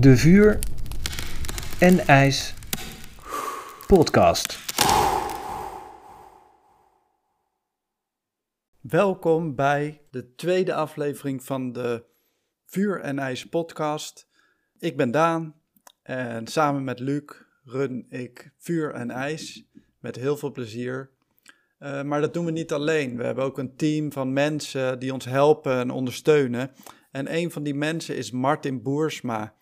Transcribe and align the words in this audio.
De 0.00 0.16
Vuur 0.16 0.58
en 1.80 1.98
IJs 1.98 2.54
podcast. 3.86 4.58
Welkom 8.80 9.54
bij 9.54 10.02
de 10.10 10.34
tweede 10.34 10.74
aflevering 10.74 11.44
van 11.44 11.72
de 11.72 12.04
Vuur 12.64 13.00
en 13.00 13.18
IJs 13.18 13.48
podcast. 13.48 14.28
Ik 14.78 14.96
ben 14.96 15.10
Daan 15.10 15.54
en 16.02 16.46
samen 16.46 16.84
met 16.84 17.00
Luc 17.00 17.24
run 17.64 18.06
ik 18.08 18.52
Vuur 18.56 18.94
en 18.94 19.10
IJs 19.10 19.64
met 19.98 20.16
heel 20.16 20.36
veel 20.36 20.52
plezier. 20.52 21.10
Uh, 21.80 22.02
maar 22.02 22.20
dat 22.20 22.34
doen 22.34 22.44
we 22.44 22.50
niet 22.50 22.72
alleen. 22.72 23.16
We 23.16 23.24
hebben 23.24 23.44
ook 23.44 23.58
een 23.58 23.76
team 23.76 24.12
van 24.12 24.32
mensen 24.32 24.98
die 24.98 25.12
ons 25.12 25.24
helpen 25.24 25.72
en 25.72 25.90
ondersteunen. 25.90 26.70
En 27.10 27.34
een 27.34 27.50
van 27.50 27.62
die 27.62 27.74
mensen 27.74 28.16
is 28.16 28.30
Martin 28.30 28.82
Boersma. 28.82 29.54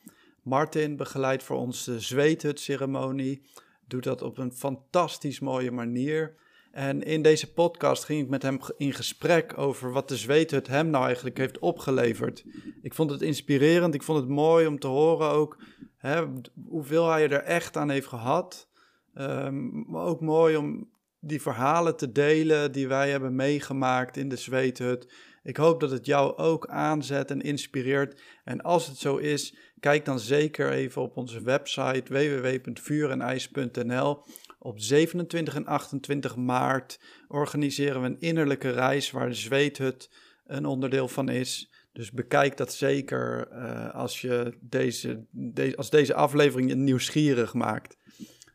Martin 0.48 0.96
begeleidt 0.96 1.42
voor 1.42 1.56
ons 1.56 1.84
de 1.84 2.00
zweethutceremonie, 2.00 3.42
doet 3.86 4.04
dat 4.04 4.22
op 4.22 4.38
een 4.38 4.52
fantastisch 4.52 5.40
mooie 5.40 5.70
manier. 5.70 6.34
En 6.70 7.02
in 7.02 7.22
deze 7.22 7.52
podcast 7.52 8.04
ging 8.04 8.22
ik 8.22 8.28
met 8.28 8.42
hem 8.42 8.60
in 8.76 8.92
gesprek 8.92 9.58
over 9.58 9.92
wat 9.92 10.08
de 10.08 10.16
zweethut 10.16 10.66
hem 10.66 10.90
nou 10.90 11.04
eigenlijk 11.04 11.36
heeft 11.36 11.58
opgeleverd. 11.58 12.44
Ik 12.82 12.94
vond 12.94 13.10
het 13.10 13.22
inspirerend, 13.22 13.94
ik 13.94 14.02
vond 14.02 14.18
het 14.18 14.28
mooi 14.28 14.66
om 14.66 14.78
te 14.78 14.86
horen 14.86 15.28
ook 15.28 15.58
hè, 15.96 16.24
hoeveel 16.68 17.08
hij 17.08 17.30
er 17.30 17.42
echt 17.42 17.76
aan 17.76 17.90
heeft 17.90 18.06
gehad. 18.06 18.68
Um, 19.14 19.84
maar 19.88 20.04
ook 20.04 20.20
mooi 20.20 20.56
om 20.56 20.88
die 21.20 21.42
verhalen 21.42 21.96
te 21.96 22.12
delen 22.12 22.72
die 22.72 22.88
wij 22.88 23.10
hebben 23.10 23.34
meegemaakt 23.34 24.16
in 24.16 24.28
de 24.28 24.36
zweethut. 24.36 25.12
Ik 25.42 25.56
hoop 25.56 25.80
dat 25.80 25.90
het 25.90 26.06
jou 26.06 26.36
ook 26.36 26.66
aanzet 26.66 27.30
en 27.30 27.40
inspireert. 27.40 28.20
En 28.44 28.60
als 28.60 28.86
het 28.86 28.96
zo 28.96 29.16
is, 29.16 29.56
kijk 29.80 30.04
dan 30.04 30.20
zeker 30.20 30.70
even 30.70 31.02
op 31.02 31.16
onze 31.16 31.42
website 31.42 32.12
www.vuurenijs.nl. 32.12 34.24
Op 34.58 34.80
27 34.80 35.54
en 35.54 35.66
28 35.66 36.36
maart 36.36 37.00
organiseren 37.28 38.00
we 38.00 38.06
een 38.06 38.20
innerlijke 38.20 38.70
reis 38.70 39.10
waar 39.10 39.28
de 39.28 39.34
zweethut 39.34 40.10
een 40.46 40.66
onderdeel 40.66 41.08
van 41.08 41.28
is. 41.28 41.72
Dus 41.92 42.12
bekijk 42.12 42.56
dat 42.56 42.72
zeker 42.72 43.48
uh, 43.52 43.94
als, 43.94 44.20
je 44.20 44.58
deze, 44.60 45.24
de, 45.30 45.76
als 45.76 45.90
deze 45.90 46.14
aflevering 46.14 46.68
je 46.68 46.76
nieuwsgierig 46.76 47.54
maakt. 47.54 47.96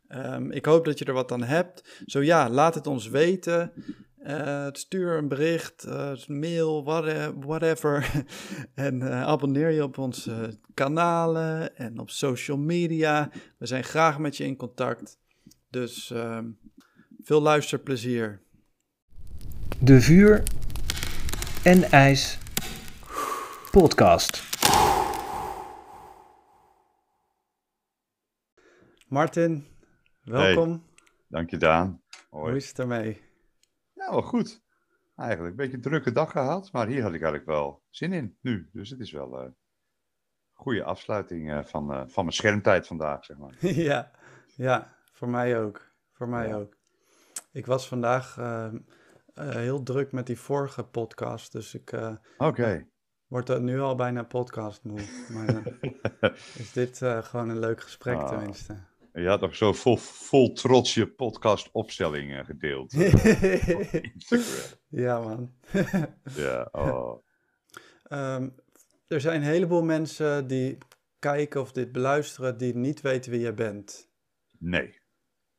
Um, 0.09 0.51
ik 0.51 0.65
hoop 0.65 0.85
dat 0.85 0.99
je 0.99 1.05
er 1.05 1.13
wat 1.13 1.31
aan 1.31 1.43
hebt. 1.43 2.01
Zo 2.05 2.21
ja, 2.21 2.49
laat 2.49 2.75
het 2.75 2.87
ons 2.87 3.07
weten. 3.07 3.71
Uh, 4.27 4.67
stuur 4.71 5.17
een 5.17 5.27
bericht, 5.27 5.85
uh, 5.87 6.11
mail, 6.27 6.83
whatever. 7.39 8.11
en 8.75 9.01
uh, 9.01 9.21
abonneer 9.21 9.69
je 9.69 9.83
op 9.83 9.97
onze 9.97 10.59
kanalen 10.73 11.77
en 11.77 11.99
op 11.99 12.09
social 12.09 12.57
media. 12.57 13.29
We 13.57 13.65
zijn 13.65 13.83
graag 13.83 14.19
met 14.19 14.37
je 14.37 14.43
in 14.43 14.55
contact. 14.55 15.19
Dus 15.69 16.11
ehm, 16.11 16.51
veel 17.23 17.41
luisterplezier. 17.41 18.41
De 19.79 20.01
Vuur 20.01 20.43
en 21.63 21.83
IJs 21.83 22.37
podcast. 23.71 24.43
Martin, 29.07 29.65
welkom. 30.23 30.69
Hey, 30.69 30.79
dank 31.27 31.49
je 31.49 31.57
Daan. 31.57 32.01
Hoi. 32.29 32.45
Hoe 32.45 32.55
is 32.55 32.67
het 32.67 32.79
ermee? 32.79 33.31
Ja, 34.05 34.11
wel 34.11 34.21
goed. 34.21 34.61
Eigenlijk 35.15 35.49
een 35.49 35.55
beetje 35.55 35.75
een 35.75 35.81
drukke 35.81 36.11
dag 36.11 36.31
gehad, 36.31 36.71
maar 36.71 36.87
hier 36.87 37.01
had 37.01 37.13
ik 37.13 37.21
eigenlijk 37.21 37.45
wel 37.45 37.83
zin 37.89 38.13
in 38.13 38.37
nu. 38.41 38.69
Dus 38.71 38.89
het 38.89 38.99
is 38.99 39.11
wel 39.11 39.39
een 39.39 39.55
goede 40.51 40.83
afsluiting 40.83 41.67
van, 41.67 42.09
van 42.09 42.23
mijn 42.23 42.35
schermtijd 42.35 42.87
vandaag, 42.87 43.25
zeg 43.25 43.37
maar. 43.37 43.55
ja, 43.89 44.11
ja, 44.55 44.95
voor 45.11 45.29
mij 45.29 45.59
ook. 45.59 45.91
Voor 46.11 46.29
mij 46.29 46.55
ook. 46.55 46.77
Ik 47.51 47.65
was 47.65 47.87
vandaag 47.87 48.37
uh, 48.37 48.73
uh, 49.35 49.49
heel 49.49 49.83
druk 49.83 50.11
met 50.11 50.27
die 50.27 50.39
vorige 50.39 50.83
podcast, 50.83 51.51
dus 51.51 51.73
ik 51.73 51.91
uh, 51.91 52.15
okay. 52.37 52.87
word 53.27 53.49
er 53.49 53.61
nu 53.61 53.79
al 53.79 53.95
bijna 53.95 54.23
podcast 54.23 54.83
moe. 54.83 55.01
Maar 55.29 55.63
is 56.61 56.71
dit 56.71 56.97
gewoon 56.97 57.49
een 57.49 57.59
leuk 57.59 57.81
gesprek 57.81 58.17
ah. 58.17 58.27
tenminste. 58.27 58.91
Je 59.13 59.27
had 59.27 59.41
nog 59.41 59.55
zo 59.55 59.73
vol, 59.73 59.97
vol 59.97 60.53
trots 60.53 60.93
je 60.93 61.07
podcast 61.07 61.69
opstellingen 61.71 62.45
gedeeld. 62.45 62.91
ja, 65.05 65.19
man. 65.19 65.53
ja, 66.35 66.69
oh. 66.71 67.23
Um, 68.09 68.55
er 69.07 69.21
zijn 69.21 69.41
een 69.41 69.47
heleboel 69.47 69.83
mensen 69.83 70.47
die 70.47 70.77
kijken 71.19 71.61
of 71.61 71.71
dit 71.71 71.91
beluisteren 71.91 72.57
die 72.57 72.75
niet 72.75 73.01
weten 73.01 73.31
wie 73.31 73.39
je 73.39 73.53
bent. 73.53 74.09
Nee. 74.57 75.01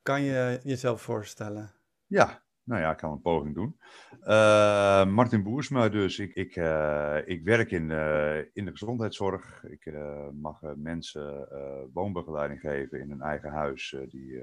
Kan 0.02 0.22
je 0.22 0.60
jezelf 0.62 1.02
voorstellen? 1.02 1.74
Ja, 2.06 2.43
nou 2.64 2.80
ja, 2.80 2.90
ik 2.90 2.96
kan 2.96 3.12
een 3.12 3.20
poging 3.20 3.54
doen. 3.54 3.78
Uh, 4.22 5.06
Martin 5.06 5.42
Boersma 5.42 5.88
dus. 5.88 6.18
Ik, 6.18 6.34
ik, 6.34 6.56
uh, 6.56 7.18
ik 7.24 7.42
werk 7.44 7.70
in, 7.70 7.90
uh, 7.90 8.38
in 8.38 8.64
de 8.64 8.70
gezondheidszorg. 8.70 9.64
Ik 9.64 9.92
mag 10.32 10.60
mensen 10.76 11.48
woonbegeleiding 11.92 12.60
geven 12.60 13.00
in 13.00 13.10
een 13.10 13.20
eigen 13.20 13.50
huis 13.50 13.96
die 14.08 14.42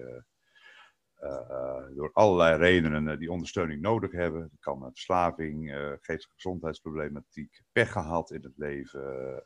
door 1.95 2.09
allerlei 2.13 2.57
redenen 2.57 3.19
die 3.19 3.31
ondersteuning 3.31 3.81
nodig 3.81 4.11
hebben. 4.11 4.41
Dat 4.41 4.59
kan 4.59 4.79
verslaving, 4.79 5.71
geestelijke 6.01 6.33
gezondheidsproblematiek, 6.33 7.61
pech 7.71 7.91
gehad 7.91 8.31
in 8.31 8.41
het 8.43 8.57
leven, 8.57 9.43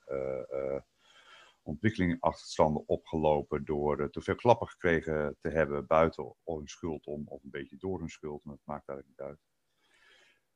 ontwikkelingachterstanden 1.66 2.88
opgelopen 2.88 3.66
door 3.66 4.00
uh, 4.00 4.08
te 4.08 4.22
veel 4.22 4.36
klappen 4.36 4.68
gekregen 4.68 5.38
te 5.40 5.50
hebben 5.50 5.86
buiten 5.86 6.36
hun 6.44 6.68
schuld 6.68 7.06
om 7.06 7.28
of 7.28 7.44
een 7.44 7.50
beetje 7.50 7.78
door 7.78 8.00
hun 8.00 8.10
schuld. 8.10 8.44
Maar 8.44 8.56
dat 8.56 8.66
maakt 8.66 8.90
eigenlijk 8.90 9.20
niet 9.20 9.28
uit. 9.30 9.40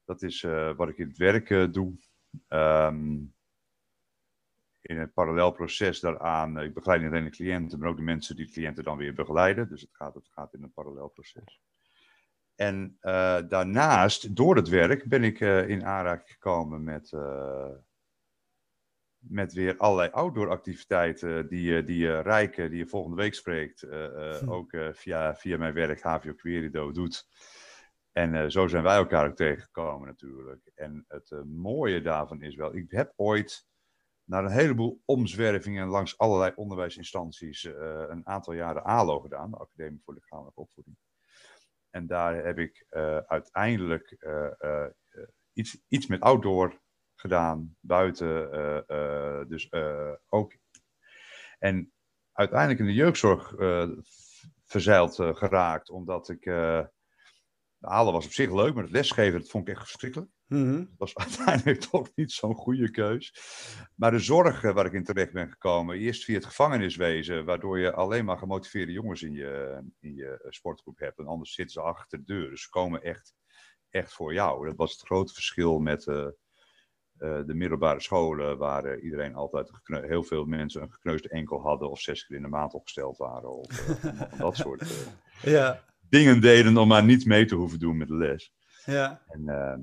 Dat 0.05 0.21
is 0.21 0.43
uh, 0.43 0.75
wat 0.75 0.89
ik 0.89 0.97
in 0.97 1.07
het 1.07 1.17
werk 1.17 1.49
uh, 1.49 1.71
doe. 1.71 1.93
Um, 2.47 3.33
in 4.81 4.97
een 4.97 5.13
parallel 5.13 5.51
proces 5.51 5.99
daaraan, 5.99 6.59
ik 6.59 6.73
begeleid 6.73 7.01
niet 7.01 7.09
alleen 7.09 7.23
de 7.23 7.29
cliënten, 7.29 7.79
maar 7.79 7.89
ook 7.89 7.97
de 7.97 8.03
mensen 8.03 8.35
die 8.35 8.45
de 8.45 8.51
cliënten 8.51 8.83
dan 8.83 8.97
weer 8.97 9.13
begeleiden. 9.13 9.69
Dus 9.69 9.81
het 9.81 9.95
gaat, 9.95 10.13
het 10.13 10.29
gaat 10.29 10.53
in 10.53 10.63
een 10.63 10.73
parallel 10.73 11.07
proces. 11.07 11.61
En 12.55 12.97
daarnaast, 13.47 14.35
door 14.35 14.55
het 14.55 14.67
werk, 14.67 15.09
ben 15.09 15.23
ik 15.23 15.39
in 15.39 15.85
aanraking 15.85 16.29
gekomen 16.29 16.83
met 16.83 17.11
met 19.19 19.53
weer 19.53 19.77
allerlei 19.77 20.09
outdoor 20.09 20.49
activiteiten 20.49 21.47
die, 21.47 21.73
je, 21.73 21.83
die 21.83 21.97
je 21.97 22.19
Rijke, 22.19 22.69
die 22.69 22.77
je 22.77 22.87
volgende 22.87 23.17
week 23.17 23.33
spreekt, 23.33 23.83
uh, 23.83 24.35
hm. 24.37 24.49
ook 24.49 24.73
uh, 24.73 24.93
via, 24.93 25.35
via 25.35 25.57
mijn 25.57 25.73
werk 25.73 26.01
HVO 26.01 26.33
Querido 26.33 26.91
doet. 26.91 27.27
En 28.11 28.33
uh, 28.33 28.45
zo 28.47 28.67
zijn 28.67 28.83
wij 28.83 28.95
elkaar 28.95 29.27
ook 29.27 29.35
tegengekomen 29.35 30.07
natuurlijk. 30.07 30.71
En 30.75 31.05
het 31.07 31.43
mooie 31.45 32.01
daarvan 32.01 32.41
is 32.41 32.55
wel, 32.55 32.75
ik 32.75 32.91
heb 32.91 33.13
ooit 33.15 33.67
naar 34.23 34.43
een 34.43 34.51
heleboel 34.51 35.01
omzwervingen 35.05 35.87
langs 35.87 36.17
allerlei 36.17 36.51
onderwijsinstanties 36.55 37.63
een 37.63 38.27
aantal 38.27 38.53
jaren 38.53 38.83
ALO 38.83 39.19
gedaan, 39.19 39.51
de 39.51 39.57
Academie 39.57 40.01
voor 40.03 40.13
Lichamelijke 40.13 40.59
Opvoeding. 40.59 40.97
En 41.89 42.07
daar 42.07 42.45
heb 42.45 42.57
ik 42.57 42.85
uiteindelijk 43.27 44.17
iets, 45.53 45.81
iets 45.87 46.07
met 46.07 46.21
outdoor 46.21 46.79
gedaan, 47.19 47.75
buiten. 47.79 48.53
Uh, 48.53 48.79
uh, 48.87 49.47
dus 49.47 49.67
uh, 49.71 50.13
ook. 50.29 50.53
En 51.59 51.91
uiteindelijk 52.31 52.79
in 52.79 52.85
de 52.85 52.93
jeugdzorg 52.93 53.53
verzeild 54.65 55.15
geraakt, 55.15 55.89
omdat 55.89 56.29
ik. 56.29 56.43
de 56.43 56.89
halen 57.79 58.13
was 58.13 58.25
op 58.25 58.31
zich 58.31 58.51
leuk, 58.51 58.73
maar 58.73 58.83
het 58.83 58.91
lesgeven 58.91 59.39
dat 59.39 59.49
vond 59.49 59.67
ik 59.67 59.73
echt 59.73 59.83
verschrikkelijk. 59.83 60.31
Mm 60.49 60.77
Dat 60.97 60.97
was 60.97 61.15
uiteindelijk 61.25 61.79
toch 61.79 62.09
niet 62.15 62.31
zo'n 62.31 62.55
goede 62.55 62.91
keus. 62.91 63.33
Maar 63.95 64.11
de 64.11 64.19
zorg 64.19 64.61
waar 64.61 64.85
ik 64.85 64.93
in 64.93 65.03
terecht 65.03 65.33
ben 65.33 65.49
gekomen, 65.49 65.97
eerst 65.97 66.23
via 66.23 66.35
het 66.35 66.45
gevangeniswezen, 66.45 67.45
waardoor 67.45 67.79
je 67.79 67.93
alleen 67.93 68.25
maar 68.25 68.37
gemotiveerde 68.37 68.91
jongens 68.91 69.21
in 69.21 69.33
je, 69.33 69.83
in 69.99 70.15
je 70.15 70.45
sportgroep 70.49 70.99
hebt. 70.99 71.19
En 71.19 71.27
anders 71.27 71.53
zitten 71.53 71.73
ze 71.73 71.81
achter 71.81 72.17
de 72.17 72.23
deur. 72.23 72.49
Dus 72.49 72.61
ze 72.61 72.69
komen 72.69 73.01
echt, 73.01 73.33
echt 73.89 74.13
voor 74.13 74.33
jou. 74.33 74.65
Dat 74.65 74.75
was 74.75 74.91
het 74.91 75.01
grote 75.01 75.33
verschil 75.33 75.79
met 75.79 76.05
uh, 76.05 76.27
de 77.19 77.53
middelbare 77.53 78.01
scholen 78.01 78.57
waar 78.57 78.85
uh, 78.85 79.03
iedereen 79.03 79.35
altijd 79.35 79.71
heel 79.83 80.23
veel 80.23 80.45
mensen 80.45 80.81
een 80.81 80.91
gekneusde 80.91 81.29
enkel 81.29 81.61
hadden 81.61 81.89
of 81.89 81.99
zes 81.99 82.25
keer 82.25 82.35
in 82.35 82.41
de 82.41 82.47
maand 82.47 82.73
opgesteld 82.73 83.17
waren. 83.17 83.57
Of 83.57 83.87
uh, 84.05 84.39
dat 84.39 84.55
soort 84.65 85.09
ja. 85.41 85.83
dingen 86.09 86.41
deden 86.41 86.77
om 86.77 86.87
maar 86.87 87.03
niet 87.03 87.25
mee 87.25 87.45
te 87.45 87.55
hoeven 87.55 87.79
doen 87.79 87.97
met 87.97 88.07
de 88.07 88.15
les. 88.15 88.53
Ja. 88.85 89.21
En, 89.27 89.49
ehm, 89.49 89.79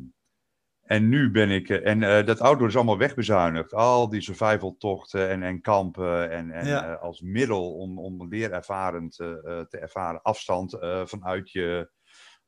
en 0.82 1.08
nu 1.08 1.30
ben 1.30 1.50
ik, 1.50 1.68
en 1.68 2.24
dat 2.26 2.40
outdoor 2.40 2.68
is 2.68 2.76
allemaal 2.76 2.98
wegbezuinigd. 2.98 3.74
Al 3.74 4.08
die 4.08 4.20
survivaltochten 4.20 5.28
en, 5.28 5.42
en 5.42 5.60
kampen 5.60 6.30
en, 6.30 6.50
en 6.50 6.66
ja. 6.66 6.92
als 6.92 7.20
middel 7.20 7.74
om, 7.74 7.98
om 7.98 8.28
leerervarend 8.28 9.14
te 9.14 9.78
ervaren 9.80 10.22
afstand 10.22 10.76
vanuit 11.04 11.50
je 11.50 11.90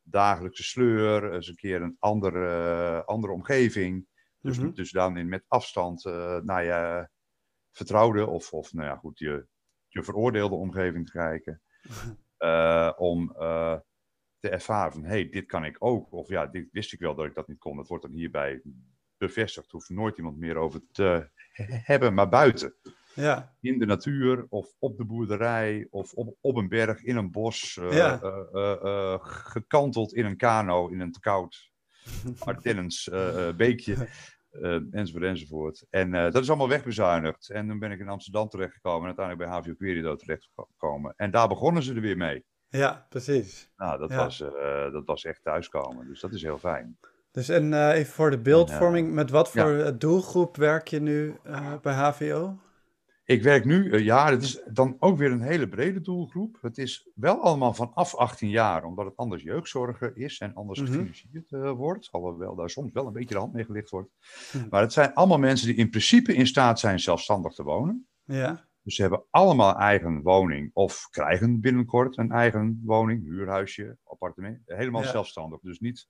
dagelijkse 0.03 0.63
sleur, 0.63 1.33
eens 1.33 1.47
een 1.47 1.55
keer 1.55 1.81
een 1.81 1.95
andere, 1.99 3.03
andere 3.05 3.33
omgeving. 3.33 4.07
Dus, 4.41 4.57
mm 4.57 4.63
-hmm. 4.63 4.73
dus 4.73 4.91
dan 4.91 5.17
in, 5.17 5.29
met 5.29 5.45
afstand 5.47 6.05
uh, 6.05 6.37
naar, 6.37 6.63
je, 6.63 7.09
vertrouwde 7.71 8.27
of, 8.27 8.53
of 8.53 8.73
nou 8.73 8.87
ja, 8.87 8.95
goed, 8.95 9.19
je, 9.19 9.47
je 9.87 10.03
veroordeelde 10.03 10.55
omgeving 10.55 11.05
te 11.05 11.11
kijken. 11.11 11.61
Eh, 12.37 12.91
om 12.97 13.35
eh, 13.37 13.77
te 14.39 14.49
ervaren 14.49 14.91
van, 14.91 15.03
hé, 15.03 15.09
hey, 15.09 15.29
dit 15.29 15.45
kan 15.45 15.65
ik 15.65 15.75
ook. 15.79 16.11
Of 16.13 16.27
ja, 16.29 16.45
dit 16.47 16.67
wist 16.71 16.93
ik 16.93 16.99
wel 16.99 17.15
dat 17.15 17.25
ik 17.25 17.35
dat 17.35 17.47
niet 17.47 17.59
kon. 17.59 17.75
Dat 17.77 17.87
wordt 17.87 18.03
dan 18.03 18.13
hierbij 18.13 18.61
bevestigd. 19.17 19.71
Hoeft 19.71 19.89
nooit 19.89 20.17
iemand 20.17 20.37
meer 20.37 20.55
over 20.55 20.81
te 20.91 21.29
hebben, 21.91 22.13
maar 22.13 22.29
buiten. 22.29 22.75
Ja. 23.15 23.55
In 23.61 23.79
de 23.79 23.85
natuur 23.85 24.45
of 24.49 24.75
op 24.79 24.97
de 24.97 25.05
boerderij 25.05 25.87
of 25.89 26.13
op, 26.13 26.37
op 26.41 26.55
een 26.55 26.69
berg, 26.69 27.03
in 27.03 27.15
een 27.15 27.31
bos. 27.31 27.77
eh, 27.77 27.91
Ja. 27.91 28.21
eh, 28.21 28.45
eh, 28.53 28.83
eh, 28.83 29.19
gekanteld 29.21 30.13
in 30.13 30.25
een 30.25 30.37
kano, 30.37 30.87
in 30.87 30.99
een 30.99 31.11
te 31.11 31.19
koud 31.19 31.68
Ardennens 32.39 33.09
eh, 33.09 33.47
eh, 33.47 33.55
beekje. 33.55 34.07
eh, 34.49 34.79
enzovoort, 34.91 35.23
enzovoort. 35.23 35.85
En 35.89 36.11
dat 36.11 36.35
is 36.37 36.47
allemaal 36.49 36.69
wegbezuinigd. 36.69 37.49
En 37.49 37.67
toen 37.67 37.79
ben 37.79 37.91
ik 37.91 37.99
in 37.99 38.09
Amsterdam 38.09 38.49
terechtgekomen 38.49 39.01
en 39.01 39.17
uiteindelijk 39.17 39.49
bij 39.49 39.59
HVO 39.59 39.73
Querido 39.73 40.15
terechtgekomen. 40.15 41.13
En 41.15 41.31
daar 41.31 41.47
begonnen 41.47 41.83
ze 41.83 41.93
er 41.93 42.01
weer 42.01 42.17
mee. 42.17 42.45
Ja, 42.69 43.05
precies. 43.09 43.71
Nou, 43.77 43.99
dat, 43.99 44.09
Ja. 44.09 44.15
was, 44.17 44.37
dat 44.91 45.05
was 45.05 45.23
echt 45.25 45.43
thuiskomen. 45.43 46.07
Dus 46.07 46.19
dat 46.19 46.33
is 46.33 46.41
heel 46.41 46.57
fijn. 46.57 46.97
Dus 47.31 47.49
en 47.49 47.91
even 47.91 48.13
voor 48.13 48.29
de 48.31 48.39
beeldvorming, 48.39 49.13
met 49.13 49.29
wat 49.29 49.51
voor 49.51 49.95
doelgroep 49.97 50.55
werk 50.57 50.87
je 50.87 51.01
nu 51.01 51.35
bij 51.81 51.93
HVO? 51.93 52.57
Ik 53.29 53.43
werk 53.43 53.65
nu, 53.65 53.91
eh, 53.91 54.03
ja, 54.03 54.31
het 54.31 54.41
is 54.43 54.61
dan 54.71 54.95
ook 54.99 55.17
weer 55.17 55.31
een 55.31 55.41
hele 55.41 55.67
brede 55.67 56.01
doelgroep. 56.01 56.57
Het 56.61 56.77
is 56.77 57.09
wel 57.15 57.41
allemaal 57.41 57.73
vanaf 57.73 58.15
18 58.15 58.49
jaar, 58.49 58.83
omdat 58.83 59.05
het 59.05 59.15
anders 59.17 59.43
jeugdzorger 59.43 60.17
is 60.17 60.39
en 60.39 60.53
anders 60.53 60.79
Mhm. 60.79 60.91
gefinancierd 60.91 61.51
eh, 61.51 61.71
wordt. 61.71 62.07
Alhoewel 62.11 62.55
daar 62.55 62.69
soms 62.69 62.91
wel 62.91 63.07
een 63.07 63.13
beetje 63.13 63.33
de 63.33 63.39
hand 63.39 63.53
mee 63.53 63.65
gelicht 63.65 63.89
wordt. 63.89 64.09
Mhm. 64.53 64.67
Maar 64.69 64.81
het 64.81 64.93
zijn 64.93 65.13
allemaal 65.13 65.37
mensen 65.39 65.67
die 65.67 65.75
in 65.75 65.89
principe 65.89 66.33
in 66.33 66.47
staat 66.47 66.79
zijn 66.79 66.99
zelfstandig 66.99 67.53
te 67.53 67.63
wonen. 67.63 68.07
Ja, 68.23 68.67
Dus 68.83 68.95
ze 68.95 69.01
hebben 69.01 69.23
allemaal 69.29 69.75
eigen 69.77 70.21
woning 70.21 70.69
of 70.73 71.07
krijgen 71.09 71.59
binnenkort 71.59 72.17
een 72.17 72.31
eigen 72.31 72.81
woning, 72.83 73.23
huurhuisje, 73.23 73.97
appartement. 74.03 74.59
Helemaal 74.65 75.01
Ja. 75.03 75.09
zelfstandig. 75.09 75.59
Dus 75.59 75.79
niet, 75.79 76.07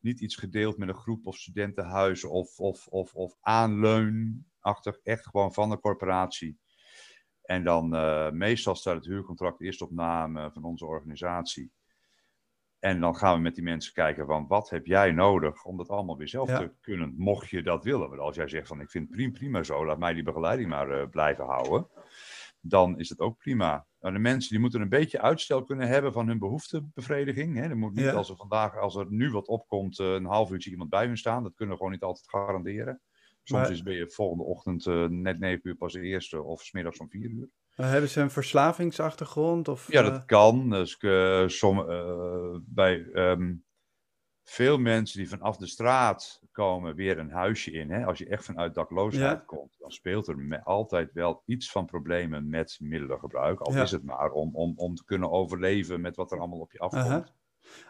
niet 0.00 0.20
iets 0.20 0.36
gedeeld 0.36 0.76
met 0.78 0.88
een 0.88 0.94
groep 0.94 1.26
of 1.26 1.36
studentenhuizen 1.36 2.30
of, 2.30 2.58
of, 2.58 2.86
of, 2.86 3.14
of 3.14 3.36
aanleunachtig. 4.66 4.98
Echt 5.02 5.26
gewoon 5.26 5.52
van 5.52 5.70
de 5.70 5.80
corporatie. 5.80 6.58
En 7.42 7.64
dan 7.64 7.94
eh, 7.94 8.30
meestal 8.30 8.74
staat 8.74 8.94
het 8.94 9.04
huurcontract 9.04 9.60
eerst 9.60 9.82
op 9.82 9.90
naam 9.90 10.50
van 10.52 10.64
onze 10.64 10.86
organisatie. 10.86 11.72
En 12.78 13.00
dan 13.00 13.16
gaan 13.16 13.34
we 13.36 13.40
met 13.40 13.54
die 13.54 13.64
mensen 13.64 13.92
kijken 13.92 14.26
van 14.26 14.46
wat 14.46 14.70
heb 14.70 14.86
jij 14.86 15.12
nodig 15.12 15.64
om 15.64 15.76
dat 15.76 15.88
allemaal 15.88 16.16
weer 16.16 16.28
zelf 16.28 16.48
Ja. 16.48 16.58
te 16.58 16.72
kunnen, 16.80 17.14
mocht 17.16 17.48
je 17.48 17.62
dat 17.62 17.84
willen. 17.84 18.08
Want 18.08 18.20
als 18.20 18.36
jij 18.36 18.48
zegt 18.48 18.68
van 18.68 18.80
ik 18.80 18.90
vind 18.90 19.06
het 19.08 19.16
prima, 19.16 19.32
prima 19.32 19.62
zo, 19.62 19.86
laat 19.86 19.98
mij 19.98 20.14
die 20.14 20.22
begeleiding 20.22 20.68
maar 20.68 20.90
eh, 20.90 21.08
blijven 21.08 21.44
houden. 21.44 21.86
Dan 22.60 22.98
is 22.98 23.08
dat 23.08 23.18
ook 23.20 23.38
prima. 23.38 23.86
Maar 24.00 24.12
de 24.12 24.18
mensen 24.18 24.50
die 24.50 24.58
moeten 24.58 24.80
een 24.80 24.88
beetje 24.88 25.20
uitstel 25.20 25.64
kunnen 25.64 25.88
hebben 25.88 26.12
van 26.12 26.26
hun 26.26 26.38
behoeftebevrediging. 26.38 27.56
Hè. 27.56 27.62
Er 27.62 27.76
moet 27.76 27.94
niet 27.94 28.04
Ja. 28.04 28.12
als 28.12 28.30
er 28.30 28.36
vandaag, 28.36 28.78
als 28.78 28.96
er 28.96 29.06
nu 29.08 29.30
wat 29.30 29.46
opkomt, 29.48 29.98
eh, 29.98 30.12
een 30.12 30.24
half 30.24 30.50
uurtje 30.50 30.70
iemand 30.70 30.90
bij 30.90 31.06
hun 31.06 31.18
staan. 31.18 31.42
Dat 31.42 31.54
kunnen 31.54 31.74
we 31.74 31.80
gewoon 31.80 31.92
niet 31.94 32.02
altijd 32.02 32.28
garanderen. 32.28 33.00
Soms 33.46 33.62
Maar- 33.62 33.70
is 33.70 33.82
ben 33.82 33.94
je 33.94 34.08
volgende 34.10 34.44
ochtend 34.44 34.86
eh, 34.86 35.04
net 35.04 35.38
negen 35.38 35.60
uur 35.62 35.74
pas 35.76 35.92
de 35.92 36.00
eerste 36.00 36.42
of 36.42 36.62
smiddags 36.62 36.98
om 36.98 37.08
vier 37.10 37.30
uur. 37.30 37.48
Hebben 37.74 38.10
ze 38.10 38.20
een 38.20 38.30
verslavingsachtergrond? 38.30 39.68
Of, 39.68 39.92
Ja, 39.92 40.02
eh, 40.04 40.10
dat 40.10 40.24
kan. 40.24 40.70
Dus, 40.70 40.96
eh, 40.98 41.46
som, 41.48 41.90
eh, 41.90 42.56
bij 42.64 43.06
ehm, 43.12 43.54
veel 44.42 44.78
mensen 44.78 45.18
die 45.18 45.28
vanaf 45.28 45.56
de 45.56 45.66
straat 45.66 46.42
komen 46.52 46.94
weer 46.94 47.18
een 47.18 47.30
huisje 47.30 47.72
in. 47.72 47.90
Hè? 47.90 48.04
Als 48.04 48.18
je 48.18 48.28
echt 48.28 48.44
vanuit 48.44 48.74
dakloosheid 48.74 49.38
Ja. 49.38 49.44
komt, 49.46 49.76
dan 49.78 49.90
speelt 49.90 50.26
er 50.28 50.38
me- 50.38 50.64
altijd 50.64 51.12
wel 51.12 51.42
iets 51.46 51.70
van 51.70 51.86
problemen 51.86 52.48
met 52.48 52.76
middelengebruik. 52.80 53.60
Al 53.60 53.72
Ja. 53.72 53.82
is 53.82 53.90
het 53.90 54.04
maar 54.04 54.30
om, 54.30 54.54
om, 54.54 54.72
om 54.76 54.94
te 54.94 55.04
kunnen 55.04 55.30
overleven 55.30 56.00
met 56.00 56.16
wat 56.16 56.32
er 56.32 56.38
allemaal 56.38 56.58
op 56.60 56.72
je 56.72 56.78
afkomt. 56.78 57.32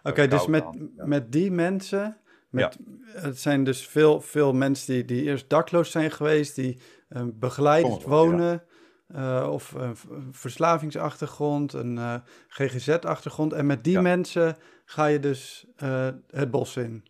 Oké, 0.03 0.27
dus 0.29 0.47
met, 0.47 0.65
ja. 0.97 1.07
met 1.07 1.33
die 1.33 1.51
mensen, 1.51 2.21
met, 2.57 2.79
het 3.07 3.39
zijn 3.41 3.65
dus 3.65 3.87
veel, 3.87 4.21
veel 4.21 4.53
mensen 4.53 4.95
die, 4.95 5.05
die 5.05 5.23
eerst 5.23 5.49
dakloos 5.49 5.91
zijn 5.91 6.11
geweest, 6.11 6.55
die 6.55 6.81
eh, 7.09 7.23
begeleid 7.35 8.03
wonen, 8.03 8.65
eh, 9.07 9.49
of 9.53 9.73
een 9.73 9.97
verslavingsachtergrond, 10.31 11.73
een 11.73 11.99
eh, 11.99 12.15
GGZ-achtergrond. 12.49 13.53
En 13.53 13.67
met 13.67 13.85
die 13.85 13.93
Ja. 13.93 14.01
mensen 14.01 14.57
ga 14.85 15.07
je 15.07 15.19
dus 15.19 15.67
eh, 15.77 16.09
het 16.31 16.51
bos 16.51 16.77
in. 16.77 17.09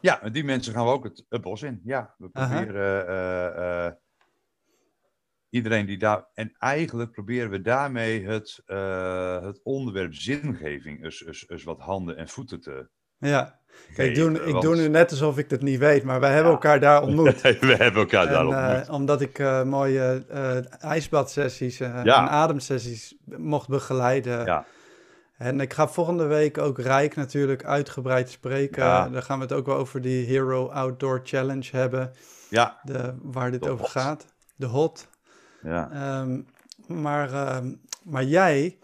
Ja, 0.00 0.20
met 0.22 0.34
die 0.34 0.44
mensen 0.44 0.72
gaan 0.72 0.84
we 0.84 0.90
ook 0.90 1.04
het, 1.04 1.24
het 1.28 1.40
bos 1.40 1.62
in. 1.62 1.80
Ja, 1.84 2.14
we 2.18 2.28
proberen 2.28 3.98
iedereen 5.50 5.86
die 5.86 5.98
daar. 5.98 6.28
En 6.34 6.52
eigenlijk 6.58 7.10
proberen 7.12 7.50
we 7.50 7.60
daarmee 7.60 8.24
het, 8.26 8.62
het 9.44 9.62
onderwerp 9.62 10.14
zingeving 10.14 11.04
eens, 11.04 11.24
eens, 11.26 11.48
eens 11.48 11.64
wat 11.64 11.80
handen 11.80 12.16
en 12.16 12.28
voeten 12.28 12.60
te. 12.60 12.88
Ja, 13.18 13.58
ik, 13.96 14.14
doe, 14.14 14.32
ik 14.46 14.52
want- 14.52 14.62
doe 14.62 14.76
nu 14.76 14.88
net 14.88 15.10
alsof 15.10 15.38
ik 15.38 15.50
het 15.50 15.62
niet 15.62 15.78
weet, 15.78 16.02
maar 16.04 16.20
wij 16.20 16.30
hebben 16.32 16.48
Ja. 16.50 16.56
elkaar 16.56 16.80
daar 16.80 17.02
ontmoet. 17.02 17.40
we 17.60 17.74
hebben 17.78 18.00
elkaar 18.02 18.26
daar 18.26 18.46
En, 18.46 18.52
eh, 18.52 18.66
ontmoet. 18.76 18.88
omdat 18.88 19.20
ik 19.20 19.38
eh, 19.38 19.62
mooie 19.62 20.24
eh 20.28 20.82
ijsbadsessies 20.84 21.78
Ja. 21.78 22.02
en 22.04 22.10
ademsessies 22.28 23.14
mocht 23.24 23.68
begeleiden. 23.68 24.44
Ja. 24.44 24.64
En 25.36 25.60
ik 25.60 25.72
ga 25.72 25.88
volgende 25.88 26.26
week 26.26 26.58
ook 26.58 26.78
Rijk 26.78 27.16
natuurlijk 27.16 27.64
uitgebreid 27.64 28.30
spreken. 28.30 28.84
Ja. 28.84 29.08
Dan 29.08 29.22
gaan 29.22 29.38
we 29.38 29.44
het 29.44 29.52
ook 29.52 29.66
wel 29.66 29.76
over 29.76 30.00
die 30.00 30.26
Hero 30.26 30.66
Outdoor 30.68 31.20
Challenge 31.24 31.68
hebben, 31.70 32.12
Ja, 32.48 32.78
de, 32.82 33.14
waar 33.22 33.50
dit 33.50 33.62
De 33.62 33.68
over 33.70 33.80
hot. 33.84 33.90
gaat. 33.90 34.26
De 34.56 34.66
hot. 34.66 35.08
ja. 35.62 35.90
Ehm, 35.92 36.40
maar, 37.02 37.32
ehm, 37.32 37.72
maar 38.04 38.24
jij 38.24 38.78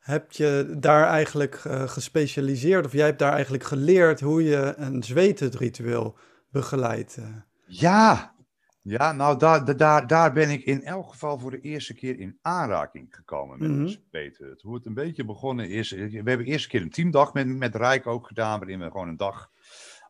hebt 0.00 0.36
je 0.36 0.76
daar 0.78 1.06
eigenlijk 1.06 1.54
eh, 1.54 1.88
gespecialiseerd, 1.88 2.84
of 2.86 2.92
jij 2.92 3.06
hebt 3.06 3.18
daar 3.18 3.32
eigenlijk 3.32 3.64
geleerd 3.64 4.20
hoe 4.20 4.42
je 4.44 4.74
een 4.76 5.02
zweetritueel 5.02 6.18
begeleidt. 6.50 7.16
eh. 7.16 7.24
ja. 7.66 8.38
Ja, 8.82 9.12
nou 9.12 9.38
daar, 9.38 9.64
da- 9.64 9.72
daar, 9.74 10.06
daar 10.06 10.32
ben 10.32 10.50
ik 10.50 10.62
in 10.64 10.82
elk 10.84 11.08
geval 11.10 11.38
voor 11.38 11.50
de 11.50 11.60
eerste 11.60 11.94
keer 11.94 12.18
in 12.18 12.38
aanraking 12.42 13.14
gekomen 13.14 13.58
met 13.58 13.70
een 13.70 13.88
zweethut. 13.88 14.62
Hoe 14.62 14.74
het 14.74 14.86
een 14.86 14.94
beetje 14.94 15.24
begonnen 15.24 15.68
is. 15.70 15.92
eh, 15.92 15.98
We 16.10 16.16
hebben 16.16 16.38
de 16.38 16.44
eerste 16.44 16.68
keer 16.68 16.82
een 16.82 16.90
teamdag 16.90 17.32
met, 17.34 17.46
met 17.46 17.74
Rijk 17.74 18.06
ook 18.06 18.26
gedaan, 18.26 18.58
waarin 18.58 18.78
we 18.78 18.90
gewoon 18.90 19.08
een 19.08 19.16
dag 19.16 19.50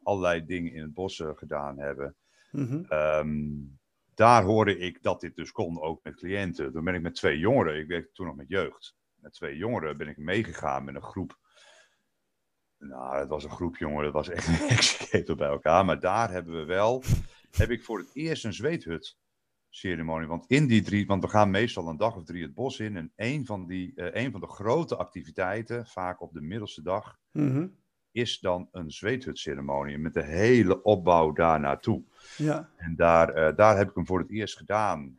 allerlei 0.02 0.44
dingen 0.44 0.72
in 0.72 0.82
het 0.82 0.94
bos 0.94 1.22
gedaan 1.34 1.78
hebben. 1.78 2.14
Mhm. 2.50 2.84
Ehm, 2.88 3.48
daar 4.14 4.42
hoorde 4.42 4.78
ik 4.78 5.02
dat 5.02 5.20
dit 5.20 5.36
dus 5.36 5.52
kon, 5.52 5.80
ook 5.80 6.00
met 6.04 6.14
cliënten. 6.14 6.72
Toen 6.72 6.84
ben 6.84 6.94
ik 6.94 7.02
met 7.02 7.14
twee 7.14 7.38
jongeren, 7.38 7.78
ik 7.78 7.86
werkte 7.86 8.12
toen 8.12 8.26
nog 8.26 8.36
met 8.36 8.48
jeugd, 8.48 8.94
met 9.22 9.32
twee 9.32 9.56
jongeren 9.56 9.96
ben 9.96 10.08
ik 10.08 10.16
meegegaan 10.16 10.84
met 10.84 10.94
een 10.94 11.02
groep. 11.02 11.38
Nou, 12.78 13.16
het 13.16 13.28
was 13.28 13.44
een 13.44 13.50
groep 13.50 13.76
jongeren, 13.76 14.04
dat 14.04 14.12
was 14.12 14.28
echt 14.28 14.48
een 15.28 15.36
bij 15.36 15.48
elkaar. 15.48 15.84
Maar 15.84 16.00
daar 16.00 16.30
hebben 16.30 16.54
we 16.58 16.64
wel, 16.64 17.02
heb 17.50 17.70
ik 17.70 17.84
voor 17.84 17.98
het 17.98 18.10
eerst 18.12 18.44
een 18.44 18.52
zweethut 18.54 19.16
ceremonie. 19.68 20.28
Want 20.28 20.46
in 20.46 20.66
die 20.66 20.82
drie, 20.82 21.06
want 21.06 21.22
we 21.22 21.28
gaan 21.28 21.50
meestal 21.50 21.88
een 21.88 21.96
dag 21.96 22.16
of 22.16 22.24
drie 22.24 22.42
het 22.42 22.54
bos 22.54 22.80
in. 22.80 22.96
En 22.96 23.12
een 23.16 23.46
van, 23.46 23.66
die, 23.66 23.92
een 23.94 24.30
van 24.32 24.40
de 24.40 24.46
grote 24.46 24.96
activiteiten, 24.96 25.86
vaak 25.86 26.20
op 26.20 26.32
de 26.32 26.40
middelste 26.40 26.82
dag, 26.82 27.18
Mhm. 27.32 27.66
is 28.12 28.38
dan 28.38 28.68
een 28.72 28.90
zweethutceremonie. 28.90 29.98
Met 29.98 30.14
de 30.14 30.24
hele 30.24 30.82
opbouw 30.82 31.32
daar 31.32 31.60
naartoe. 31.60 32.02
Ja, 32.36 32.68
En 32.76 32.96
daar, 32.96 33.28
eh, 33.28 33.56
daar 33.56 33.76
heb 33.76 33.88
ik 33.88 33.94
hem 33.94 34.06
voor 34.06 34.18
het 34.18 34.30
eerst 34.30 34.56
gedaan. 34.56 35.18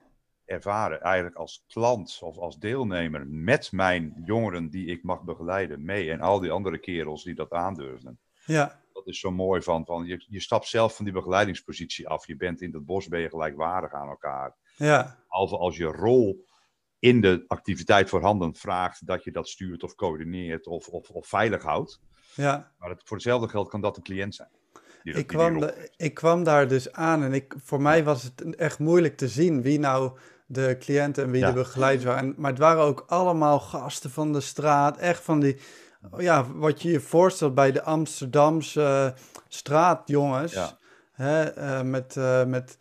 Ervaren 0.51 1.01
eigenlijk 1.01 1.35
als 1.35 1.63
klant 1.67 2.19
of 2.21 2.37
als 2.37 2.57
deelnemer 2.59 3.27
met 3.27 3.71
mijn 3.71 4.21
jongeren 4.25 4.69
die 4.69 4.85
ik 4.85 5.03
mag 5.03 5.23
begeleiden 5.23 5.85
mee. 5.85 6.11
En 6.11 6.21
al 6.21 6.39
die 6.39 6.51
andere 6.51 6.77
kerels 6.79 7.23
die 7.23 7.35
dat 7.35 7.51
aandurfden. 7.51 8.19
ja, 8.45 8.81
Dat 8.93 9.07
is 9.07 9.19
zo 9.19 9.31
mooi 9.31 9.61
van, 9.61 9.85
van 9.85 10.05
je, 10.05 10.25
je 10.27 10.39
stapt 10.39 10.67
zelf 10.67 10.95
van 10.95 11.05
die 11.05 11.13
begeleidingspositie 11.13 12.07
af. 12.07 12.27
Je 12.27 12.35
bent 12.35 12.61
in 12.61 12.73
het 12.73 12.85
bos, 12.85 13.07
ben 13.07 13.19
je 13.19 13.29
gelijkwaardig 13.29 13.93
aan 13.93 14.07
elkaar. 14.09 14.55
ja, 14.75 15.17
Behalve 15.27 15.57
als 15.57 15.77
je 15.77 15.85
rol 15.85 16.45
in 16.99 17.21
de 17.21 17.43
activiteit 17.47 18.09
voorhanden 18.09 18.55
vraagt 18.55 19.07
dat 19.07 19.23
je 19.23 19.31
dat 19.31 19.47
stuurt 19.49 19.83
of 19.83 19.95
coördineert 19.95 20.67
of, 20.67 20.87
of, 20.87 21.09
of 21.09 21.27
veilig 21.27 21.63
houdt. 21.63 21.99
ja. 22.35 22.71
Maar 22.77 22.89
het, 22.89 23.01
voor 23.05 23.17
hetzelfde 23.17 23.47
geld 23.47 23.69
kan 23.69 23.81
dat 23.81 23.97
een 23.97 24.03
cliënt 24.03 24.35
zijn. 24.35 24.49
die 25.03 25.13
dat- 25.13 25.21
Ik 25.21 25.27
kwam, 25.27 25.59
de- 25.59 25.91
ik 25.97 26.13
kwam 26.13 26.43
daar 26.43 26.67
dus 26.67 26.91
aan 26.91 27.23
en 27.23 27.33
ik, 27.33 27.53
voor 27.63 27.81
mij 27.81 28.03
was 28.03 28.23
het 28.23 28.55
echt 28.55 28.79
moeilijk 28.79 29.17
te 29.17 29.27
zien 29.27 29.61
wie 29.61 29.79
nou 29.79 30.17
de 30.51 30.75
cliënten 30.79 31.23
en 31.23 31.31
wie 31.31 31.41
Ja. 31.41 31.47
de 31.47 31.53
begeleiders 31.53 32.05
waren. 32.05 32.23
En, 32.23 32.33
maar 32.37 32.49
het 32.51 32.59
waren 32.59 32.83
ook 32.83 33.03
allemaal 33.07 33.59
gasten 33.59 34.09
van 34.09 34.33
de 34.33 34.41
straat, 34.41 34.97
echt 34.97 35.23
van 35.23 35.39
die, 35.39 35.57
ja, 36.17 36.45
wat 36.53 36.81
je 36.81 36.91
je 36.91 36.99
voorstelt 36.99 37.55
bij 37.55 37.71
de 37.71 37.83
Amsterdamse 37.83 38.81
eh, 38.81 39.21
straatjongens. 39.47 40.53
Ja. 40.53 40.77
Hè, 41.11 41.43
eh, 41.43 41.81
met, 41.81 42.17
eh, 42.17 42.45
met, 42.45 42.77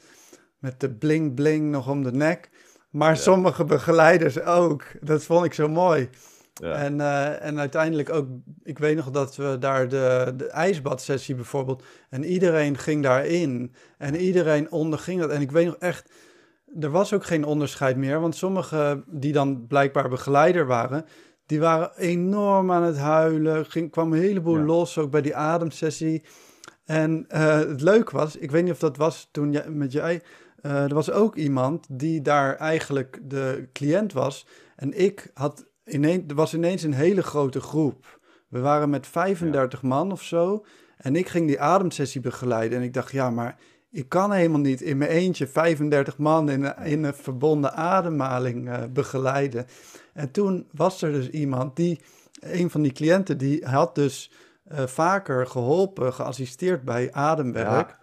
met 0.59 0.81
de 0.81 0.91
bling 0.91 1.35
bling 1.35 1.71
nog 1.71 1.89
om 1.89 2.03
de 2.03 2.13
nek. 2.13 2.51
Maar 2.91 3.17
sommige 3.17 3.65
begeleiders 3.65 4.41
ook. 4.41 4.85
Dat 5.01 5.23
vond 5.25 5.45
ik 5.45 5.55
zo 5.55 5.69
mooi. 5.69 6.09
Ja. 6.55 6.73
En, 6.73 7.01
en 7.41 7.59
uiteindelijk 7.59 8.11
ook, 8.11 8.27
ik 8.63 8.79
weet 8.79 8.97
nog 8.97 9.11
dat 9.11 9.37
we 9.37 9.57
daar 9.59 9.89
de, 9.89 10.33
de 10.37 10.49
ijsbadsessie 10.49 11.35
bijvoorbeeld, 11.35 11.85
en 12.09 12.25
iedereen 12.25 12.79
ging 12.79 13.03
daarin 13.03 13.75
en 13.99 14.17
iedereen 14.17 14.71
onderging 14.71 15.21
dat. 15.21 15.31
En 15.31 15.41
ik 15.41 15.51
weet 15.51 15.67
nog 15.67 15.77
echt, 15.77 16.11
er 16.81 16.91
was 16.91 17.13
ook 17.13 17.25
geen 17.25 17.45
onderscheid 17.45 17.97
meer, 17.97 18.21
want 18.21 18.37
sommigen 18.37 19.05
die 19.07 19.33
dan 19.33 19.67
blijkbaar 19.67 20.09
begeleider 20.09 20.67
waren, 20.67 21.05
die 21.47 21.61
waren 21.61 21.93
enorm 21.97 22.73
aan 22.73 22.83
het 22.83 22.99
huilen. 22.99 23.67
Ging, 23.67 23.91
kwam 23.91 24.13
een 24.13 24.21
heleboel 24.21 24.59
Ja. 24.59 24.65
los, 24.65 24.99
ook 24.99 25.11
bij 25.11 25.23
die 25.23 25.37
ademsessie. 25.37 26.23
En 26.85 27.25
eh, 27.29 27.59
het 27.59 27.81
leuke 27.81 28.17
was, 28.17 28.37
ik 28.37 28.51
weet 28.51 28.63
niet 28.63 28.73
of 28.73 28.79
dat 28.79 28.97
was 28.97 29.29
toen 29.33 29.53
jij, 29.53 29.71
met 29.71 29.93
jij, 29.93 30.23
eh, 30.61 30.83
er 30.83 30.95
was 30.95 31.11
ook 31.11 31.37
iemand 31.37 31.87
die 31.91 32.23
daar 32.23 32.57
eigenlijk 32.57 33.21
de 33.23 33.69
cliënt 33.73 34.13
was. 34.13 34.47
En 34.77 35.01
ik 35.01 35.31
had 35.35 35.67
ineens, 35.85 36.23
er 36.29 36.35
was 36.35 36.55
ineens 36.55 36.83
een 36.83 36.95
hele 36.95 37.23
grote 37.23 37.61
groep. 37.61 38.19
We 38.49 38.61
waren 38.61 38.91
met 38.91 39.07
35 39.07 39.83
man 39.83 40.13
of 40.13 40.23
zo. 40.23 40.65
En 40.97 41.17
ik 41.17 41.29
ging 41.29 41.47
die 41.47 41.61
ademsessie 41.61 42.21
begeleiden. 42.21 42.79
En 42.79 42.85
ik 42.85 42.95
dacht, 42.95 43.13
ja, 43.13 43.31
maar 43.31 43.57
ik 43.91 44.09
kan 44.09 44.33
helemaal 44.33 44.61
niet 44.61 44.81
in 44.81 44.99
mijn 44.99 45.11
eentje 45.11 45.47
35 45.47 46.19
man 46.19 46.51
in 46.51 46.65
een, 46.65 46.77
in 46.77 47.05
een 47.05 47.15
verbonden 47.15 47.73
ademhaling 47.75 48.69
eh, 48.69 48.83
begeleiden. 48.91 49.67
En 50.13 50.31
toen 50.31 50.69
was 50.73 51.03
er 51.03 51.13
dus 51.13 51.29
iemand 51.29 51.77
die, 51.77 52.01
een 52.41 52.71
van 52.71 52.83
die 52.83 52.93
cliënten, 52.93 53.39
die 53.39 53.67
had 53.67 53.95
dus 53.95 54.33
eh, 54.65 54.87
vaker 54.87 55.47
geholpen, 55.47 56.13
geassisteerd 56.15 56.83
bij 56.83 57.13
ademwerk. 57.13 57.99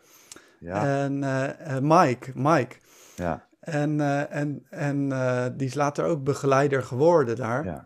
Ja, 0.60 1.04
En 1.04 1.24
eh, 1.24 1.78
Mike, 1.82 2.32
Mike. 2.36 2.76
ja, 3.16 3.46
En, 3.60 4.02
en, 4.30 4.66
en 4.70 5.10
die 5.58 5.68
is 5.68 5.74
later 5.74 6.06
ook 6.06 6.24
begeleider 6.24 6.84
geworden 6.84 7.36
daar. 7.36 7.66
ja. 7.66 7.86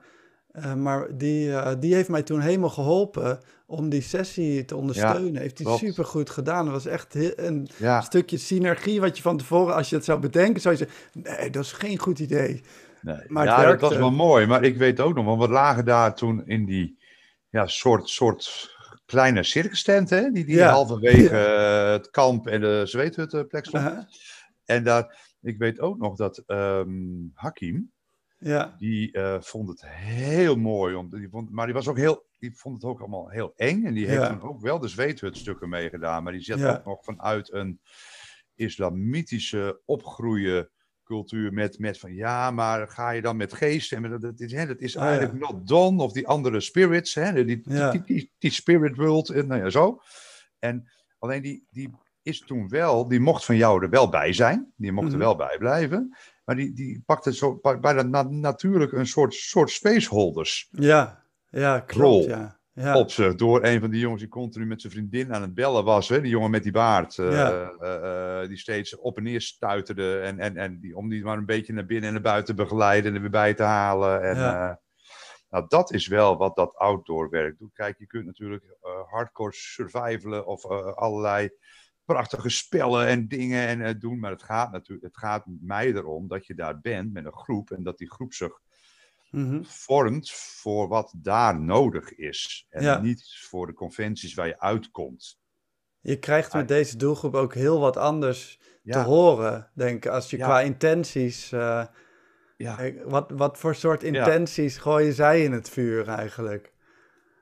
Eh, 0.51 0.73
maar 0.73 1.17
die, 1.17 1.55
eh, 1.55 1.75
die 1.79 1.95
heeft 1.95 2.09
mij 2.09 2.23
toen 2.23 2.39
helemaal 2.39 2.69
geholpen 2.69 3.39
om 3.65 3.89
die 3.89 4.01
sessie 4.01 4.65
te 4.65 4.75
ondersteunen. 4.75 5.41
heeft 5.41 5.59
hij 5.59 5.77
super 5.77 6.05
goed 6.05 6.29
gedaan. 6.29 6.65
Dat 6.65 6.73
was 6.73 6.85
echt 6.85 7.15
een 7.37 7.69
ja. 7.77 8.01
stukje 8.01 8.37
synergie 8.37 8.99
wat 9.01 9.17
je 9.17 9.23
van 9.23 9.37
tevoren, 9.37 9.75
als 9.75 9.89
je 9.89 9.95
het 9.95 10.05
zou 10.05 10.19
bedenken, 10.19 10.61
zou 10.61 10.75
je 10.77 10.85
zeggen: 10.85 11.37
nee, 11.37 11.49
dat 11.49 11.63
is 11.63 11.71
geen 11.71 11.97
goed 11.97 12.19
idee. 12.19 12.61
Nee. 13.01 13.19
Maar 13.27 13.45
ja, 13.45 13.55
dat 13.55 13.65
werkte. 13.65 13.85
was 13.85 13.97
wel 13.97 14.11
mooi. 14.11 14.45
Maar 14.45 14.63
ik 14.63 14.77
weet 14.77 14.99
ook 14.99 15.15
nog, 15.15 15.25
want 15.25 15.41
we 15.41 15.49
lagen 15.49 15.85
daar 15.85 16.15
toen 16.15 16.45
in 16.45 16.65
die 16.65 16.97
ja, 17.49 17.67
soort, 17.67 18.09
soort 18.09 18.69
kleine 19.05 19.43
circus 19.43 19.83
tent, 19.83 20.09
hè? 20.09 20.31
Die, 20.31 20.45
die 20.45 20.55
Ja. 20.55 20.71
halverwege 20.71 21.35
het 21.91 22.09
kamp 22.09 22.47
en 22.47 22.61
de 22.61 22.81
zweethuttenplek 22.85 23.65
stond. 23.65 23.83
Uh-huh. 23.83 24.03
En 24.65 24.83
daar, 24.83 25.17
ik 25.41 25.57
weet 25.57 25.79
ook 25.79 25.97
nog 25.97 26.15
dat 26.15 26.43
ehm, 26.45 26.89
Hakim, 27.33 27.91
Ja, 28.43 28.75
die 28.77 29.11
eh, 29.11 29.41
vond 29.41 29.69
het 29.69 29.81
heel 29.87 30.55
mooi. 30.55 30.95
Om, 30.95 31.09
die 31.09 31.29
vond, 31.29 31.51
maar 31.51 31.65
die, 31.65 31.75
was 31.75 31.87
ook 31.87 31.97
heel, 31.97 32.25
die 32.39 32.55
vond 32.57 32.75
het 32.81 32.91
ook 32.91 32.99
allemaal 32.99 33.29
heel 33.29 33.53
eng. 33.55 33.85
En 33.85 33.93
die 33.93 34.07
heeft 34.07 34.21
Ja. 34.21 34.29
dan 34.29 34.41
ook 34.41 34.61
wel 34.61 34.79
de 34.79 34.87
zweethutstukken 34.87 35.69
meegedaan. 35.69 36.23
Maar 36.23 36.33
die 36.33 36.41
zet 36.41 36.59
Ja. 36.59 36.69
ook 36.75 36.85
nog 36.85 37.03
vanuit 37.03 37.53
een 37.53 37.79
islamitische 38.55 39.81
opgroeien 39.85 40.69
cultuur 41.03 41.53
met, 41.53 41.79
met 41.79 41.99
van 41.99 42.13
ja, 42.13 42.51
maar 42.51 42.87
ga 42.87 43.09
je 43.11 43.21
dan 43.21 43.37
met 43.37 43.53
geesten 43.53 44.03
en 44.03 44.09
met, 44.11 44.21
dat, 44.21 44.39
is, 44.39 44.51
hè, 44.51 44.65
dat 44.67 44.79
is 44.79 44.97
Ah, 44.97 45.03
ja. 45.03 45.09
eigenlijk 45.09 45.39
not 45.39 45.67
done 45.67 46.03
of 46.03 46.11
die 46.11 46.27
andere 46.27 46.59
spirits, 46.59 47.13
hè, 47.15 47.33
die, 47.33 47.45
die, 47.45 47.61
Ja. 47.73 47.91
die, 47.91 48.03
die, 48.03 48.31
die 48.37 48.51
spirit 48.51 48.95
world, 48.95 49.29
en 49.29 49.47
nou 49.47 49.61
ja, 49.63 49.69
zo. 49.69 49.99
En 50.59 50.91
alleen 51.19 51.41
die, 51.41 51.65
die 51.69 51.89
is 52.21 52.39
toen 52.39 52.69
wel, 52.69 53.07
die 53.07 53.19
mocht 53.19 53.45
van 53.45 53.55
jou 53.55 53.83
er 53.83 53.89
wel 53.89 54.09
bij 54.09 54.33
zijn, 54.33 54.73
die 54.75 54.91
mocht 54.91 55.05
Mhm. 55.07 55.13
er 55.15 55.19
wel 55.21 55.35
bij 55.35 55.57
blijven, 55.57 56.17
maar 56.51 56.59
die, 56.59 56.73
die 56.73 57.03
pakte 57.05 57.33
zo 57.33 57.55
pak- 57.55 57.81
bijna 57.81 58.01
na- 58.01 58.29
natuurlijk 58.29 58.91
een 58.91 59.07
soort, 59.07 59.33
soort 59.33 59.69
spaceholders 59.69 60.67
ja, 60.71 61.23
ja, 61.49 61.79
klopt. 61.79 62.01
Rol. 62.25 62.27
Ja. 62.27 62.59
Ja. 62.73 62.97
op 62.97 63.11
zich 63.11 63.35
door 63.35 63.63
een 63.63 63.79
van 63.79 63.89
die 63.89 63.99
jongens 63.99 64.21
die 64.21 64.29
continu 64.29 64.65
met 64.65 64.81
zijn 64.81 64.93
vriendin 64.93 65.33
aan 65.33 65.41
het 65.41 65.53
bellen 65.53 65.83
was. 65.83 66.09
Hè? 66.09 66.21
Die 66.21 66.31
jongen 66.31 66.51
met 66.51 66.63
die 66.63 66.71
baard. 66.71 67.17
eh, 67.17 67.31
Ja. 67.31 67.71
eh, 67.79 68.41
eh, 68.41 68.47
die 68.47 68.57
steeds 68.57 68.95
op 68.97 69.17
en 69.17 69.23
neer 69.23 69.41
stuiterde. 69.41 70.19
En, 70.19 70.39
en, 70.39 70.57
en 70.57 70.79
die, 70.79 70.95
om 70.95 71.09
die 71.09 71.23
maar 71.23 71.37
een 71.37 71.45
beetje 71.45 71.73
naar 71.73 71.85
binnen 71.85 72.07
en 72.07 72.13
naar 72.13 72.23
buiten 72.23 72.55
te 72.55 72.61
begeleiden 72.63 73.09
en 73.09 73.15
er 73.15 73.21
weer 73.21 73.29
bij 73.31 73.53
te 73.53 73.63
halen. 73.63 74.21
En, 74.23 74.35
Ja. 74.35 74.79
nou, 75.49 75.65
dat 75.67 75.91
is 75.93 76.07
wel 76.07 76.37
wat 76.37 76.55
dat 76.55 76.75
outdoor 76.75 77.29
werk 77.29 77.57
doet. 77.57 77.73
Kijk, 77.73 77.97
je 77.97 78.07
kunt 78.07 78.25
natuurlijk 78.25 78.77
hardcore 79.09 79.53
survivalen 79.53 80.45
of 80.45 80.65
allerlei 80.95 81.49
prachtige 82.11 82.49
spellen 82.49 83.07
en 83.07 83.27
dingen 83.27 83.67
en, 83.67 83.81
eh, 83.81 83.93
doen. 83.99 84.19
Maar 84.19 84.31
het 84.31 84.43
gaat 84.43 84.71
natuurlijk, 84.71 85.05
het 85.07 85.17
gaat 85.17 85.43
mij 85.61 85.93
erom 85.93 86.27
dat 86.27 86.45
je 86.45 86.55
daar 86.55 86.79
bent 86.79 87.13
met 87.13 87.25
een 87.25 87.35
groep 87.37 87.71
en 87.71 87.83
dat 87.83 87.97
die 87.97 88.11
groep 88.11 88.33
zich 88.33 88.59
Mhm. 89.31 89.63
vormt 89.63 90.31
voor 90.31 90.87
wat 90.87 91.13
daar 91.17 91.59
nodig 91.59 92.15
is. 92.15 92.65
En 92.69 92.83
Ja. 92.83 92.99
niet 93.01 93.23
voor 93.49 93.67
de 93.67 93.73
conventies 93.73 94.33
waar 94.33 94.47
je 94.47 94.59
uitkomt. 94.59 95.39
Je 95.99 96.19
krijgt 96.19 96.53
met 96.53 96.67
deze 96.67 96.97
doelgroep 96.97 97.33
ook 97.35 97.53
heel 97.53 97.79
wat 97.79 97.97
anders 97.97 98.59
te 98.85 98.99
horen, 98.99 99.71
denk 99.75 100.05
ik. 100.05 100.11
Als 100.11 100.29
je 100.29 100.37
Ja. 100.37 100.45
qua 100.45 100.61
intenties. 100.61 101.51
eh, 101.51 101.85
ja. 102.57 102.79
eh, 102.79 103.03
wat, 103.05 103.31
wat 103.31 103.57
voor 103.57 103.75
soort 103.75 104.03
intenties 104.03 104.77
gooien 104.77 105.13
zij 105.13 105.43
in 105.43 105.51
het 105.51 105.69
vuur 105.69 106.07
eigenlijk? 106.07 106.73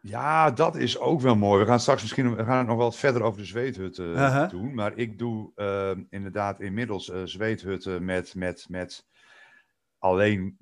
Ja, 0.01 0.51
dat 0.51 0.75
is 0.75 0.97
ook 0.99 1.21
wel 1.21 1.35
mooi. 1.35 1.59
We 1.61 1.67
gaan 1.67 1.79
straks 1.79 2.01
misschien 2.01 2.35
we 2.35 2.43
gaan 2.43 2.57
het 2.57 2.67
nog 2.67 2.75
wel 2.77 2.85
wat 2.85 2.95
verder 2.97 3.21
over 3.21 3.39
de 3.39 3.45
zweethutten 3.47 4.15
eh, 4.15 4.21
doen. 4.49 4.73
Maar 4.73 4.97
ik 4.97 5.17
doe 5.17 5.51
eh, 5.55 5.91
inderdaad 6.09 6.59
inmiddels 6.61 7.09
eh, 7.09 7.21
zweethutten 7.23 8.05
met, 8.05 8.35
met, 8.35 8.65
met 8.69 9.05
alleen 9.97 10.57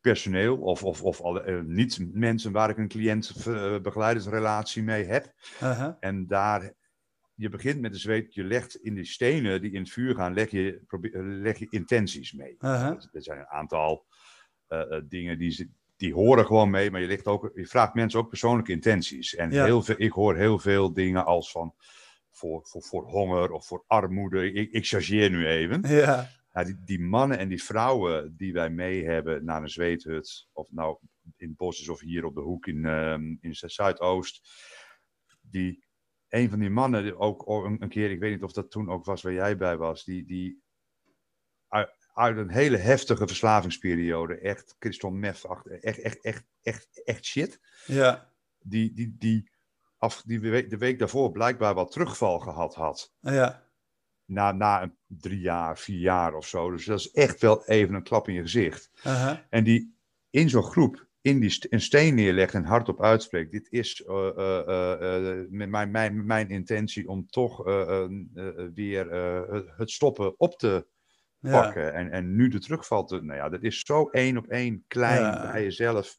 personeel 0.00 0.56
of, 0.56 0.84
of, 0.84 1.02
of 1.02 1.20
alle, 1.20 1.62
niet 1.66 1.98
mensen 2.12 2.52
waar 2.52 2.70
ik 2.70 2.78
een 2.78 2.88
cliënt-begeleidersrelatie 2.88 4.82
mee 4.82 5.04
heb. 5.04 5.32
En 6.00 6.26
daar, 6.26 6.72
je 7.34 7.48
begint 7.48 7.80
met 7.80 7.92
de 7.92 7.98
zweet, 7.98 8.34
je 8.34 8.44
legt 8.44 8.74
in 8.76 8.94
die 8.94 9.04
stenen 9.04 9.60
die 9.60 9.72
in 9.72 9.80
het 9.80 9.90
vuur 9.90 10.14
gaan, 10.14 10.34
leg 10.34 10.50
je, 10.50 10.82
probeer, 10.86 11.22
leg 11.22 11.58
je 11.58 11.66
intenties 11.70 12.32
mee. 12.32 12.56
Er 13.12 13.22
zijn 13.22 13.38
een 13.38 13.46
aantal 13.48 14.06
dingen 15.04 15.38
die, 15.38 15.50
ze- 15.50 15.70
die 15.96 16.14
horen 16.14 16.46
gewoon 16.46 16.70
mee, 16.70 16.90
maar 16.90 17.00
je, 17.00 17.06
ligt 17.06 17.26
ook, 17.26 17.50
je 17.54 17.66
vraagt 17.66 17.94
mensen 17.94 18.20
ook 18.20 18.28
persoonlijke 18.28 18.72
intenties. 18.72 19.34
En 19.34 19.50
Ja. 19.50 19.64
heel 19.64 19.82
veel, 19.82 19.94
ik 19.98 20.12
hoor 20.12 20.36
heel 20.36 20.58
veel 20.58 20.92
dingen 20.92 21.24
als 21.24 21.50
van 21.50 21.74
voor, 22.30 22.66
voor, 22.66 22.82
voor 22.82 23.04
honger 23.04 23.50
of 23.50 23.66
voor 23.66 23.84
armoede. 23.86 24.52
Ik, 24.52 24.70
ik 24.72 24.86
chargeer 24.86 25.30
nu 25.30 25.46
even. 25.46 25.80
Ja, 26.52 26.64
die, 26.64 26.76
die 26.84 27.00
mannen 27.00 27.38
en 27.38 27.48
die 27.48 27.62
vrouwen 27.62 28.34
die 28.36 28.52
wij 28.52 28.70
mee 28.70 29.04
hebben 29.04 29.44
naar 29.44 29.62
een 29.62 29.68
zweethut, 29.68 30.48
of 30.52 30.66
het 30.66 30.74
nou 30.76 30.98
in 31.36 31.48
het 31.48 31.56
bos 31.56 31.80
is 31.80 31.88
of 31.88 32.00
hier 32.00 32.24
op 32.24 32.34
de 32.34 32.40
hoek 32.40 32.66
in, 32.66 32.84
ehm, 32.84 33.36
in 33.40 33.54
Zu- 33.54 33.68
Zuidoost, 33.68 34.48
die, 35.40 35.84
een 36.28 36.50
van 36.50 36.58
die 36.58 36.70
mannen, 36.70 37.18
ook 37.18 37.50
ook 37.50 37.64
een, 37.64 37.82
een 37.82 37.88
keer, 37.88 38.10
ik 38.10 38.18
weet 38.18 38.32
niet 38.32 38.42
of 38.42 38.52
dat 38.52 38.70
toen 38.70 38.90
ook 38.90 39.04
was 39.04 39.22
waar 39.22 39.32
jij 39.32 39.56
bij 39.56 39.76
was, 39.76 40.04
die, 40.04 40.24
die 40.24 40.62
uit, 42.14 42.36
een 42.36 42.50
hele 42.50 42.76
heftige 42.76 43.26
verslavingsperiode, 43.26 44.38
echt 44.38 44.76
crystal 44.78 45.10
meth, 45.10 45.44
echt, 45.80 45.98
echt, 46.00 46.20
echt, 46.20 46.44
echt, 46.62 47.02
echt 47.04 47.24
shit, 47.24 47.60
ja, 47.86 48.30
die, 48.58 48.92
die, 48.92 49.16
die, 49.18 49.50
af, 49.98 50.22
die 50.26 50.40
week, 50.40 50.70
de 50.70 50.78
week 50.78 50.98
daarvoor 50.98 51.30
blijkbaar 51.30 51.74
wat 51.74 51.92
terugval 51.92 52.38
gehad 52.38 52.74
had 52.74 53.12
ja, 53.20 53.68
na, 54.24 54.52
na 54.52 54.82
een 54.82 54.96
drie 55.06 55.40
jaar, 55.40 55.78
vier 55.78 55.98
jaar 55.98 56.34
of 56.34 56.46
zo. 56.46 56.70
Dus 56.70 56.84
dat 56.84 56.98
is 56.98 57.10
echt 57.10 57.40
wel 57.40 57.64
even 57.64 57.94
een 57.94 58.02
klap 58.02 58.28
in 58.28 58.34
je 58.34 58.40
gezicht. 58.40 58.90
uh-huh. 58.96 59.38
En 59.50 59.64
die 59.64 59.96
in 60.30 60.48
zo'n 60.48 60.62
groep 60.62 61.06
in 61.20 61.40
die 61.40 61.50
st- 61.50 61.66
een 61.72 61.80
steen 61.80 62.14
neerlegt 62.14 62.54
en 62.54 62.64
hardop 62.64 63.02
uitspreekt. 63.02 63.50
Dit 63.50 63.66
is 63.70 64.02
met 65.48 65.68
mijn, 65.68 65.90
mijn, 65.90 66.26
mijn 66.26 66.48
intentie 66.48 67.08
om 67.08 67.26
toch 67.26 67.64
weer 68.74 69.12
het 69.76 69.90
stoppen 69.90 70.38
op 70.38 70.58
te 70.58 70.86
ja, 71.50 71.60
pakken. 71.62 71.92
En, 71.94 72.10
en 72.10 72.34
nu 72.36 72.48
de 72.48 72.60
terugval 72.60 73.04
te... 73.04 73.22
Nou 73.22 73.38
ja, 73.38 73.48
dat 73.48 73.62
is 73.62 73.80
zo 73.80 74.08
één 74.10 74.36
op 74.36 74.46
één 74.46 74.84
klein 74.86 75.22
Ja. 75.22 75.50
bij 75.52 75.62
jezelf. 75.62 76.18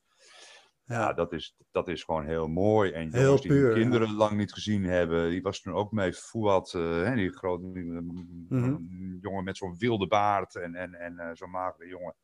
Ja, 0.87 1.13
dat 1.13 1.33
is, 1.33 1.55
dat 1.71 1.87
is 1.87 2.03
gewoon 2.03 2.25
heel 2.25 2.47
mooi. 2.47 2.91
En 2.91 3.13
Heel 3.13 3.21
jongens 3.23 3.41
die 3.41 3.51
puur, 3.51 3.73
kinderen 3.73 4.13
lang 4.15 4.37
niet 4.37 4.53
gezien 4.53 4.83
hebben, 4.83 5.29
die 5.29 5.41
was 5.41 5.61
toen 5.61 5.73
ook 5.73 5.91
mee. 5.91 6.13
Fouad, 6.13 6.73
eh, 6.73 7.13
die 7.13 7.31
grote 7.33 7.65
mm, 7.65 8.45
Mhm. 8.49 8.77
jongen 9.21 9.43
met 9.43 9.57
zo'n 9.57 9.75
wilde 9.77 10.07
baard 10.07 10.55
en, 10.55 10.75
en, 10.75 10.93
en 10.93 11.19
eh, 11.19 11.29
zo'n 11.33 11.49
magere 11.49 11.87
jongen. 11.87 12.15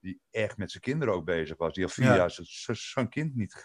Die 0.00 0.20
echt 0.30 0.56
met 0.56 0.70
zijn 0.70 0.82
kinderen 0.82 1.14
ook 1.14 1.24
bezig 1.24 1.56
was. 1.56 1.74
Die 1.74 1.84
al 1.84 1.90
vier 1.90 2.04
Ja. 2.04 2.16
jaar 2.16 2.38
zijn 2.72 3.08
kind 3.08 3.34
niet 3.34 3.64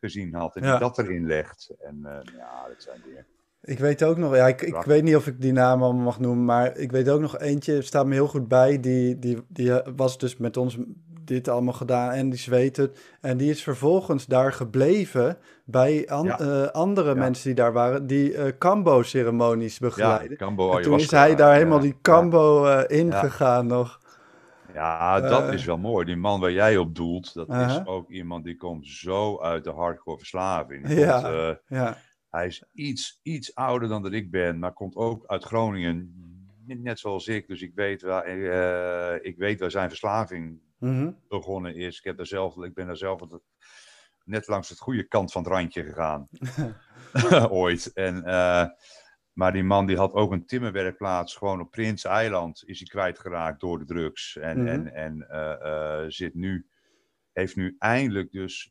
gezien 0.00 0.34
had. 0.34 0.56
En 0.56 0.62
die 0.62 0.78
dat 0.78 0.98
erin 0.98 1.26
legt. 1.26 1.74
En 1.78 2.04
eh, 2.04 2.34
ja, 2.36 2.68
dat 2.68 2.82
zijn 2.82 3.00
dingen. 3.04 3.26
Ik 3.62 3.78
weet 3.78 4.02
ook 4.02 4.16
nog, 4.16 4.34
ja, 4.36 4.46
ik, 4.46 4.62
ik 4.62 4.82
weet 4.84 5.02
niet 5.02 5.16
of 5.16 5.26
ik 5.26 5.40
die 5.40 5.52
naam 5.52 5.82
allemaal 5.82 6.02
mag 6.04 6.20
noemen, 6.20 6.44
maar 6.44 6.76
ik 6.76 6.90
weet 6.90 7.08
ook 7.08 7.20
nog 7.20 7.38
eentje, 7.38 7.82
staat 7.82 8.06
me 8.06 8.14
heel 8.14 8.26
goed 8.28 8.48
bij, 8.48 8.80
die, 8.80 9.18
die, 9.18 9.38
die 9.48 9.72
was 9.96 10.18
dus 10.18 10.36
met 10.36 10.56
ons 10.56 10.76
dit 11.24 11.48
allemaal 11.48 11.72
gedaan 11.74 12.10
en 12.10 12.30
die 12.30 12.38
zweet 12.38 12.76
het. 12.76 12.98
En 13.20 13.36
die 13.36 13.50
is 13.50 13.62
vervolgens 13.62 14.26
daar 14.26 14.52
gebleven 14.52 15.36
bij 15.64 16.08
an- 16.08 16.24
Ja. 16.24 16.38
eh, 16.40 16.66
andere 16.66 17.08
Ja. 17.08 17.14
mensen 17.14 17.44
die 17.44 17.54
daar 17.54 17.72
waren, 17.72 18.06
die 18.06 18.58
Cambo-ceremonies 18.58 19.78
Ja, 19.78 19.86
begeleiden. 19.86 20.38
En 20.38 20.82
toen 20.82 20.98
is 20.98 21.10
hij 21.10 21.34
daar 21.34 21.54
helemaal 21.54 21.80
die 21.80 21.96
Cambo 22.02 22.66
eh, 22.66 22.98
ingegaan 22.98 23.66
nog. 23.66 24.00
Ja, 24.74 25.20
dat 25.20 25.52
is 25.52 25.64
wel 25.64 25.78
mooi. 25.78 26.06
Die 26.06 26.16
man 26.16 26.40
waar 26.40 26.52
jij 26.52 26.76
op 26.76 26.94
doelt, 26.94 27.34
dat 27.34 27.48
is 27.48 27.80
ook 27.84 28.10
iemand 28.10 28.44
die 28.44 28.56
komt 28.56 28.86
zo 28.86 29.40
uit 29.40 29.64
de 29.64 29.70
hardcore 29.70 30.18
verslaving. 30.18 30.88
Ja. 30.88 31.56
Ja, 31.66 31.96
Hij 32.30 32.46
is 32.46 32.64
iets, 32.72 33.20
iets 33.22 33.54
ouder 33.54 33.88
dan 33.88 34.02
dat 34.02 34.12
ik 34.12 34.30
ben, 34.30 34.58
maar 34.58 34.72
komt 34.72 34.94
ook 34.96 35.26
uit 35.26 35.44
Groningen. 35.44 36.14
net 36.66 36.98
zoals 36.98 37.28
ik, 37.28 37.46
dus 37.48 37.62
ik 37.62 37.74
weet 37.74 38.02
waar, 38.02 38.24
eh, 38.24 39.24
ik 39.26 39.36
weet 39.36 39.60
waar 39.60 39.70
zijn 39.70 39.88
verslaving 39.88 40.60
Mhm. 40.78 41.12
begonnen 41.28 41.74
is. 41.74 41.98
Ik, 41.98 42.04
heb 42.04 42.16
daar 42.16 42.26
zelf, 42.26 42.56
ik 42.56 42.74
ben 42.74 42.86
daar 42.86 42.96
zelf 42.96 43.20
net 44.24 44.46
langs 44.48 44.68
het 44.68 44.78
goede 44.78 45.02
kant 45.04 45.32
van 45.32 45.42
het 45.42 45.52
randje 45.52 45.84
gegaan. 45.84 46.28
Ooit. 47.50 47.92
En, 47.92 48.24
eh, 48.24 48.66
maar 49.32 49.52
die 49.52 49.62
man 49.64 49.86
die 49.86 49.96
had 49.96 50.12
ook 50.12 50.32
een 50.32 50.46
timmerwerkplaats 50.46 51.34
gewoon 51.36 51.60
op 51.60 51.70
Prins 51.70 52.04
Eiland. 52.04 52.62
Is 52.66 52.78
hij 52.78 52.88
kwijtgeraakt 52.88 53.60
door 53.60 53.78
de 53.78 53.84
drugs. 53.84 54.36
En, 54.36 54.58
Mhm. 54.58 54.66
en, 54.68 54.94
en 54.94 55.28
eh, 55.28 56.02
eh, 56.02 56.08
zit 56.10 56.34
nu, 56.34 56.66
heeft 57.32 57.56
nu 57.56 57.76
eindelijk 57.78 58.30
dus... 58.32 58.70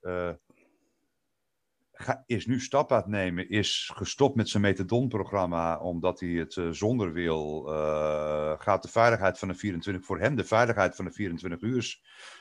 ga- 2.02 2.24
is 2.26 2.46
nu 2.46 2.60
stap 2.60 2.92
aan 2.92 2.98
het 2.98 3.08
nemen, 3.08 3.50
is 3.50 3.92
gestopt 3.96 4.36
met 4.36 4.50
zijn 4.50 4.64
methadonprogramma 4.64 5.80
omdat 5.80 6.20
hij 6.20 6.30
het 6.30 6.56
eh, 6.58 6.70
zonder 6.70 7.14
wil. 7.14 7.68
eh, 7.74 8.54
gaat 8.58 8.82
de 8.82 8.88
veiligheid 8.90 9.40
van 9.40 9.48
de 9.48 9.54
24, 9.54 10.06
voor 10.06 10.20
hem 10.20 10.36
de 10.36 10.44
veiligheid 10.44 10.96
van 10.96 11.06
de 11.06 11.12
24 11.12 11.62
uur 11.62 12.00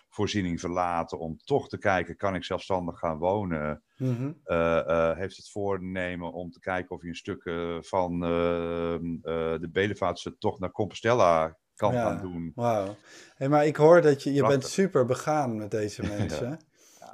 voorziening 0.09 0.61
verlaten 0.61 1.19
om 1.19 1.37
toch 1.45 1.69
te 1.69 1.79
kijken, 1.79 2.17
kan 2.17 2.35
ik 2.35 2.45
zelfstandig 2.45 2.99
gaan 2.99 3.19
wonen? 3.19 3.83
Mhm. 3.97 4.33
Eh, 4.45 5.17
heeft 5.17 5.37
het 5.37 5.51
voornemen 5.51 6.33
om 6.33 6.51
te 6.51 6.61
kijken 6.61 6.91
of 6.95 7.01
hij 7.01 7.11
een 7.11 7.17
stuk 7.17 7.43
van 7.87 8.21
de 8.21 9.69
Bedevaartse 9.73 10.39
tocht 10.39 10.61
naar 10.61 10.71
Compostela 10.71 11.59
kan 11.75 11.93
Ja. 11.93 12.03
gaan 12.03 12.21
doen. 12.21 12.53
Wauw. 12.55 12.97
Hey, 13.35 13.49
maar 13.49 13.67
ik 13.67 13.77
hoor 13.77 14.01
dat 14.03 14.23
je, 14.23 14.33
je 14.33 14.47
bent 14.47 14.65
super 14.67 15.05
begaan 15.05 15.57
met 15.57 15.71
deze 15.71 16.03
mensen. 16.17 16.59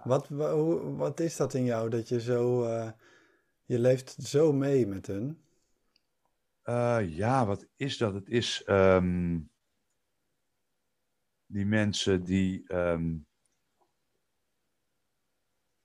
Wat, 0.05 0.29
hoe, 0.29 0.97
wat 0.97 1.21
is 1.21 1.37
dat 1.37 1.55
in 1.55 1.65
jou 1.65 1.91
dat 1.91 2.09
je 2.09 2.21
zo, 2.21 2.65
eh, 2.65 2.91
je 3.65 3.79
leeft 3.79 4.11
zo 4.23 4.53
mee 4.53 4.87
met 4.87 5.07
hun? 5.07 5.43
Eh, 6.63 7.17
ja, 7.17 7.47
wat 7.47 7.67
is 7.77 7.99
dat? 7.99 8.15
Het 8.15 8.29
is 8.29 8.63
ehm, 8.65 9.41
die 11.47 11.67
mensen 11.67 12.25
die. 12.25 12.65
ehm, 12.67 13.17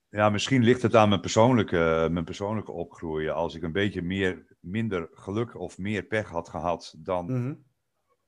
ja, 0.10 0.30
misschien 0.30 0.64
ligt 0.64 0.82
het 0.82 0.96
aan 0.96 1.10
mijn 1.10 1.22
persoonlijke, 1.22 2.08
mijn 2.12 2.26
persoonlijke 2.26 2.72
opgroeien. 2.72 3.36
Als 3.36 3.56
ik 3.56 3.64
een 3.64 3.72
beetje 3.72 4.02
meer, 4.02 4.58
minder 4.60 5.10
geluk 5.12 5.56
of 5.56 5.78
meer 5.78 6.04
pech 6.04 6.30
had 6.30 6.50
gehad 6.50 6.96
dan. 6.98 7.26
Mhm. 7.26 7.56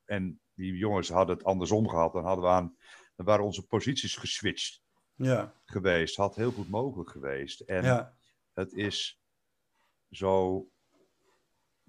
En 0.06 0.42
die 0.54 0.74
jongens 0.74 1.10
hadden 1.10 1.36
het 1.36 1.46
andersom 1.46 1.90
gehad, 1.90 2.14
dan 2.14 2.26
hadden 2.26 2.46
we 2.46 2.52
aan. 2.52 2.76
Dan 3.16 3.26
waren 3.26 3.46
onze 3.46 3.68
posities 3.68 4.16
geswitcht 4.16 4.82
Ja, 5.24 5.54
geweest. 5.66 6.16
Had 6.16 6.36
heel 6.36 6.52
goed 6.52 6.70
mogelijk 6.70 7.10
geweest. 7.10 7.60
En 7.60 7.84
ja, 7.84 8.14
het 8.54 8.74
is 8.74 9.20
zo 10.10 10.66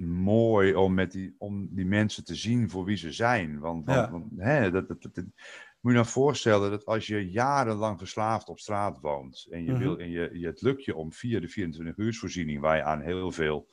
mooi 0.05 0.75
om, 0.75 0.95
met 0.95 1.13
die, 1.13 1.35
om 1.39 1.69
die 1.75 1.87
mensen 1.87 2.25
te 2.25 2.35
zien 2.35 2.71
voor 2.71 2.85
wie 2.85 2.97
ze 2.97 3.13
zijn. 3.13 3.59
Want, 3.59 3.87
want, 3.87 3.99
Ja. 3.99 4.11
want, 4.11 4.33
hè, 4.37 4.71
dat, 4.71 4.89
dat, 4.89 5.01
moet 5.81 5.93
je 5.93 5.99
nou 5.99 6.07
voorstellen 6.07 6.71
dat 6.71 6.85
als 6.85 7.07
je 7.07 7.31
jarenlang 7.31 7.99
verslaafd 7.99 8.49
op 8.49 8.59
straat 8.59 8.99
woont 9.01 9.47
en 9.51 9.65
je, 9.65 9.71
Mhm. 9.73 9.81
wil, 9.81 9.99
en 9.99 10.11
je, 10.11 10.31
je, 10.39 10.47
het 10.47 10.63
lukt 10.63 10.85
je 10.85 10.97
om 10.97 11.13
via 11.13 11.41
de 11.41 11.49
24 11.49 11.97
uursvoorziening, 11.97 12.61
waar 12.61 12.77
je 12.77 12.83
aan 12.83 13.01
heel 13.01 13.33
veel 13.33 13.69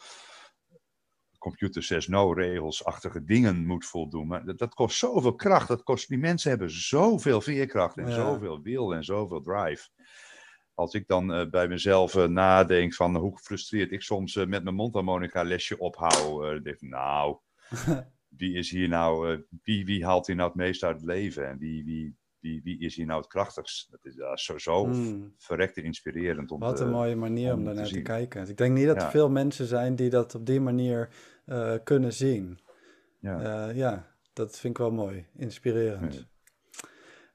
computer 1.40 1.84
says 1.84 2.08
no 2.08 2.34
regels-achtige 2.34 3.24
dingen 3.24 3.66
moet 3.66 3.86
voldoen. 3.86 4.28
Maar 4.28 4.46
dat, 4.46 4.58
dat 4.58 4.74
kost 4.74 4.98
zoveel 4.98 5.36
kracht. 5.36 5.68
Dat 5.68 5.84
kost, 5.84 6.08
die 6.08 6.18
mensen 6.18 6.50
hebben 6.50 6.72
zoveel 6.72 7.42
veerkracht 7.42 7.98
en 7.98 8.08
Ja. 8.08 8.14
zoveel 8.14 8.62
wil 8.62 8.94
en 8.94 9.04
zoveel 9.04 9.42
drive. 9.42 9.90
Als 10.74 10.94
ik 10.94 11.08
dan 11.08 11.34
eh, 11.34 11.50
bij 11.50 11.68
mezelf 11.68 12.16
eh, 12.16 12.24
nadenk 12.28 12.94
van 12.94 13.16
hoe 13.16 13.38
gefrustreerd 13.38 13.92
ik 13.92 14.02
soms 14.02 14.36
eh, 14.36 14.46
met 14.46 14.64
mijn 14.64 14.76
mondharmonica 14.76 15.44
lesje 15.44 15.78
ophoud. 15.78 16.64
denk 16.64 16.82
nou, 16.82 17.38
wie 18.40 18.54
is 18.54 18.70
hier 18.70 18.88
nou, 18.88 19.46
wie, 19.64 19.86
wie 19.86 20.06
haalt 20.06 20.28
hier 20.28 20.36
nou 20.36 20.48
het 20.48 20.58
meest 20.58 20.84
uit 20.84 20.96
het 20.96 21.06
leven? 21.06 21.48
En 21.50 21.58
wie, 21.58 21.84
wie, 21.84 22.18
wie, 22.42 22.62
wie 22.64 22.80
is 22.80 22.96
hier 22.96 23.06
nou 23.06 23.20
het 23.20 23.30
krachtigst? 23.30 23.88
Dat 23.92 24.06
is 24.06 24.16
ja, 24.16 24.36
zo, 24.38 24.58
zo 24.58 24.86
Mm. 24.86 25.34
verrekte 25.38 25.82
inspirerend. 25.82 26.52
Om 26.52 26.60
Wat 26.60 26.76
te- 26.76 26.84
een 26.84 26.90
mooie 26.90 27.16
manier 27.16 27.52
om 27.54 27.60
om 27.60 27.66
daarnaar 27.66 27.88
te 27.88 28.02
kijken. 28.02 28.40
Dus 28.42 28.50
ik 28.50 28.58
denk 28.58 28.78
niet 28.78 28.88
dat 28.88 29.02
er 29.02 29.10
veel 29.10 29.30
mensen 29.30 29.66
zijn 29.66 29.96
die 29.96 30.10
dat 30.10 30.36
op 30.36 30.46
die 30.46 30.62
manier 30.62 31.10
eh, 31.46 31.74
kunnen 31.84 32.14
zien. 32.14 32.60
Ja. 33.20 33.68
Eh, 33.70 33.76
ja, 33.76 34.06
dat 34.34 34.60
vind 34.60 34.74
ik 34.74 34.80
wel 34.80 34.92
mooi. 34.92 35.26
Inspirerend. 35.36 36.14
Ja. 36.14 36.22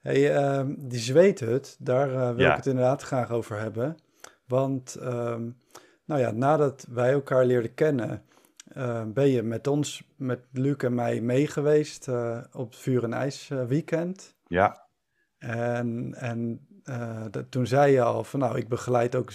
Hey, 0.01 0.35
ehm, 0.35 0.75
die 0.77 0.99
zweethut, 0.99 1.75
daar 1.79 2.09
eh, 2.13 2.35
wil 2.35 2.45
ik 2.49 2.55
het 2.55 2.65
inderdaad 2.65 3.01
graag 3.01 3.31
over 3.31 3.59
hebben. 3.59 3.95
Want, 4.47 4.95
ehm, 4.95 5.49
nou 6.05 6.21
ja, 6.21 6.31
nadat 6.31 6.87
wij 6.89 7.11
elkaar 7.11 7.45
leerden 7.45 7.73
kennen, 7.73 8.23
eh, 8.67 9.03
ben 9.05 9.27
je 9.27 9.41
met 9.43 9.67
ons, 9.67 10.03
met 10.15 10.39
Luc 10.51 10.75
en 10.77 10.93
mij 10.95 11.21
meegeweest 11.21 12.07
eh, 12.07 12.43
op 12.53 12.69
het 12.69 12.79
Vuur 12.79 13.03
en 13.03 13.13
IJs 13.13 13.49
eh, 13.49 13.65
weekend. 13.65 14.35
ja, 14.47 14.84
En, 15.49 16.13
en 16.13 16.67
eh, 16.83 17.23
dat- 17.31 17.51
toen 17.51 17.67
zei 17.67 17.91
je 17.91 18.01
al 18.01 18.23
van, 18.23 18.39
nou, 18.39 18.57
ik 18.57 18.67
begeleid 18.67 19.15
ook 19.15 19.25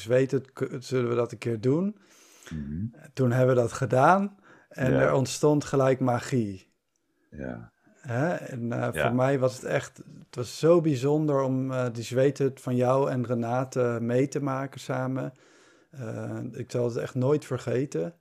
k- 0.52 0.68
zullen 0.78 1.08
we 1.08 1.14
dat 1.14 1.32
een 1.32 1.38
keer 1.38 1.60
doen? 1.60 1.96
mhm, 2.54 2.84
Toen 3.12 3.32
hebben 3.32 3.54
we 3.54 3.60
dat 3.60 3.72
gedaan 3.72 4.36
en 4.68 4.92
Ja. 4.92 5.00
er 5.00 5.12
ontstond 5.12 5.64
gelijk 5.64 6.00
magie. 6.00 6.72
ja, 7.30 7.72
Hè? 8.00 8.28
En 8.34 8.72
eh, 8.72 8.88
Ja. 8.92 9.06
voor 9.06 9.14
mij 9.14 9.38
was 9.38 9.54
het 9.54 9.64
echt, 9.64 9.96
het 10.26 10.36
was 10.36 10.58
zo 10.58 10.80
bijzonder 10.80 11.42
om 11.42 11.72
eh, 11.72 11.86
die 11.92 12.04
zweethut 12.04 12.60
van 12.60 12.76
jou 12.76 13.10
en 13.10 13.26
Renate 13.26 13.98
mee 14.00 14.28
te 14.28 14.42
maken 14.42 14.80
samen. 14.80 15.32
Ik 16.52 16.70
zal 16.70 16.84
het 16.84 16.96
echt 16.96 17.14
nooit 17.14 17.44
vergeten. 17.44 18.14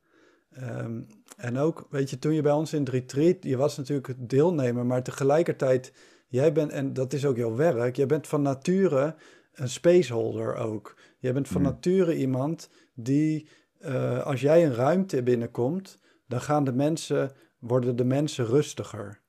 Ehm, 0.52 1.02
en 1.38 1.58
ook, 1.58 1.88
weet 1.90 2.10
je, 2.10 2.20
toen 2.20 2.34
je 2.34 2.42
bij 2.42 2.52
ons 2.52 2.74
in 2.74 2.80
het 2.80 2.90
retreat, 2.90 3.36
je 3.44 3.58
was 3.58 3.78
natuurlijk 3.78 4.30
deelnemer, 4.30 4.86
maar 4.86 5.04
tegelijkertijd, 5.04 5.94
jij 6.30 6.52
bent, 6.52 6.72
en 6.72 6.94
dat 6.94 7.14
is 7.14 7.26
ook 7.26 7.38
jouw 7.38 7.56
werk, 7.56 7.96
jij 7.96 8.06
bent 8.06 8.28
van 8.28 8.42
nature 8.42 9.16
een 9.54 9.70
spaceholder 9.70 10.56
ook. 10.56 10.98
Jij 11.20 11.34
bent 11.34 11.48
van 11.48 11.62
Hmm. 11.62 11.72
nature 11.72 12.16
iemand 12.18 12.70
die, 12.94 13.50
eh, 13.80 14.26
als 14.26 14.42
jij 14.42 14.66
een 14.66 14.74
ruimte 14.76 15.24
binnenkomt, 15.24 16.00
dan 16.28 16.42
gaan 16.42 16.64
de 16.64 16.74
mensen, 16.74 17.32
worden 17.60 17.96
de 17.96 18.06
mensen 18.06 18.46
rustiger. 18.46 19.22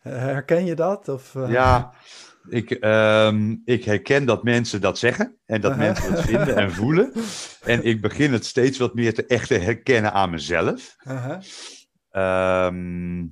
Herken 0.00 0.64
je 0.64 0.74
dat? 0.74 1.08
Of, 1.08 1.34
eh, 1.34 1.50
ja. 1.50 1.92
Ik, 2.48 2.70
ehm, 2.70 3.56
ik 3.64 3.84
herken 3.84 4.24
dat 4.24 4.42
mensen 4.42 4.80
dat 4.80 4.98
zeggen 4.98 5.36
en 5.46 5.60
dat 5.60 5.76
mensen 5.86 6.12
het 6.12 6.20
vinden 6.20 6.56
en 6.56 6.72
voelen. 6.72 7.12
En 7.62 7.84
ik 7.84 8.00
begin 8.00 8.32
het 8.32 8.44
steeds 8.44 8.78
wat 8.78 8.94
meer 8.94 9.14
te 9.14 9.26
echt 9.26 9.48
herkennen 9.48 10.12
aan 10.12 10.30
mezelf. 10.30 10.96
Ehm, 12.10 13.24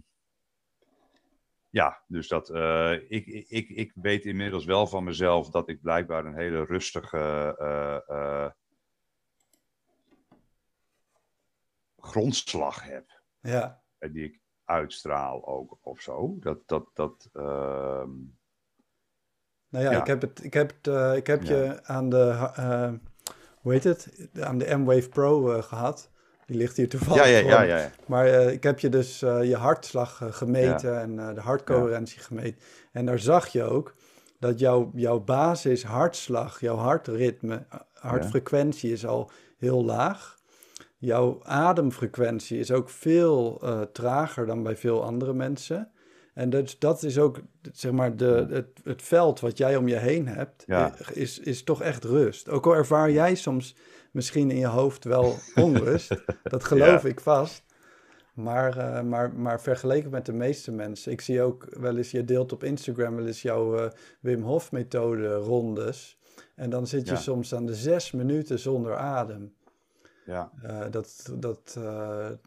ja, 1.74 2.02
dus 2.06 2.28
dat, 2.28 2.50
eh, 2.50 2.92
ik, 3.08 3.26
ik, 3.48 3.68
ik, 3.68 3.92
weet 3.94 4.24
inmiddels 4.24 4.64
wel 4.64 4.86
van 4.86 5.04
mezelf 5.04 5.50
dat 5.50 5.68
ik 5.68 5.82
blijkbaar 5.82 6.24
een 6.24 6.36
hele 6.36 6.64
rustige 6.64 7.56
eh, 7.58 8.08
eh, 8.08 8.50
grondslag 11.98 12.82
heb. 12.82 13.20
ja. 13.40 13.82
En 13.98 14.12
die 14.12 14.24
ik 14.24 14.40
uitstraal 14.64 15.46
ook 15.46 15.78
of 15.82 16.00
zo. 16.00 16.36
Dat, 16.40 16.68
dat, 16.68 16.90
dat, 16.94 17.28
ehm, 17.32 18.10
Nou 19.68 19.84
ja, 19.84 19.90
Ja. 19.90 20.00
ik 20.00 20.06
heb, 20.06 20.20
het, 20.20 20.44
ik 20.44 20.54
heb, 20.54 20.70
het, 20.70 20.86
eh, 20.86 21.16
ik 21.16 21.26
heb 21.26 21.42
Ja. 21.42 21.54
je 21.56 21.84
aan 21.84 22.08
de, 22.08 22.50
hoe 23.60 23.72
heet 23.72 23.84
het, 23.84 24.28
aan 24.40 24.58
de 24.58 24.76
M-Wave 24.76 25.08
Pro 25.08 25.52
eh, 25.52 25.62
gehad. 25.62 26.10
Die 26.46 26.56
ligt 26.56 26.76
hier 26.76 26.88
toevallig 26.88 27.24
ja, 27.24 27.38
ja, 27.38 27.62
ja, 27.62 27.62
ja. 27.62 27.90
Maar 28.06 28.26
eh, 28.26 28.52
ik 28.52 28.62
heb 28.62 28.78
je 28.78 28.88
dus 28.88 29.22
eh, 29.22 29.42
je 29.42 29.56
hartslag 29.56 30.20
eh, 30.22 30.32
gemeten 30.32 31.00
en 31.00 31.34
de 31.34 31.40
hartcoherentie 31.40 32.20
gemeten. 32.20 32.60
En 32.92 33.06
daar 33.06 33.18
zag 33.18 33.48
je 33.48 33.62
ook 33.62 33.94
dat 34.38 34.58
jouw, 34.58 34.90
jouw 34.94 35.20
basis 35.20 35.84
hartslag, 35.84 36.60
jouw 36.60 36.76
hartritme, 36.76 37.62
hartfrequentie 37.92 38.92
is 38.92 39.06
al 39.06 39.30
heel 39.58 39.84
laag. 39.84 40.38
Jouw 40.98 41.40
ademfrequentie 41.42 42.58
is 42.58 42.70
ook 42.72 42.90
veel 42.90 43.62
trager 43.92 44.46
dan 44.46 44.62
bij 44.62 44.76
veel 44.76 45.04
andere 45.04 45.32
mensen. 45.32 45.90
En 46.34 46.50
dus 46.50 46.78
dat 46.78 47.02
is 47.02 47.18
ook, 47.18 47.40
zeg 47.72 47.92
maar, 47.92 48.16
de, 48.16 48.46
het, 48.50 48.80
het 48.84 49.02
veld 49.02 49.40
wat 49.40 49.58
jij 49.58 49.76
om 49.76 49.88
je 49.88 49.96
heen 49.96 50.28
hebt, 50.28 50.64
is, 51.12 51.38
is 51.38 51.62
toch 51.62 51.82
echt 51.82 52.04
rust. 52.04 52.48
Ook 52.48 52.66
al 52.66 52.74
ervaar 52.74 53.10
jij 53.10 53.34
soms 53.34 53.76
misschien 54.14 54.50
in 54.50 54.58
je 54.58 54.66
hoofd 54.66 55.04
wel 55.04 55.34
onrust, 55.54 56.22
dat 56.42 56.64
geloof 56.64 57.02
Ja. 57.02 57.08
ik 57.08 57.20
vast. 57.20 57.62
Maar, 58.34 58.76
eh, 58.78 59.02
maar, 59.02 59.34
maar 59.34 59.60
vergeleken 59.60 60.10
met 60.10 60.26
de 60.26 60.32
meeste 60.32 60.72
mensen, 60.72 61.12
ik 61.12 61.20
zie 61.20 61.42
ook 61.42 61.66
wel 61.70 61.96
eens, 61.96 62.10
je 62.10 62.24
deelt 62.24 62.52
op 62.52 62.64
Instagram 62.64 63.16
wel 63.16 63.26
eens 63.26 63.42
jouw 63.42 63.76
eh, 63.78 63.90
Wim 64.20 64.42
Hof 64.42 64.72
methode 64.72 65.34
rondes. 65.34 66.18
En 66.54 66.70
dan 66.70 66.86
zit 66.86 67.06
je 67.08 67.14
Ja. 67.14 67.20
soms 67.20 67.54
aan 67.54 67.66
de 67.66 67.74
zes 67.74 68.12
minuten 68.12 68.58
zonder 68.58 68.96
adem. 68.96 69.54
ja. 70.26 70.50
Eh, 70.62 70.80
dat, 70.90 71.30
dat, 71.38 71.78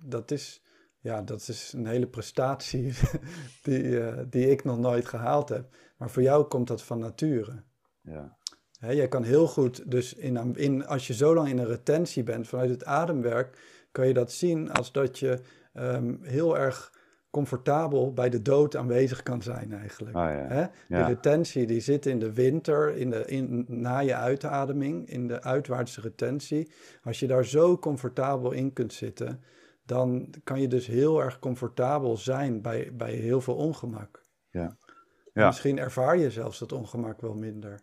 dat, 0.03 0.31
is, 0.31 0.63
ja, 0.99 1.21
dat 1.21 1.47
is 1.47 1.73
een 1.73 1.85
hele 1.87 2.07
prestatie 2.07 2.93
die, 3.63 3.99
die 4.29 4.49
ik 4.49 4.63
nog 4.63 4.77
nooit 4.77 5.07
gehaald 5.07 5.49
heb. 5.49 5.75
Maar 5.97 6.09
voor 6.09 6.21
jou 6.23 6.45
komt 6.47 6.67
dat 6.67 6.83
van 6.83 6.99
nature. 6.99 7.63
ja. 8.01 8.37
Hè, 8.77 8.91
jij 8.91 9.07
kan 9.07 9.23
heel 9.23 9.47
goed, 9.47 9.91
dus 9.91 10.13
in, 10.13 10.55
in, 10.55 10.85
als 10.85 11.07
je 11.07 11.13
zo 11.13 11.33
lang 11.33 11.49
in 11.49 11.57
een 11.57 11.65
retentie 11.65 12.23
bent 12.23 12.47
vanuit 12.47 12.69
het 12.69 12.85
ademwerk, 12.85 13.57
kan 13.91 14.07
je 14.07 14.13
dat 14.13 14.31
zien 14.31 14.71
als 14.71 14.91
dat 14.91 15.19
je 15.19 15.39
ehm, 15.73 16.15
heel 16.21 16.57
erg 16.57 16.93
comfortabel 17.29 18.13
bij 18.13 18.29
de 18.29 18.41
dood 18.41 18.75
aanwezig 18.75 19.23
kan 19.23 19.41
zijn 19.41 19.73
eigenlijk. 19.73 20.15
Ja. 20.15 20.71
Die 20.87 20.97
Ja. 20.97 21.07
retentie 21.07 21.67
die 21.67 21.79
zit 21.79 22.05
in 22.05 22.19
de 22.19 22.33
winter, 22.33 22.95
in 22.95 23.09
de, 23.09 23.25
in, 23.25 23.65
na 23.67 23.99
je 23.99 24.15
uitademing, 24.15 25.09
in 25.09 25.27
de 25.27 25.41
uitwaartse 25.41 26.01
retentie. 26.01 26.71
Als 27.03 27.19
je 27.19 27.27
daar 27.27 27.45
zo 27.45 27.77
comfortabel 27.77 28.51
in 28.51 28.73
kunt 28.73 28.93
zitten, 28.93 29.43
dan 29.85 30.33
kan 30.43 30.61
je 30.61 30.67
dus 30.67 30.87
heel 30.87 31.21
erg 31.23 31.39
comfortabel 31.39 32.17
zijn 32.17 32.61
bij, 32.61 32.91
bij 32.93 33.13
heel 33.13 33.41
veel 33.41 33.55
ongemak. 33.55 34.21
Ja. 34.49 34.77
Ja. 35.33 35.45
Misschien 35.47 35.79
ervaar 35.79 36.17
je 36.17 36.31
zelfs 36.31 36.59
dat 36.59 36.71
ongemak 36.71 37.21
wel 37.21 37.33
minder. 37.33 37.79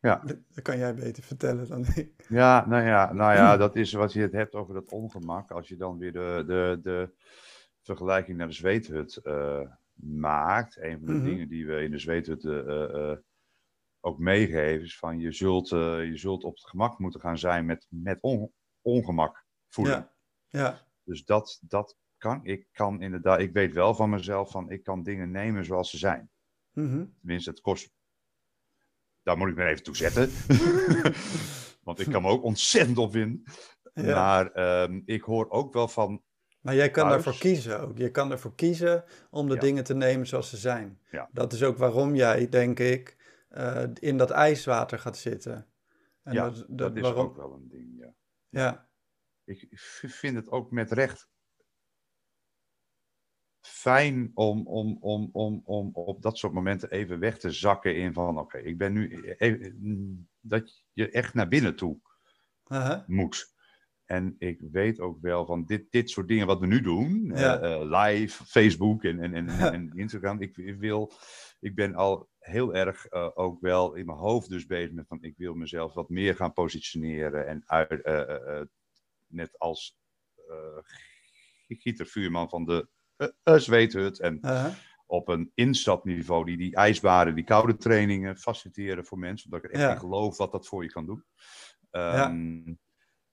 Ja. 0.00 0.22
Dat 0.24 0.62
kan 0.62 0.78
jij 0.78 0.94
beter 0.94 1.22
vertellen 1.22 1.68
dan 1.68 1.84
ik. 1.94 2.24
Ja, 2.28 2.66
nou 2.68 2.84
ja, 2.84 3.12
nou 3.12 3.34
ja, 3.34 3.56
dat 3.66 3.76
is 3.76 3.92
wat 3.92 4.12
je 4.12 4.20
het 4.20 4.32
hebt 4.32 4.54
over 4.54 4.74
dat 4.74 4.90
ongemak. 4.90 5.50
Als 5.50 5.68
je 5.68 5.76
dan 5.76 5.98
weer 5.98 6.12
de, 6.12 6.44
de, 6.46 6.80
de 6.82 7.14
vergelijking 7.82 8.36
naar 8.38 8.46
de 8.46 8.52
zweethut 8.52 9.16
eh, 9.16 9.60
maakt. 10.02 10.76
Een 10.76 10.98
van 10.98 11.06
de 11.06 11.12
Mhm. 11.12 11.24
dingen 11.24 11.48
die 11.48 11.66
we 11.66 11.82
in 11.82 11.90
de 11.90 11.98
zweethut 11.98 12.44
eh, 12.44 13.10
eh, 13.10 13.18
ook 14.00 14.18
meegeven 14.18 14.84
is 14.84 14.98
van 14.98 15.18
je 15.18 15.32
zult, 15.32 15.68
je 15.68 16.12
zult 16.16 16.44
op 16.44 16.54
het 16.54 16.66
gemak 16.68 16.98
moeten 16.98 17.20
gaan 17.20 17.38
zijn 17.38 17.66
met, 17.66 17.86
met 17.90 18.18
on- 18.20 18.52
ongemak 18.82 19.44
voelen. 19.68 20.10
Ja, 20.48 20.58
ja, 20.60 20.86
Dus 21.04 21.24
dat, 21.24 21.60
dat 21.62 21.96
kan, 22.16 22.44
ik 22.44 22.68
kan 22.72 23.00
inderdaad, 23.02 23.40
ik 23.40 23.52
weet 23.52 23.72
wel 23.72 23.94
van 23.94 24.10
mezelf 24.10 24.50
van 24.50 24.70
ik 24.70 24.82
kan 24.82 25.02
dingen 25.02 25.30
nemen 25.30 25.64
zoals 25.64 25.90
ze 25.90 25.98
zijn. 25.98 26.30
mhm. 26.72 27.04
Tenminste, 27.18 27.50
het 27.50 27.60
kost. 27.60 27.96
Daar 29.28 29.36
moet 29.38 29.48
ik 29.48 29.54
me 29.56 29.64
even 29.64 29.82
toe 29.82 29.96
zetten. 29.96 30.30
Want 31.84 32.00
ik 32.00 32.10
kan 32.10 32.22
me 32.22 32.28
ook 32.28 32.42
ontzettend 32.42 32.98
opwinden. 32.98 33.42
ja. 33.94 34.14
Maar 34.14 34.52
ehm, 34.52 35.00
ik 35.04 35.22
hoor 35.22 35.50
ook 35.50 35.72
wel 35.72 35.88
van. 35.88 36.22
Maar 36.60 36.74
jij 36.74 36.90
kan 36.90 37.08
thuis. 37.08 37.24
daarvoor 37.24 37.40
kiezen 37.42 37.80
ook. 37.80 37.98
Je 37.98 38.10
kan 38.10 38.30
ervoor 38.30 38.54
kiezen 38.54 39.04
om 39.30 39.48
de 39.48 39.54
Ja. 39.54 39.60
dingen 39.60 39.84
te 39.84 39.94
nemen 39.94 40.26
zoals 40.26 40.50
ze 40.50 40.56
zijn. 40.56 41.00
Ja. 41.10 41.28
Dat 41.32 41.52
is 41.52 41.62
ook 41.62 41.76
waarom 41.78 42.14
jij, 42.14 42.48
denk 42.48 42.78
ik, 42.78 43.16
eh, 43.48 43.84
in 43.94 44.16
dat 44.16 44.30
ijswater 44.30 44.98
gaat 44.98 45.16
zitten. 45.16 45.66
En 46.22 46.32
ja, 46.34 46.44
dat, 46.44 46.54
dat, 46.56 46.78
dat- 46.78 46.96
is 46.96 47.02
waarom, 47.02 47.26
ook 47.26 47.36
wel 47.36 47.52
een 47.52 47.68
ding. 47.68 47.94
Ja. 47.98 48.12
Ja, 48.48 48.88
Ik 49.44 49.68
vind 50.10 50.36
het 50.36 50.50
ook 50.50 50.70
met 50.70 50.92
recht 50.92 51.28
fijn 53.60 54.30
om, 54.34 54.66
om, 54.66 54.96
om, 55.00 55.30
om, 55.32 55.62
om 55.64 55.90
op 55.92 56.22
dat 56.22 56.38
soort 56.38 56.52
momenten 56.52 56.90
even 56.90 57.18
weg 57.18 57.38
te 57.38 57.50
zakken 57.50 57.96
in 57.96 58.12
van 58.12 58.38
oké, 58.38 58.58
ik 58.58 58.78
ben 58.78 58.92
nu 58.92 59.34
even, 59.38 60.28
dat 60.40 60.84
je 60.92 61.10
echt 61.10 61.34
naar 61.34 61.48
binnen 61.48 61.76
toe 61.76 62.00
aha, 62.64 63.04
moet. 63.06 63.56
En 64.04 64.34
ik 64.38 64.60
weet 64.60 65.00
ook 65.00 65.20
wel 65.20 65.46
van 65.46 65.64
dit, 65.64 65.90
dit 65.90 66.10
soort 66.10 66.28
dingen 66.28 66.46
wat 66.46 66.60
we 66.60 66.66
nu 66.66 66.80
doen, 66.80 67.32
Ja. 67.34 67.60
eh, 67.60 67.72
eh, 67.72 68.06
live, 68.06 68.44
Facebook 68.44 69.04
en, 69.04 69.20
en, 69.20 69.34
en, 69.34 69.48
en, 69.74 69.92
Instagram. 69.94 70.40
Ik, 70.40 70.56
ik 70.56 70.76
wil, 70.78 71.12
ik 71.60 71.74
ben 71.74 71.94
al 71.94 72.28
heel 72.38 72.74
erg 72.74 73.06
eh, 73.06 73.30
ook 73.34 73.60
wel 73.60 73.94
in 73.94 74.06
mijn 74.06 74.18
hoofd 74.18 74.48
dus 74.48 74.66
bezig 74.66 74.92
met 74.92 75.06
van 75.06 75.22
ik 75.22 75.36
wil 75.36 75.54
mezelf 75.54 75.94
wat 75.94 76.08
meer 76.08 76.36
gaan 76.36 76.52
positioneren 76.52 77.46
en 77.46 77.62
uit, 77.66 78.02
net 79.26 79.58
als 79.58 79.98
Gieter 81.68 82.06
Vuurman 82.06 82.48
van 82.48 82.64
de 82.64 82.88
eh, 83.18 83.28
eh, 83.42 83.54
Zweethut 83.54 84.20
en 84.20 84.38
aha. 84.40 84.74
op 85.06 85.28
een 85.28 85.50
instapniveau 85.54 86.44
die 86.44 86.56
die 86.56 86.74
ijsbaren, 86.74 87.34
die 87.34 87.44
koude 87.44 87.76
trainingen 87.76 88.36
faciliteren 88.36 89.04
voor 89.04 89.18
mensen. 89.18 89.50
Omdat 89.50 89.64
ik 89.64 89.70
er 89.70 89.76
echt 89.76 89.88
Ja. 89.88 89.94
in 89.94 90.00
geloof 90.00 90.36
wat 90.36 90.52
dat 90.52 90.66
voor 90.66 90.82
je 90.82 90.90
kan 90.90 91.06
doen. 91.06 91.24
Ja. 91.90 92.28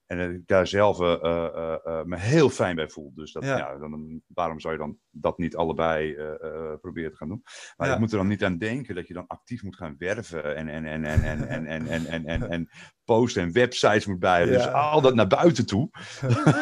Ehm, 0.06 0.18
En 0.20 0.26
dat 0.26 0.36
ik 0.40 0.46
daar 0.46 0.66
zelf 0.66 1.00
eh, 1.00 1.12
eh, 1.12 1.74
eh, 1.84 2.04
me 2.04 2.18
heel 2.18 2.50
fijn 2.50 2.76
bij 2.76 2.88
voel. 2.88 3.12
Dus 3.14 3.32
dat, 3.32 3.44
Ja. 3.44 3.56
ja. 3.56 3.76
dan, 3.78 4.20
waarom 4.26 4.60
zou 4.60 4.72
je 4.72 4.78
dan 4.78 4.96
dat 5.10 5.38
niet 5.38 5.56
allebei 5.56 6.14
eh, 6.14 6.30
eh, 6.32 6.78
proberen 6.80 7.10
te 7.10 7.16
gaan 7.16 7.28
doen? 7.28 7.42
Maar 7.76 7.88
Ja. 7.88 7.94
ik 7.94 8.00
moet 8.00 8.10
er 8.12 8.18
dan 8.18 8.26
niet 8.26 8.44
aan 8.44 8.58
denken 8.58 8.94
dat 8.94 9.06
je 9.08 9.14
dan 9.14 9.26
actief 9.26 9.62
moet 9.62 9.76
gaan 9.76 9.94
werven 9.98 10.56
en, 10.56 10.68
en, 10.68 10.84
en, 10.84 11.04
en, 11.04 11.22
en, 11.22 11.46
en, 11.46 11.66
en, 11.66 11.86
en, 11.86 12.06
en, 12.06 12.26
en, 12.26 12.50
en 12.50 12.68
posten 13.04 13.42
en 13.42 13.52
websites 13.52 14.06
moet 14.06 14.18
bij. 14.18 14.44
Dus 14.44 14.68
al 14.72 15.00
dat 15.00 15.14
naar 15.14 15.26
buiten 15.26 15.66
toe. 15.66 15.88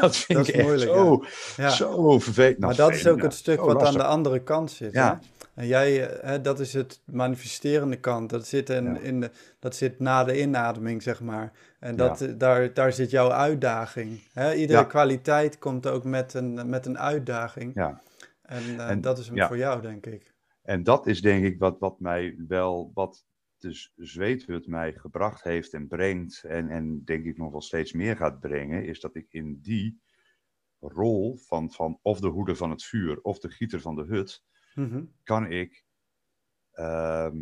dat 0.00 0.16
vind 0.16 0.38
Dat 0.38 0.48
ik 0.48 0.54
echt 0.54 0.62
moeilijk, 0.66 0.90
zo, 0.90 1.24
Ja. 1.56 1.68
zo 1.68 2.18
vervelend. 2.18 2.58
Nou, 2.58 2.76
maar 2.76 2.86
dat 2.86 2.94
is 2.94 3.06
ook 3.06 3.22
het 3.22 3.34
stuk 3.34 3.60
wat 3.60 3.82
aan 3.82 3.92
de 3.94 4.04
andere 4.04 4.42
kant 4.42 4.70
zit. 4.70 4.92
Ja. 4.92 5.20
Hè? 5.20 5.32
En 5.54 5.66
jij, 5.66 6.08
eh, 6.08 6.28
hè, 6.30 6.40
dat 6.40 6.60
is 6.60 6.72
het 6.72 7.02
manifesterende 7.06 7.96
kant. 7.96 8.30
Dat 8.30 8.46
zit, 8.46 8.70
in, 8.70 9.02
in 9.02 9.20
de, 9.20 9.30
dat 9.58 9.76
zit 9.76 9.98
na 10.00 10.24
de 10.24 10.40
inademing, 10.40 11.02
zeg 11.02 11.20
maar. 11.20 11.52
En 11.84 11.96
dat, 11.96 12.20
eh, 12.20 12.32
daar, 12.38 12.74
daar 12.74 12.92
zit 12.92 13.10
jouw 13.10 13.30
uitdaging. 13.30 14.20
Hè? 14.32 14.54
Iedere 14.54 14.78
Ja. 14.78 14.84
kwaliteit 14.84 15.58
komt 15.58 15.86
ook 15.86 16.04
met 16.04 16.34
een, 16.34 16.68
met 16.68 16.86
een 16.86 16.98
uitdaging. 16.98 17.74
Ja. 17.74 18.02
En, 18.42 18.62
eh, 18.62 18.90
En- 18.90 19.00
dat 19.00 19.18
is 19.18 19.28
hem 19.28 19.46
voor 19.46 19.56
jou, 19.56 19.82
denk 19.82 20.06
ik. 20.06 20.34
En 20.62 20.82
dat 20.82 21.06
is 21.06 21.20
denk 21.22 21.44
ik 21.44 21.58
wat, 21.58 21.78
wat 21.78 22.00
mij 22.00 22.34
wel, 22.48 22.90
wat 22.94 23.26
de 23.58 23.88
zweethut 23.96 24.66
mij 24.66 24.92
gebracht 24.92 25.42
heeft 25.42 25.72
en 25.72 25.88
brengt, 25.88 26.44
en, 26.44 26.68
en 26.68 27.04
denk 27.04 27.24
ik 27.24 27.36
nog 27.36 27.50
wel 27.52 27.60
steeds 27.62 27.92
meer 27.92 28.16
gaat 28.16 28.40
brengen, 28.40 28.84
is 28.84 29.00
dat 29.00 29.14
ik 29.14 29.26
in 29.32 29.58
die 29.62 30.00
rol 30.78 31.36
van, 31.36 31.72
van 31.72 31.98
of 32.02 32.20
de 32.20 32.28
hoede 32.28 32.56
van 32.56 32.70
het 32.70 32.84
vuur 32.84 33.20
of 33.20 33.38
de 33.38 33.50
gieter 33.50 33.80
van 33.80 33.94
de 33.94 34.04
hut, 34.04 34.44
Mhm. 34.74 35.04
kan 35.22 35.50
ik 35.50 35.84
ehm, 36.70 37.38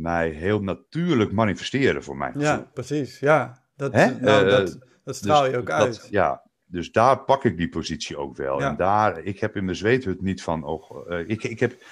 mij 0.00 0.28
heel 0.30 0.62
natuurlijk 0.62 1.32
manifesteren 1.32 2.02
voor 2.02 2.16
mijn 2.16 2.38
Ja, 2.38 2.70
precies. 2.74 3.18
Ja, 3.18 3.62
dat, 3.76 3.92
nou, 3.92 4.20
Eh, 4.20 4.50
dat, 4.50 4.78
dat 5.04 5.16
straal 5.16 5.42
Dus 5.42 5.50
je 5.50 5.56
ook 5.56 5.66
dat- 5.66 5.76
uit. 5.80 6.08
Ja, 6.10 6.42
dus 6.64 6.92
daar 6.92 7.24
pak 7.24 7.44
ik 7.44 7.56
die 7.56 7.68
positie 7.68 8.16
ook 8.16 8.36
wel. 8.36 8.60
Ja. 8.60 8.70
En 8.70 8.76
daar, 8.76 9.18
ik 9.18 9.40
heb 9.40 9.56
in 9.56 9.64
mijn 9.64 9.76
zweethut 9.76 10.20
niet 10.22 10.42
van, 10.42 10.64
oh, 10.64 11.12
eh, 11.12 11.28
ik, 11.28 11.42
ik, 11.42 11.60
heb, 11.60 11.82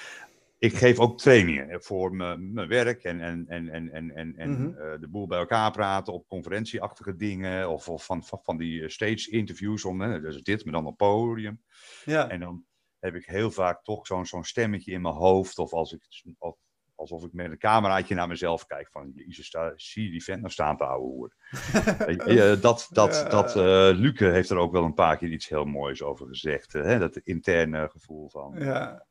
ik 0.58 0.74
geef 0.76 0.98
ook 0.98 1.18
trainingen 1.18 1.82
voor 1.82 2.14
mijn, 2.14 2.52
mijn 2.52 2.68
werk 2.68 3.02
en, 3.02 3.20
en, 3.20 3.44
en, 3.48 3.68
en, 3.68 3.90
en, 3.92 4.10
en, 4.14 4.34
en 4.36 4.50
Mhm. 4.50 4.78
eh, 4.78 5.00
de 5.00 5.08
boel 5.08 5.26
bij 5.26 5.38
elkaar 5.38 5.70
praten 5.70 6.12
op 6.12 6.28
conferentieachtige 6.28 7.16
dingen 7.16 7.70
of, 7.70 7.88
of 7.88 8.04
van, 8.04 8.24
van, 8.24 8.40
van 8.42 8.56
die 8.56 8.88
stage 8.88 9.30
interviews 9.30 9.84
om, 9.84 10.00
hè, 10.00 10.20
dus 10.20 10.42
dit, 10.42 10.64
maar 10.64 10.72
dan 10.74 10.86
op 10.86 10.96
podium. 10.96 11.62
Ja, 12.04 12.28
En 12.28 12.40
dan 12.40 12.64
heb 12.98 13.14
ik 13.14 13.24
heel 13.26 13.50
vaak 13.50 13.82
toch 13.84 14.06
zo'n 14.06 14.26
zo'n 14.26 14.44
stemmetje 14.44 14.92
in 14.92 15.00
mijn 15.02 15.14
hoofd 15.14 15.58
of 15.58 15.72
als 15.72 15.92
ik, 15.92 16.02
of, 16.38 16.56
alsof 16.98 17.24
ik 17.24 17.32
met 17.32 17.50
een 17.50 17.58
cameraatje 17.58 18.14
naar 18.14 18.28
mezelf 18.28 18.66
kijk 18.66 18.88
van, 18.90 19.12
jezus, 19.14 19.54
zie 19.76 20.04
je 20.04 20.10
die 20.10 20.24
vent 20.24 20.40
nou 20.40 20.52
staan 20.52 20.76
te 20.76 20.84
ouwe 20.84 21.06
hoer. 21.06 21.34
Eh, 22.28 22.60
dat, 22.60 22.88
dat, 22.90 23.26
dat, 23.30 23.56
eh, 23.56 23.90
Luke 23.92 24.24
heeft 24.24 24.50
er 24.50 24.56
ook 24.56 24.72
wel 24.72 24.84
een 24.84 24.94
paar 24.94 25.16
keer 25.16 25.30
iets 25.30 25.48
heel 25.48 25.64
moois 25.64 26.02
over 26.02 26.26
gezegd. 26.26 26.74
eh, 26.74 26.82
hè? 26.82 26.98
Dat 26.98 27.16
interne 27.16 27.88
gevoel 27.88 28.30
van, 28.30 28.54
ja, 28.58 29.06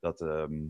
dat 0.00 0.20
ehm, 0.20 0.66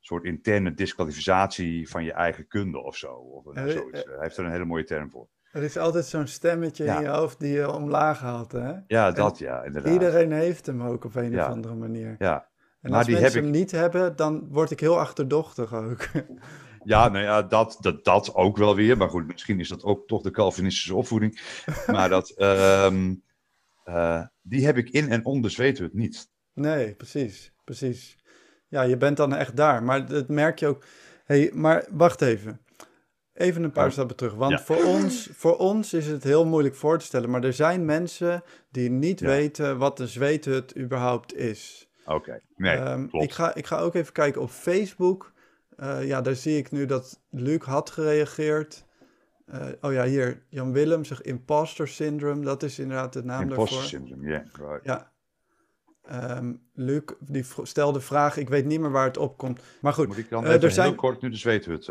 soort 0.00 0.24
interne 0.24 0.74
disqualificatie 0.74 1.88
van 1.88 2.04
je 2.04 2.12
eigen 2.12 2.46
kunde 2.46 2.82
of 2.82 2.96
zo. 2.96 3.12
Of, 3.12 3.44
zoiets. 3.54 4.04
Hij 4.04 4.16
heeft 4.18 4.36
er 4.36 4.44
een 4.44 4.50
hele 4.50 4.64
mooie 4.64 4.84
term 4.84 5.10
voor. 5.10 5.28
er 5.52 5.62
is 5.62 5.76
altijd 5.78 6.04
zo'n 6.04 6.26
stemmetje 6.26 6.84
Ja. 6.84 6.96
in 6.96 7.02
je 7.02 7.08
hoofd 7.08 7.40
die 7.40 7.52
je 7.52 7.72
omlaag 7.72 8.20
haalt. 8.20 8.52
Hè? 8.52 8.74
Ja, 8.86 9.10
dat 9.10 9.38
ja, 9.38 9.62
inderdaad. 9.62 9.92
Iedereen 9.92 10.32
heeft 10.32 10.66
hem 10.66 10.82
ook 10.82 11.04
op 11.04 11.14
een 11.14 11.40
of 11.40 11.46
andere 11.46 11.74
manier. 11.74 12.14
Ja. 12.18 12.48
En 12.80 12.90
Maar 12.90 12.98
als 12.98 13.06
die 13.08 13.16
mensen 13.20 13.34
heb 13.34 13.42
hem 13.42 13.52
niet 13.60 13.70
hebben, 13.70 14.16
dan 14.16 14.48
word 14.50 14.70
ik 14.70 14.80
heel 14.80 14.98
achterdochtig 14.98 15.74
ook. 15.74 16.06
Ja, 16.84 17.08
nou 17.08 17.24
ja, 17.24 17.42
dat, 17.42 17.76
dat, 17.80 18.04
dat 18.04 18.34
ook 18.34 18.56
wel 18.56 18.74
weer. 18.74 18.96
Maar 18.96 19.08
goed, 19.08 19.26
misschien 19.26 19.60
is 19.60 19.68
dat 19.68 19.82
ook 19.82 20.06
toch 20.06 20.22
de 20.22 20.30
Calvinistische 20.30 20.94
opvoeding. 20.94 21.40
Maar 21.86 22.08
dat, 22.08 22.30
ehm, 22.30 23.14
eh, 23.84 24.22
die 24.42 24.64
heb 24.66 24.76
ik 24.76 24.90
in 24.90 25.08
en 25.08 25.24
om 25.24 25.42
de 25.42 25.48
zweethut 25.48 25.94
niet. 25.94 26.28
nee, 26.52 26.94
precies, 26.94 27.52
precies. 27.64 28.18
Ja, 28.68 28.82
je 28.82 28.96
bent 28.96 29.16
dan 29.16 29.34
echt 29.34 29.56
daar. 29.56 29.82
Maar 29.82 30.06
dat 30.08 30.28
merk 30.28 30.58
je 30.58 30.66
ook. 30.66 30.84
hey, 31.24 31.50
maar 31.54 31.86
wacht 31.90 32.22
even. 32.22 32.60
Even 33.34 33.62
een 33.62 33.72
paar 33.72 33.86
Oh. 33.86 33.92
stappen 33.92 34.16
terug. 34.16 34.34
Want 34.34 34.52
Ja. 34.52 34.60
voor, 34.64 34.84
ons, 34.84 35.28
voor 35.32 35.56
ons 35.56 35.92
is 35.92 36.06
het 36.06 36.24
heel 36.24 36.46
moeilijk 36.46 36.74
voor 36.74 36.98
te 36.98 37.04
stellen. 37.04 37.30
Maar 37.30 37.44
er 37.44 37.52
zijn 37.52 37.84
mensen 37.84 38.42
die 38.70 38.90
niet 38.90 39.20
Ja. 39.20 39.26
weten 39.26 39.78
wat 39.78 40.00
een 40.00 40.08
zweethut 40.08 40.76
überhaupt 40.78 41.34
is. 41.36 41.85
Oké, 42.06 42.40
nee, 42.56 42.76
Ehm, 42.76 43.06
klopt. 43.06 43.24
ik, 43.24 43.32
ga, 43.32 43.54
ik 43.54 43.66
ga 43.66 43.78
ook 43.78 43.94
even 43.94 44.12
kijken 44.12 44.40
op 44.40 44.50
Facebook. 44.50 45.32
Eh, 45.76 46.06
ja, 46.06 46.20
daar 46.20 46.34
zie 46.34 46.56
ik 46.56 46.70
nu 46.70 46.86
dat 46.86 47.20
Luc 47.30 47.64
had 47.64 47.90
gereageerd. 47.90 48.84
Eh, 49.46 49.66
oh 49.80 49.92
ja, 49.92 50.04
hier, 50.04 50.42
Jan 50.48 50.72
Willem 50.72 51.04
zegt 51.04 51.20
imposter 51.22 51.88
syndrome. 51.88 52.44
Dat 52.44 52.62
is 52.62 52.78
inderdaad 52.78 53.12
de 53.12 53.24
naam 53.24 53.42
Imposter 53.42 53.66
daarvoor. 53.76 53.88
syndrome, 53.88 54.28
ja. 54.30 54.44
right. 54.52 54.84
Ja. 54.84 55.12
Ehm, 56.02 56.54
Luc, 56.72 57.02
die 57.20 57.44
stelde 57.62 58.00
vraag. 58.00 58.36
Ik 58.36 58.48
weet 58.48 58.64
niet 58.64 58.80
meer 58.80 58.90
waar 58.90 59.06
het 59.06 59.16
op 59.16 59.36
komt. 59.38 59.60
Maar 59.80 59.92
goed, 59.92 60.06
Moet 60.06 60.18
ik 60.18 60.28
dan 60.28 60.44
eh, 60.44 60.62
er 60.62 60.70
zijn... 60.70 60.86
heel 60.88 60.96
kort 60.96 61.20
nu 61.22 61.30
de 61.30 61.36
zweethut 61.36 61.86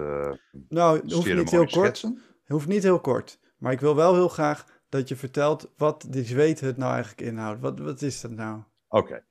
nou, 0.70 1.00
het 1.00 1.12
hoeft 1.12 1.34
niet 1.36 1.50
heel 1.52 1.66
kort. 1.68 2.04
Hoeft 2.46 2.68
niet 2.68 2.84
heel 2.84 3.00
kort. 3.00 3.40
Maar 3.58 3.72
ik 3.72 3.80
wil 3.80 3.96
wel 3.96 4.14
heel 4.14 4.28
graag 4.30 4.66
dat 4.90 5.08
je 5.08 5.16
vertelt 5.16 5.72
wat 5.78 6.06
die 6.10 6.24
zweethut 6.24 6.78
nou 6.78 6.94
eigenlijk 6.94 7.22
inhoudt. 7.30 7.62
Wat, 7.62 7.80
wat 7.80 8.02
is 8.02 8.22
dat 8.22 8.32
nou? 8.32 8.62
Oké. 8.88 9.24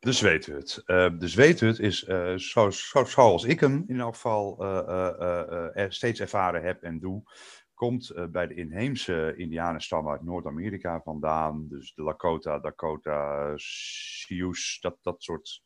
De 0.00 0.12
zweethut. 0.12 0.82
Eh, 0.84 1.10
de 1.18 1.28
zweethut 1.28 1.78
is, 1.78 2.02
zo, 2.36 2.70
zoals 2.70 3.44
ik 3.44 3.60
hem 3.60 3.84
in 3.86 4.00
elk 4.00 4.14
geval 4.14 4.64
eh, 4.64 5.84
steeds 5.88 6.20
ervaren 6.20 6.62
heb 6.62 6.82
en 6.82 6.98
doe, 6.98 7.22
komt 7.74 8.12
bij 8.30 8.46
de 8.46 8.54
inheemse 8.54 9.34
Indianenstammen 9.36 10.12
uit 10.12 10.22
Noord-Amerika 10.22 11.00
vandaan. 11.00 11.68
Dus 11.68 11.94
de 11.94 12.02
Lakota, 12.02 12.58
Dakota, 12.58 13.52
Sioux, 13.56 14.78
dat, 14.80 14.98
dat 15.02 15.22
soort 15.22 15.62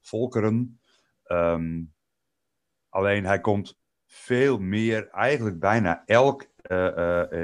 volkeren. 0.00 0.80
Ehm, 1.22 1.82
alleen 2.88 3.24
hij 3.24 3.40
komt 3.40 3.78
veel 4.06 4.58
meer, 4.58 5.08
eigenlijk 5.08 5.58
bijna 5.58 6.02
elk 6.06 6.42
uh, 6.42 6.48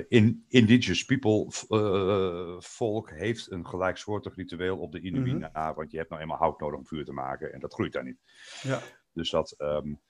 in, 0.08 0.44
indigenous 0.48 1.04
people 1.04 1.46
volk 2.58 3.10
heeft 3.10 3.50
een 3.50 3.66
gelijksoortig 3.66 4.36
ritueel 4.36 4.78
op 4.78 4.92
de 4.92 5.00
Inuit. 5.00 5.52
Mm 5.54 5.74
Want 5.74 5.90
je 5.90 5.96
hebt 5.96 6.10
nou 6.10 6.22
eenmaal 6.22 6.38
hout 6.38 6.60
nodig 6.60 6.78
om 6.78 6.86
vuur 6.86 7.04
te 7.04 7.12
maken 7.12 7.52
en 7.52 7.60
dat 7.60 7.74
groeit 7.74 7.92
daar 7.92 8.04
niet. 8.04 8.20
Ja. 8.62 8.80
Dus 9.12 9.30
dat, 9.30 9.54
um, 9.58 10.00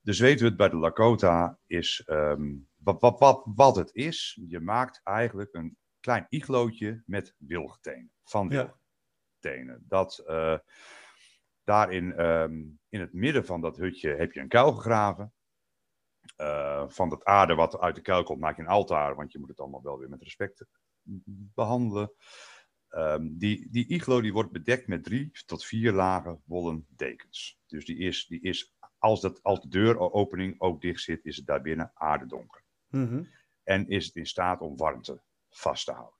dus 0.00 0.18
weten 0.18 0.40
we 0.40 0.48
het 0.48 0.56
bij 0.56 0.68
de 0.68 0.76
Lakota 0.76 1.58
is, 1.66 2.02
ehm, 2.06 2.54
wat, 2.76 3.00
wat, 3.00 3.18
wat, 3.18 3.42
wat 3.54 3.76
het 3.76 3.94
is, 3.94 4.40
je 4.46 4.60
maakt 4.60 5.00
eigenlijk 5.04 5.54
een 5.54 5.76
klein 6.00 6.26
iglootje 6.28 7.02
met 7.06 7.34
wilgetenen, 7.38 8.12
van 8.24 8.48
wilgetenen. 8.48 9.84
Dat, 9.88 10.22
uh, 10.26 10.58
daarin, 11.64 12.24
um, 12.26 12.80
in 12.88 13.00
het 13.00 13.12
midden 13.12 13.44
van 13.44 13.60
dat 13.60 13.76
hutje 13.76 14.10
heb 14.10 14.32
je 14.32 14.40
een 14.40 14.48
kuil 14.48 14.72
gegraven. 14.72 15.32
Uh, 16.40 16.84
van 16.88 17.08
dat 17.08 17.24
aarde 17.24 17.54
wat 17.54 17.78
uit 17.78 17.94
de 17.94 18.00
kuil 18.00 18.22
komt, 18.22 18.40
maak 18.40 18.56
je 18.56 18.62
een 18.62 18.68
altaar, 18.68 19.14
want 19.14 19.32
je 19.32 19.38
moet 19.38 19.48
het 19.48 19.60
allemaal 19.60 19.82
wel 19.82 19.98
weer 19.98 20.08
met 20.08 20.22
respect 20.22 20.64
behandelen. 21.54 22.12
Um, 22.90 23.38
die, 23.38 23.68
die 23.70 23.88
iglo 23.88 24.20
die 24.20 24.32
wordt 24.32 24.52
bedekt 24.52 24.86
met 24.86 25.04
drie 25.04 25.30
tot 25.46 25.64
vier 25.64 25.92
lagen 25.92 26.42
wollen 26.44 26.86
dekens. 26.88 27.58
Dus 27.66 27.84
die 27.84 27.98
is, 27.98 28.26
die 28.26 28.40
is 28.40 28.74
als, 28.98 29.20
dat, 29.20 29.42
als 29.42 29.60
de 29.60 29.68
deuropening 29.68 30.60
ook 30.60 30.80
dicht 30.80 31.00
zit, 31.00 31.24
is 31.24 31.36
het 31.36 31.46
daarbinnen 31.46 31.90
aardedonker. 31.94 32.62
Mm 32.88 33.28
En 33.62 33.88
is 33.88 34.06
het 34.06 34.16
in 34.16 34.26
staat 34.26 34.60
om 34.60 34.76
warmte 34.76 35.22
vast 35.48 35.84
te 35.84 35.92
houden. 35.92 36.19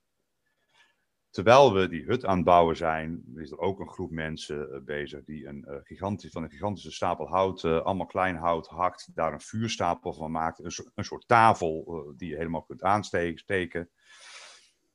Terwijl 1.30 1.74
we 1.74 1.88
die 1.88 2.04
hut 2.04 2.24
aan 2.24 2.36
het 2.36 2.44
bouwen 2.44 2.76
zijn, 2.76 3.24
is 3.34 3.50
er 3.50 3.58
ook 3.58 3.80
een 3.80 3.88
groep 3.88 4.10
mensen 4.10 4.68
uh, 4.70 4.80
bezig 4.84 5.24
die 5.24 5.46
een, 5.46 5.64
uh, 5.68 5.76
gigantisch, 5.82 6.30
van 6.30 6.42
een 6.42 6.50
gigantische 6.50 6.92
stapel 6.92 7.28
hout, 7.28 7.62
uh, 7.62 7.80
allemaal 7.80 8.06
klein 8.06 8.36
hout 8.36 8.66
hakt, 8.66 9.10
daar 9.14 9.32
een 9.32 9.40
vuurstapel 9.40 10.12
van 10.12 10.30
maakt, 10.30 10.64
een, 10.64 10.70
so 10.70 10.84
een 10.94 11.04
soort 11.04 11.28
tafel 11.28 12.04
die 12.16 12.28
je 12.28 12.36
helemaal 12.36 12.62
kunt 12.62 12.82
aansteken. 12.82 13.90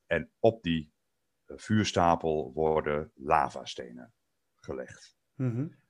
En 0.05 0.31
op 0.39 0.63
die 0.63 0.93
vuurstapel 1.47 2.51
worden 2.53 3.11
lavastenen 3.15 4.13
gelegd. 4.55 5.17
Mm 5.35 5.51
-hmm 5.51 5.83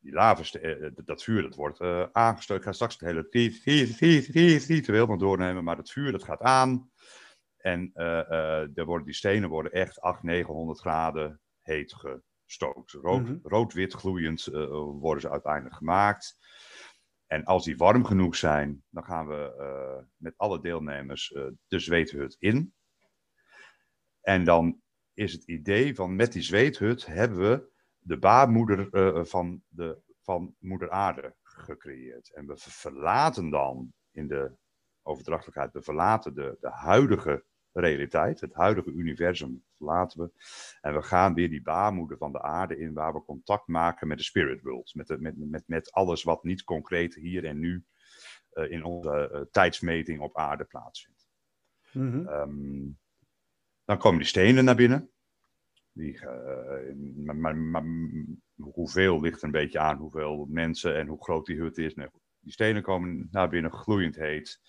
die 0.00 0.12
lava, 0.12 0.42
dat 1.04 1.22
vuur 1.22 1.42
dat 1.42 1.54
wordt 1.54 1.80
aangestoken. 2.12 2.62
Ik 2.62 2.68
ga 2.68 2.72
straks 2.72 2.92
het 2.98 3.08
hele 3.08 3.28
ritueel 4.66 5.06
nog 5.06 5.18
doornemen, 5.18 5.64
maar 5.64 5.76
het 5.76 5.90
vuur 5.90 6.12
dat 6.12 6.24
gaat 6.24 6.40
aan. 6.40 6.90
En 7.60 7.90
uh, 7.94 8.04
uh, 8.04 8.78
er 8.78 8.84
worden, 8.84 9.06
die 9.06 9.14
stenen 9.14 9.48
worden 9.48 9.72
echt 9.72 10.00
800, 10.00 10.36
900 10.36 10.80
graden 10.80 11.40
heet 11.60 11.94
gestookt. 11.94 12.92
Rood, 12.92 13.20
mm 13.20 13.26
-hmm. 13.26 13.40
Rood-wit 13.42 13.94
gloeiend 13.94 14.44
worden 15.00 15.20
ze 15.20 15.30
uiteindelijk 15.30 15.74
gemaakt. 15.74 16.36
En 17.26 17.44
als 17.44 17.64
die 17.64 17.76
warm 17.76 18.04
genoeg 18.04 18.36
zijn, 18.36 18.84
dan 18.88 19.04
gaan 19.04 19.26
we 19.26 20.04
met 20.16 20.34
alle 20.36 20.60
deelnemers 20.60 21.28
de 21.66 21.78
zweethut 21.78 22.36
in. 22.38 22.74
En 24.20 24.44
dan 24.44 24.80
is 25.14 25.32
het 25.32 25.44
idee 25.44 25.94
van 25.94 26.16
met 26.16 26.32
die 26.32 26.42
zweethut 26.42 27.06
hebben 27.06 27.38
we 27.38 27.70
de 27.98 28.18
baarmoeder 28.18 28.88
uh, 28.90 29.24
van, 29.24 29.62
de, 29.68 30.02
van 30.22 30.54
moeder 30.58 30.90
aarde 30.90 31.34
gecreëerd. 31.42 32.34
En 32.34 32.46
we 32.46 32.56
verlaten 32.56 33.50
dan 33.50 33.92
in 34.10 34.28
de 34.28 34.56
overdrachtelijkheid, 35.02 35.72
we 35.72 35.82
verlaten 35.82 36.34
de, 36.34 36.56
de 36.60 36.70
huidige 36.70 37.44
realiteit, 37.72 38.40
het 38.40 38.54
huidige 38.54 38.90
universum 38.90 39.64
verlaten 39.76 40.20
we. 40.20 40.30
En 40.80 40.94
we 40.94 41.02
gaan 41.02 41.34
weer 41.34 41.50
die 41.50 41.62
baarmoeder 41.62 42.16
van 42.16 42.32
de 42.32 42.42
aarde 42.42 42.78
in, 42.78 42.92
waar 42.92 43.12
we 43.12 43.24
contact 43.24 43.66
maken 43.66 44.08
met 44.08 44.18
de 44.18 44.24
spirit 44.24 44.62
world. 44.62 44.94
Met, 44.94 45.06
de, 45.06 45.18
met, 45.18 45.34
met, 45.36 45.62
met 45.66 45.92
alles 45.92 46.22
wat 46.22 46.44
niet 46.44 46.64
concreet 46.64 47.14
hier 47.14 47.44
en 47.44 47.58
nu 47.58 47.84
uh, 48.54 48.70
in 48.70 48.84
onze 48.84 49.30
uh, 49.32 49.40
tijdsmeting 49.50 50.20
op 50.20 50.36
aarde 50.36 50.64
plaatsvindt. 50.64 51.28
Mm 51.92 52.10
-hmm. 52.10 52.28
um, 52.28 52.98
dan 53.84 53.98
komen 53.98 54.18
die 54.18 54.28
stenen 54.28 54.64
naar 54.64 54.74
binnen. 54.74 55.10
Die, 55.92 56.14
uh, 56.14 56.94
maar, 57.16 57.36
maar, 57.36 57.56
maar, 57.56 57.84
hoeveel 58.54 59.20
ligt 59.20 59.42
een 59.42 59.50
beetje 59.50 59.78
aan 59.78 59.96
hoeveel 59.96 60.46
mensen 60.48 60.96
en 60.96 61.06
hoe 61.06 61.22
groot 61.22 61.46
die 61.46 61.58
hut 61.58 61.78
is. 61.78 61.94
Nee, 61.94 62.08
die 62.40 62.52
stenen 62.52 62.82
komen 62.82 63.28
naar 63.30 63.48
binnen, 63.48 63.72
gloeiend 63.72 64.16
heet. 64.16 64.60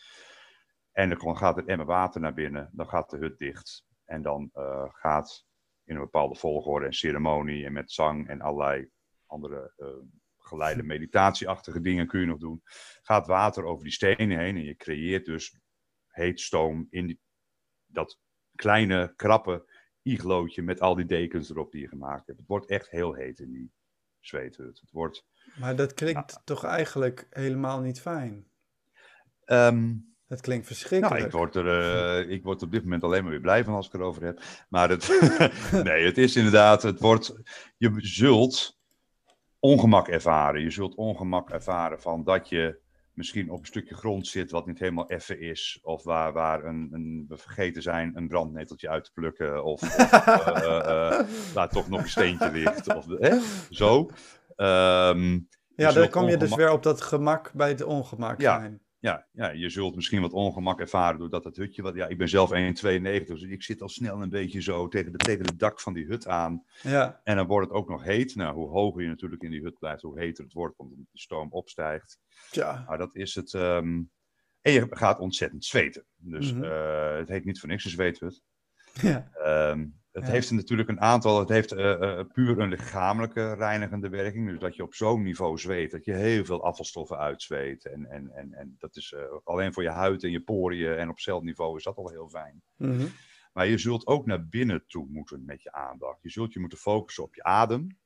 En 0.92 1.10
dan 1.10 1.38
gaat 1.38 1.56
het 1.56 1.68
emmer 1.68 1.86
water 1.86 2.22
naar 2.22 2.34
binnen, 2.34 2.70
dan 2.74 2.90
gaat 2.90 3.10
de 3.10 3.18
hut 3.18 3.38
dicht. 3.38 3.86
En 4.06 4.22
dan 4.22 4.50
uh, 4.54 4.88
gaat 4.90 5.46
in 5.84 5.96
een 5.96 6.02
bepaalde 6.02 6.36
volgorde 6.36 6.86
en 6.86 6.94
ceremonie 6.94 7.66
en 7.66 7.74
met 7.74 7.92
zang 7.92 8.28
en 8.28 8.42
allerlei 8.42 8.90
andere 9.26 9.74
uh, 9.78 9.88
geleide 10.38 10.84
meditatieachtige 10.84 11.82
dingen 11.82 12.08
kun 12.08 12.20
je 12.20 12.26
nog 12.26 12.40
doen. 12.40 12.62
Gaat 13.02 13.28
water 13.28 13.64
over 13.64 13.84
die 13.84 13.94
stenen 13.94 14.40
heen 14.40 14.56
en 14.56 14.64
je 14.64 14.76
creëert 14.76 15.26
dus 15.26 15.60
heet 16.08 16.40
stoom 16.40 16.88
in 16.90 17.08
die, 17.08 17.20
dat 17.86 18.20
kleine, 18.56 19.14
krappe 19.16 19.70
iglootje 20.02 20.62
met 20.62 20.80
al 20.80 20.96
die 20.96 21.06
dekens 21.06 21.50
erop 21.50 21.72
die 21.72 21.82
je 21.82 21.88
gemaakt 21.88 22.28
hebt. 22.28 22.40
Het 22.40 22.48
wordt 22.48 22.70
echt 22.70 22.90
heel 22.90 23.14
heet 23.14 23.40
in 23.40 23.52
die 23.52 23.72
zweethut. 24.20 24.80
Het 24.80 24.92
wordt... 24.92 25.26
Maar 25.60 25.76
dat 25.76 25.94
klinkt 25.94 26.42
toch 26.44 26.64
eigenlijk 26.64 27.28
helemaal 27.30 27.82
niet 27.82 28.02
fijn? 28.02 28.50
Um, 29.46 30.11
dat 30.32 30.42
klinkt 30.42 30.68
verschrikkelijk. 30.68 31.20
Nou, 31.20 31.26
ik 31.26 31.32
word, 31.32 31.56
er, 31.56 32.24
uh, 32.26 32.32
ik 32.32 32.44
word 32.44 32.62
op 32.62 32.72
dit 32.72 32.84
moment 32.84 33.04
alleen 33.04 33.22
maar 33.22 33.32
weer 33.32 33.42
blij 33.42 33.64
van 33.64 33.74
als 33.74 33.88
ik 33.88 33.94
erover 33.94 34.24
heb. 34.24 34.42
Maar 34.70 34.90
het, 34.90 35.08
nee, 35.84 36.06
het 36.06 36.18
is 36.18 36.36
inderdaad, 36.36 36.84
het 36.84 37.00
wordt, 37.00 37.34
je 37.78 37.92
zult 37.98 38.80
ongemak 39.60 40.08
ervaren. 40.08 40.62
Je 40.62 40.70
zult 40.70 40.96
ongemak 40.96 41.50
ervaren 41.50 42.02
van 42.02 42.24
dat 42.24 42.50
je 42.50 42.80
misschien 43.14 43.52
op 43.52 43.60
een 43.60 43.66
stukje 43.66 43.96
grond 43.96 44.28
zit 44.28 44.52
wat 44.52 44.66
niet 44.66 44.80
helemaal 44.80 45.10
effen 45.10 45.40
is. 45.40 45.80
Of 45.82 46.04
waar, 46.04 46.34
waar 46.34 46.66
een, 46.66 46.90
een, 46.92 47.26
we 47.28 47.38
vergeten 47.38 47.82
zijn 47.82 48.12
een 48.16 48.28
brandneteltje 48.28 48.90
uit 48.90 49.04
te 49.04 49.12
plukken. 49.14 49.64
Of, 49.64 49.82
of 49.82 49.98
uh, 49.98 50.66
uh, 50.66 51.20
waar 51.54 51.70
toch 51.70 51.90
nog 51.90 52.02
een 52.02 52.10
steentje 52.10 52.52
ligt. 52.52 52.96
Of, 52.96 53.10
eh, 53.10 53.42
zo. 53.70 54.10
Um, 54.58 55.48
ja, 55.76 55.92
dan 55.92 56.10
kom 56.10 56.30
je 56.30 56.38
dus 56.38 56.56
weer 56.56 56.72
op 56.72 56.84
dat 56.84 57.02
gemak 57.02 57.52
bij 57.54 57.70
het 57.70 57.84
ongemak 57.84 58.42
ja, 58.42 58.60
zijn. 58.60 58.82
Ja, 59.02 59.28
ja, 59.32 59.50
je 59.50 59.70
zult 59.70 59.96
misschien 59.96 60.22
wat 60.22 60.34
ongemak 60.34 60.80
ervaren 60.80 61.20
doordat 61.20 61.44
het 61.44 61.56
hutje... 61.56 61.82
Wat, 61.82 61.96
ja, 61.96 62.08
ik 62.08 62.18
ben 62.18 62.30
zelf 62.30 62.52
1,92, 62.52 63.26
dus 63.26 63.42
ik 63.42 63.64
zit 63.64 63.82
al 63.82 63.90
snel 63.90 64.22
een 64.22 64.30
beetje 64.30 64.62
zo 64.62 64.88
tegen, 64.88 65.12
de, 65.12 65.18
tegen 65.18 65.46
het 65.46 65.60
dak 65.60 65.80
van 65.80 65.94
die 65.94 66.06
hut 66.06 66.28
aan. 66.28 66.64
Ja. 66.82 67.22
En 67.24 67.36
dan 67.36 67.48
wordt 67.48 67.68
het 67.68 67.78
ook 67.78 67.90
nog 67.90 68.04
heet. 68.04 68.36
Nou, 68.36 68.56
hoe 68.56 68.70
hoger 68.70 69.02
je 69.02 69.08
natuurlijk 69.08 69.42
in 69.44 69.52
die 69.52 69.62
hut 69.62 69.80
blijft, 69.80 70.02
hoe 70.02 70.20
heter 70.20 70.44
het 70.44 70.54
wordt, 70.54 70.78
want 70.78 70.96
de 70.96 71.06
stoom 71.14 71.52
opstijgt. 71.52 72.20
Ja. 72.52 72.84
Maar 72.88 72.98
dat 72.98 73.16
is 73.16 73.36
het... 73.36 73.54
Um, 73.54 74.12
en 74.62 74.72
je 74.72 74.88
gaat 74.90 75.20
ontzettend 75.20 75.66
zweten. 75.66 76.06
Dus 76.16 76.54
Mhm. 76.54 76.62
mm 76.62 76.64
-hmm. 76.64 76.72
uh, 76.72 77.18
het 77.18 77.30
heet 77.30 77.46
niet 77.46 77.60
voor 77.60 77.70
niks 77.70 77.86
een 77.86 77.92
zweethut. 77.92 78.42
Ja. 78.94 79.32
Um, 79.70 80.01
het 80.12 80.26
Ja. 80.26 80.32
heeft 80.32 80.52
natuurlijk 80.52 80.90
een 80.90 81.02
aantal, 81.02 81.40
het 81.40 81.50
heeft 81.50 81.74
uh, 81.74 81.80
uh, 81.80 82.22
puur 82.34 82.60
een 82.60 82.70
lichamelijke 82.70 83.54
reinigende 83.54 84.10
werking. 84.10 84.50
Dus 84.50 84.60
dat 84.60 84.76
je 84.76 84.84
op 84.84 84.94
zo'n 84.94 85.22
niveau 85.22 85.58
zweet, 85.58 85.92
dat 85.92 86.06
je 86.06 86.14
heel 86.14 86.46
veel 86.46 86.64
afvalstoffen 86.64 87.18
uitzweet. 87.18 87.86
En, 87.86 88.06
en, 88.06 88.32
en, 88.32 88.54
en 88.54 88.76
dat 88.78 88.96
is 88.96 89.12
uh, 89.12 89.22
alleen 89.44 89.74
voor 89.74 89.84
je 89.84 89.90
huid 89.90 90.24
en 90.24 90.32
je 90.32 90.42
poriën 90.42 90.96
en 90.96 91.10
op 91.10 91.20
celniveau 91.20 91.78
is 91.78 91.84
dat 91.84 91.98
al 91.98 92.10
heel 92.10 92.30
fijn. 92.30 92.62
Mm 92.76 92.98
-hmm. 92.98 93.10
Maar 93.54 93.68
je 93.68 93.78
zult 93.78 94.08
ook 94.08 94.26
naar 94.26 94.48
binnen 94.48 94.84
toe 94.88 95.08
moeten 95.10 95.46
met 95.46 95.64
je 95.64 95.72
aandacht. 95.72 96.22
Je 96.22 96.30
zult 96.30 96.54
je 96.54 96.60
moeten 96.60 96.78
focussen 96.78 97.24
op 97.24 97.36
je 97.36 97.44
adem. 97.44 98.00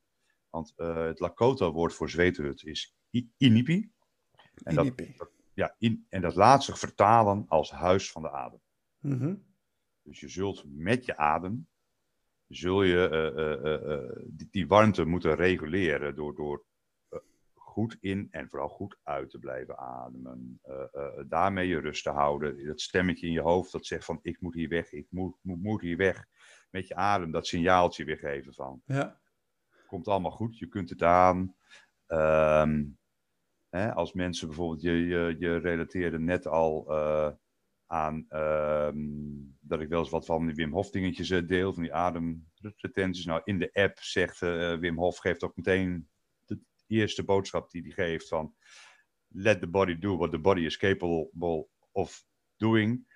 Want 0.50 0.74
het 0.76 1.20
Lakota-woord 1.20 1.94
voor 1.94 2.10
zweethut 2.10 2.63
is 2.63 2.96
inipi. 3.38 3.91
En 4.63 4.76
dat, 4.76 4.94
ja, 5.54 5.76
in, 5.78 6.06
en 6.10 6.22
dat 6.22 6.36
laat 6.36 6.63
zich 6.63 6.80
vertalen 6.80 7.46
als 7.48 7.72
huis 7.72 8.12
van 8.12 8.22
de 8.22 8.32
adem. 8.32 8.62
Mm 9.00 9.18
-hmm. 9.20 9.46
Dus 10.02 10.20
je 10.20 10.30
zult 10.30 10.63
met 10.68 11.06
je 11.06 11.18
adem 11.18 11.68
zul 12.47 12.84
je 12.84 13.10
uh, 13.12 13.43
uh, 13.43 13.89
uh, 13.89 14.12
die, 14.25 14.47
die, 14.51 14.67
warmte 14.67 15.05
moeten 15.05 15.36
reguleren 15.36 16.15
door, 16.15 16.36
door 16.36 16.65
eh, 17.10 17.19
goed 17.53 17.97
in 17.99 18.27
en 18.31 18.49
vooral 18.49 18.69
goed 18.69 18.97
uit 19.03 19.29
te 19.29 19.39
blijven 19.39 19.77
ademen. 19.77 20.60
Eh, 20.62 21.10
daarmee 21.27 21.67
je 21.67 21.79
rust 21.79 22.03
te 22.03 22.10
houden. 22.10 22.65
Dat 22.65 22.81
stemmetje 22.81 23.27
in 23.27 23.34
je 23.34 23.41
hoofd 23.41 23.71
dat 23.71 23.86
zegt 23.86 24.05
van 24.05 24.19
ik 24.21 24.41
moet 24.41 24.53
hier 24.53 24.69
weg, 24.69 24.91
ik 24.91 25.08
moet, 25.10 25.36
moet, 25.41 25.62
moet 25.62 25.81
hier 25.81 25.97
weg. 25.97 26.25
Met 26.69 26.88
je 26.88 26.95
adem 26.95 27.31
dat 27.31 27.47
signaaltje 27.47 28.05
weer 28.05 28.17
geven 28.17 28.53
van. 28.53 28.81
Ja. 28.86 29.19
Komt 29.88 30.08
allemaal 30.08 30.31
goed, 30.31 30.58
je 30.58 30.67
kunt 30.67 30.89
het 30.89 31.03
aan. 31.03 31.55
Um, 32.08 32.97
hè, 33.69 33.93
als 33.93 34.13
mensen 34.13 34.47
bijvoorbeeld, 34.47 34.81
je, 34.81 34.91
je, 34.91 35.36
je 35.39 35.58
relateerde 35.58 36.19
net 36.19 36.47
al 36.47 36.86
uh, 36.89 37.31
aan 37.88 38.26
um, 38.30 39.58
dat 39.60 39.82
ik 39.82 39.89
wel 39.89 40.00
eens 40.00 40.10
wat 40.10 40.26
van 40.26 40.45
die 40.45 40.56
Wim 40.56 40.71
Hof 40.71 40.89
dingetjes 40.89 41.30
uh, 41.30 41.48
deel, 41.48 41.74
van 41.74 41.84
die 41.84 41.93
ademretenties. 41.93 43.26
Nou, 43.26 43.41
in 43.43 43.60
de 43.60 43.69
app 43.74 44.00
zegt 44.00 44.41
uh, 44.41 44.78
Wim 44.78 44.98
Hof, 44.98 45.17
geeft 45.17 45.43
ook 45.43 45.56
meteen 45.56 46.10
de 46.45 46.60
eerste 46.88 47.24
boodschap 47.24 47.71
die 47.71 47.82
hij 47.82 47.91
geeft 47.91 48.28
van 48.28 48.56
let 49.28 49.60
the 49.60 49.67
body 49.67 49.98
do 49.98 50.17
what 50.17 50.32
the 50.32 50.39
body 50.39 50.62
is 50.62 50.78
capable 50.78 51.67
of 51.91 52.26
doing. 52.58 53.08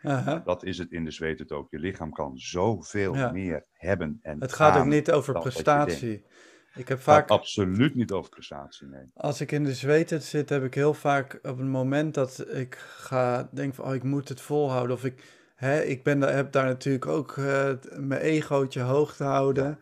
Dat 0.43 0.63
is 0.63 0.77
het 0.77 0.91
in 0.91 1.05
de 1.05 1.11
zweethut 1.11 1.51
ook. 1.51 1.71
Je 1.71 1.79
lichaam 1.79 2.11
kan 2.11 2.37
zoveel 2.37 3.15
Ja. 3.15 3.31
meer 3.31 3.67
hebben. 3.71 4.19
En 4.21 4.41
Het 4.41 4.53
gaat 4.53 4.79
ook 4.79 4.85
niet 4.85 5.11
over 5.11 5.39
prestatie. 5.39 6.25
Ik 6.79 6.87
heb 6.87 6.99
vaak, 6.99 7.29
absoluut 7.29 7.95
niet 7.95 8.11
over 8.11 8.29
prestatie, 8.29 8.87
nee. 8.87 9.01
als 9.13 9.41
ik 9.41 9.51
in 9.51 9.63
de 9.63 9.73
zweethut 9.73 10.23
zit, 10.23 10.49
heb 10.49 10.63
ik 10.63 10.73
heel 10.73 10.93
vaak 10.93 11.33
op 11.33 11.57
het 11.57 11.67
moment 11.67 12.13
dat 12.13 12.45
ik 12.49 12.75
ga 12.75 13.49
denken 13.51 13.75
van, 13.75 13.85
oh, 13.85 13.95
ik 13.95 14.03
moet 14.03 14.29
het 14.29 14.41
volhouden. 14.41 14.95
Of 14.95 15.05
ik, 15.05 15.23
hè, 15.55 15.81
ik 15.81 16.03
ben, 16.03 16.19
daar- 16.19 16.35
heb 16.35 16.51
daar 16.51 16.65
natuurlijk 16.65 17.05
ook 17.05 17.37
eh, 17.37 17.69
mijn 17.97 18.21
egootje 18.21 18.81
hoog 18.81 19.15
te 19.15 19.23
houden. 19.23 19.79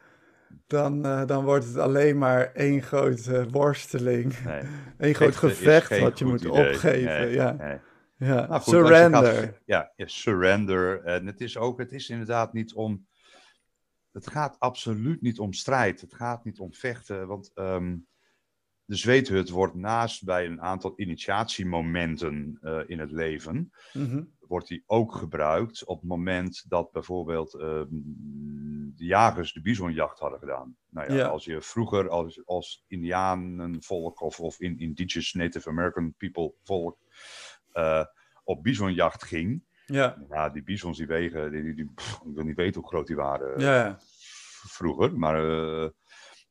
Dan, 0.67 1.05
eh, 1.05 1.25
dan 1.25 1.43
wordt 1.45 1.65
het 1.65 1.77
alleen 1.77 2.17
maar 2.17 2.51
één 2.53 2.81
grote 2.81 3.47
worsteling. 3.51 4.43
nee. 4.43 4.62
Één 4.97 5.15
groot 5.15 5.36
gevecht 5.36 5.99
wat 5.99 6.19
je 6.19 6.25
moet 6.25 6.41
idee. 6.41 6.51
opgeven. 6.69 7.03
Nee, 7.19 7.31
ja. 7.31 7.51
nee. 7.51 7.77
Ja. 8.17 8.47
Nou 8.47 8.62
goed, 8.62 8.73
Surrender. 8.73 9.33
gaat- 9.33 9.62
ja, 9.65 9.91
surrender. 9.95 11.03
En 11.03 11.25
het 11.25 11.41
is 11.41 11.57
ook, 11.57 11.79
het 11.79 11.91
is 11.91 12.10
inderdaad 12.10 12.53
niet 12.53 12.73
om. 12.73 13.05
Het 14.17 14.30
gaat 14.30 14.60
absoluut 14.60 15.21
niet 15.21 15.39
om 15.39 15.53
strijd. 15.53 16.01
Het 16.01 16.13
gaat 16.13 16.43
niet 16.43 16.60
om 16.60 16.73
vechten. 16.73 17.27
Want 17.27 17.51
ehm, 17.53 17.97
de 18.86 18.95
zweethut 18.95 19.49
wordt 19.49 19.75
naast 19.75 20.25
bij 20.25 20.45
een 20.45 20.62
aantal 20.62 20.93
initiatiemomenten 20.95 22.58
eh, 22.62 22.80
in 22.88 22.99
het 22.99 23.12
leven. 23.12 23.71
Mhm. 23.93 24.23
Wordt 24.39 24.67
die 24.67 24.84
ook 24.86 25.15
gebruikt 25.15 25.86
op 25.86 25.99
het 25.99 26.10
moment 26.10 26.65
dat 26.67 26.91
bijvoorbeeld 26.91 27.53
ehm, 27.53 27.88
de 28.95 29.06
jagers 29.06 29.53
de 29.53 29.62
bisonjacht 29.62 30.19
hadden 30.19 30.39
gedaan. 30.39 30.77
Nou 30.89 31.12
ja, 31.12 31.15
Ja. 31.17 31.27
als 31.27 31.45
je 31.45 31.62
vroeger 31.62 32.10
als, 32.10 32.45
als 32.45 32.84
Indianenvolk 32.88 34.21
of, 34.21 34.39
of 34.39 34.60
in 34.60 34.80
Indigenous 34.80 35.34
Native 35.34 35.69
American 35.69 36.13
People 36.17 36.53
volk 36.63 36.97
eh, 37.71 38.06
op 38.43 38.63
bisonjacht 38.63 39.23
ging. 39.23 39.63
Ja. 39.93 40.17
Ja, 40.30 40.50
die 40.50 40.63
bisons 40.63 40.97
die 40.97 41.08
wegen, 41.08 41.52
die, 41.52 41.63
die, 41.63 41.73
die- 41.76 41.91
pff, 41.95 42.13
ik 42.26 42.36
wil 42.36 42.43
niet 42.43 42.56
weten 42.56 42.82
hoe 42.82 42.89
groot 42.89 43.08
die 43.08 43.15
waren 43.15 43.60
Ja, 43.60 44.00
vroeger. 44.67 45.17
Maar, 45.19 45.50
eh, 45.50 45.89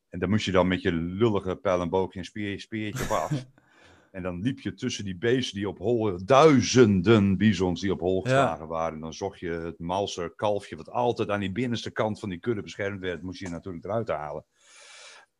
en 0.09 0.19
dan 0.19 0.31
moest 0.31 0.45
je 0.45 0.53
dan 0.53 0.69
met 0.69 0.83
je 0.83 0.93
lullige 0.93 1.57
pijl 1.57 1.81
en 1.81 1.89
boogje 1.89 2.19
een 2.19 2.25
speer, 2.25 2.61
speertje 2.61 3.05
op 3.05 3.11
af. 3.11 3.31
en 4.13 4.23
dan 4.23 4.41
liep 4.41 4.61
je 4.61 4.75
tussen 4.75 5.05
die 5.05 5.17
beesten 5.17 5.57
die 5.57 5.69
op 5.69 5.79
hol, 5.79 6.25
duizenden 6.25 7.37
bisons 7.37 7.81
die 7.81 7.93
op 7.93 8.01
hol 8.01 8.21
geslagen 8.23 8.69
waren. 8.69 8.95
En 8.95 9.01
dan 9.01 9.13
zocht 9.15 9.39
je 9.41 9.51
het 9.51 9.79
malser 9.79 10.35
kalfje, 10.35 10.77
wat 10.77 10.91
altijd 10.91 11.31
aan 11.31 11.41
die 11.41 11.53
binnenste 11.53 11.91
kant 11.91 12.19
van 12.21 12.29
die 12.29 12.39
kudde 12.39 12.63
beschermd 12.63 13.01
werd, 13.01 13.23
moest 13.23 13.41
je 13.41 13.49
natuurlijk 13.49 13.85
eruit 13.85 14.09
halen. 14.09 14.45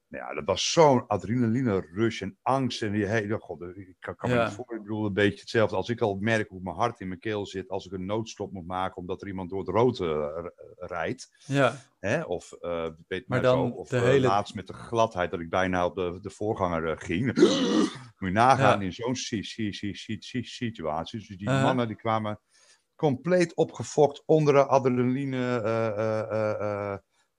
Nou 0.09 0.25
Ja, 0.29 0.35
dat 0.35 0.45
was 0.45 0.73
zo'n 0.73 1.07
adrenaline 1.07 1.81
rush 1.93 2.23
en 2.23 2.39
angst. 2.43 2.83
En 2.83 2.93
die 2.93 3.07
hele, 3.07 3.39
god, 3.39 3.63
ik 3.63 3.97
kan, 3.99 4.15
kan 4.17 4.31
me 4.31 4.37
Ja. 4.37 4.45
niet 4.45 4.53
voor. 4.55 4.75
Ik 4.75 4.83
bedoel, 4.83 5.07
een 5.07 5.13
beetje 5.13 5.41
hetzelfde. 5.41 5.77
Als 5.77 5.89
ik 5.89 6.01
al 6.01 6.17
merk 6.21 6.49
hoe 6.49 6.61
mijn 6.63 6.77
hart 6.77 7.01
in 7.01 7.09
mijn 7.09 7.21
keel 7.21 7.47
zit. 7.47 7.69
als 7.69 7.87
ik 7.87 7.93
een 7.93 8.07
noodstop 8.07 8.53
moet 8.53 8.67
maken. 8.67 8.97
omdat 8.97 9.21
er 9.23 9.29
iemand 9.29 9.51
door 9.51 9.59
het 9.59 9.69
rood 9.69 10.01
eh, 10.01 10.07
r- 10.09 10.53
rijdt. 10.77 11.45
ja. 11.47 11.75
Hè? 11.99 12.23
Of, 12.23 12.53
eh, 12.53 12.83
weet 13.09 13.29
Maar 13.29 13.41
maar 13.43 13.43
dan 13.43 13.69
zo, 13.69 13.75
of 13.75 13.89
de 13.89 13.97
eh, 13.97 14.03
hele- 14.03 14.27
laatst 14.27 14.55
met 14.55 14.67
de 14.67 14.73
gladheid 14.73 15.31
dat 15.31 15.41
ik 15.41 15.51
bijna 15.51 15.85
op 15.87 15.95
de, 15.95 16.19
de 16.21 16.31
voorganger 16.31 16.89
eh, 16.91 16.97
ging. 16.99 17.25
Moet 18.19 18.29
je 18.29 18.31
nagaan 18.31 18.79
Ja. 18.81 18.85
in 18.85 18.93
zo'n 18.93 19.15
si- 19.17 19.43
si- 19.43 19.73
si- 19.73 19.95
si- 19.95 20.17
si- 20.21 20.43
situatie. 20.45 21.19
Dus 21.19 21.29
die 21.37 21.51
mannen 21.51 21.87
die 21.87 21.97
kwamen 21.97 22.41
compleet 22.95 23.55
opgefokt 23.55 24.23
onder 24.27 24.55
de 24.55 24.67
adrenaline. 24.67 25.61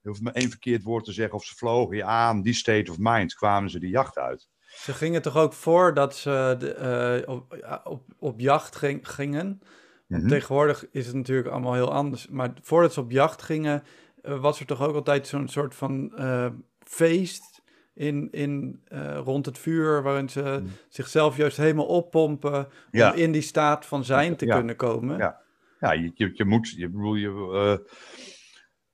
Je 0.08 0.13
hoeft 0.13 0.26
maar 0.26 0.41
één 0.41 0.50
verkeerd 0.50 0.84
woord 0.84 1.06
te 1.06 1.12
zeggen 1.12 1.36
of 1.36 1.43
ze 1.46 1.56
vlogen 1.56 1.96
je 1.98 2.04
aan. 2.04 2.41
Die 2.41 2.54
state 2.54 2.91
of 2.91 2.98
mind 3.00 3.34
kwamen 3.34 3.70
ze 3.70 3.80
die 3.80 3.89
jacht 3.89 4.17
uit. 4.17 4.48
Ze 4.67 4.93
gingen 4.93 5.22
toch 5.22 5.38
ook 5.38 5.54
voordat 5.54 6.15
ze 6.15 6.56
de, 6.60 6.74
eh, 6.74 7.30
op, 7.34 7.58
op, 7.84 8.04
op 8.20 8.39
jacht 8.39 8.76
ging- 8.76 9.10
gingen. 9.10 9.62
Mhm. 10.08 10.28
tegenwoordig 10.28 10.86
is 10.91 11.06
het 11.08 11.15
natuurlijk 11.15 11.48
allemaal 11.48 11.74
heel 11.74 11.93
anders. 11.93 12.28
Maar 12.28 12.54
voordat 12.62 12.93
ze 12.93 13.00
op 13.00 13.12
jacht 13.12 13.41
gingen, 13.41 13.84
eh, 14.22 14.39
was 14.39 14.60
er 14.60 14.65
toch 14.65 14.82
ook 14.82 14.96
altijd 14.96 15.28
zo'n 15.28 15.48
soort 15.48 15.76
van 15.76 16.15
eh, 16.17 16.48
feest 16.84 17.62
in, 17.93 18.32
in, 18.32 18.82
rond 19.24 19.46
het 19.46 19.58
vuur. 19.58 20.04
Waarin 20.04 20.30
ze 20.30 20.41
Mhm. 20.41 20.65
zichzelf 20.89 21.38
juist 21.38 21.58
helemaal 21.58 21.86
oppompen. 21.86 22.67
Ja. 22.91 23.12
Om 23.12 23.17
in 23.17 23.32
die 23.32 23.41
staat 23.41 23.86
van 23.86 24.04
zijn 24.06 24.36
te 24.36 24.46
Ja. 24.46 24.56
kunnen 24.56 24.76
komen. 24.76 25.17
Ja. 25.17 25.41
Ja, 25.80 25.91
je, 25.91 26.12
je, 26.13 26.32
je 26.34 26.46
moet, 26.46 26.70
je 26.70 26.89
bedoel, 26.89 27.15
je, 27.15 27.30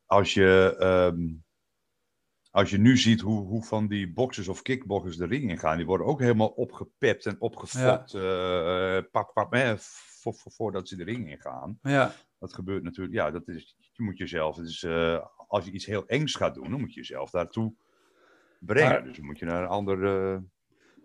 als 0.05 0.33
je, 0.33 0.75
ehm, 0.79 1.33
als 2.51 2.69
je 2.69 2.77
nu 2.77 2.97
ziet 2.97 3.21
hoe, 3.21 3.45
hoe 3.45 3.63
van 3.63 3.87
die 3.87 4.13
boxers 4.13 4.47
of 4.47 4.61
kickboxers 4.61 5.17
de 5.17 5.25
ring 5.25 5.49
ingaan, 5.49 5.77
die 5.77 5.85
worden 5.85 6.07
ook 6.07 6.19
helemaal 6.19 6.47
opgepept 6.47 7.25
en 7.25 7.41
opgefokt, 7.41 8.13
eh, 8.13 9.11
pak, 9.11 9.33
pak, 9.33 9.49
vo- 9.79 10.31
vo- 10.31 10.49
voordat 10.49 10.87
ze 10.87 10.95
de 10.95 11.03
ring 11.03 11.29
ingaan. 11.29 11.79
ja. 11.81 12.11
Dat 12.39 12.53
gebeurt 12.53 12.83
natuurlijk, 12.83 13.15
ja, 13.15 13.31
dat 13.31 13.47
is, 13.47 13.75
je 13.93 14.03
moet 14.03 14.17
jezelf, 14.17 14.57
eh, 14.83 15.25
als 15.47 15.65
je 15.65 15.71
iets 15.71 15.85
heel 15.85 16.07
engs 16.07 16.35
gaat 16.35 16.53
doen, 16.55 16.69
dan 16.71 16.79
moet 16.79 16.93
je 16.93 16.99
jezelf 16.99 17.29
daartoe 17.29 17.73
brengen. 18.59 18.91
Maar- 18.91 19.03
dus 19.03 19.17
dan 19.17 19.25
moet 19.25 19.39
je 19.39 19.45
naar 19.45 19.61
een 19.63 19.67
ander, 19.69 20.05
eh, 20.33 20.39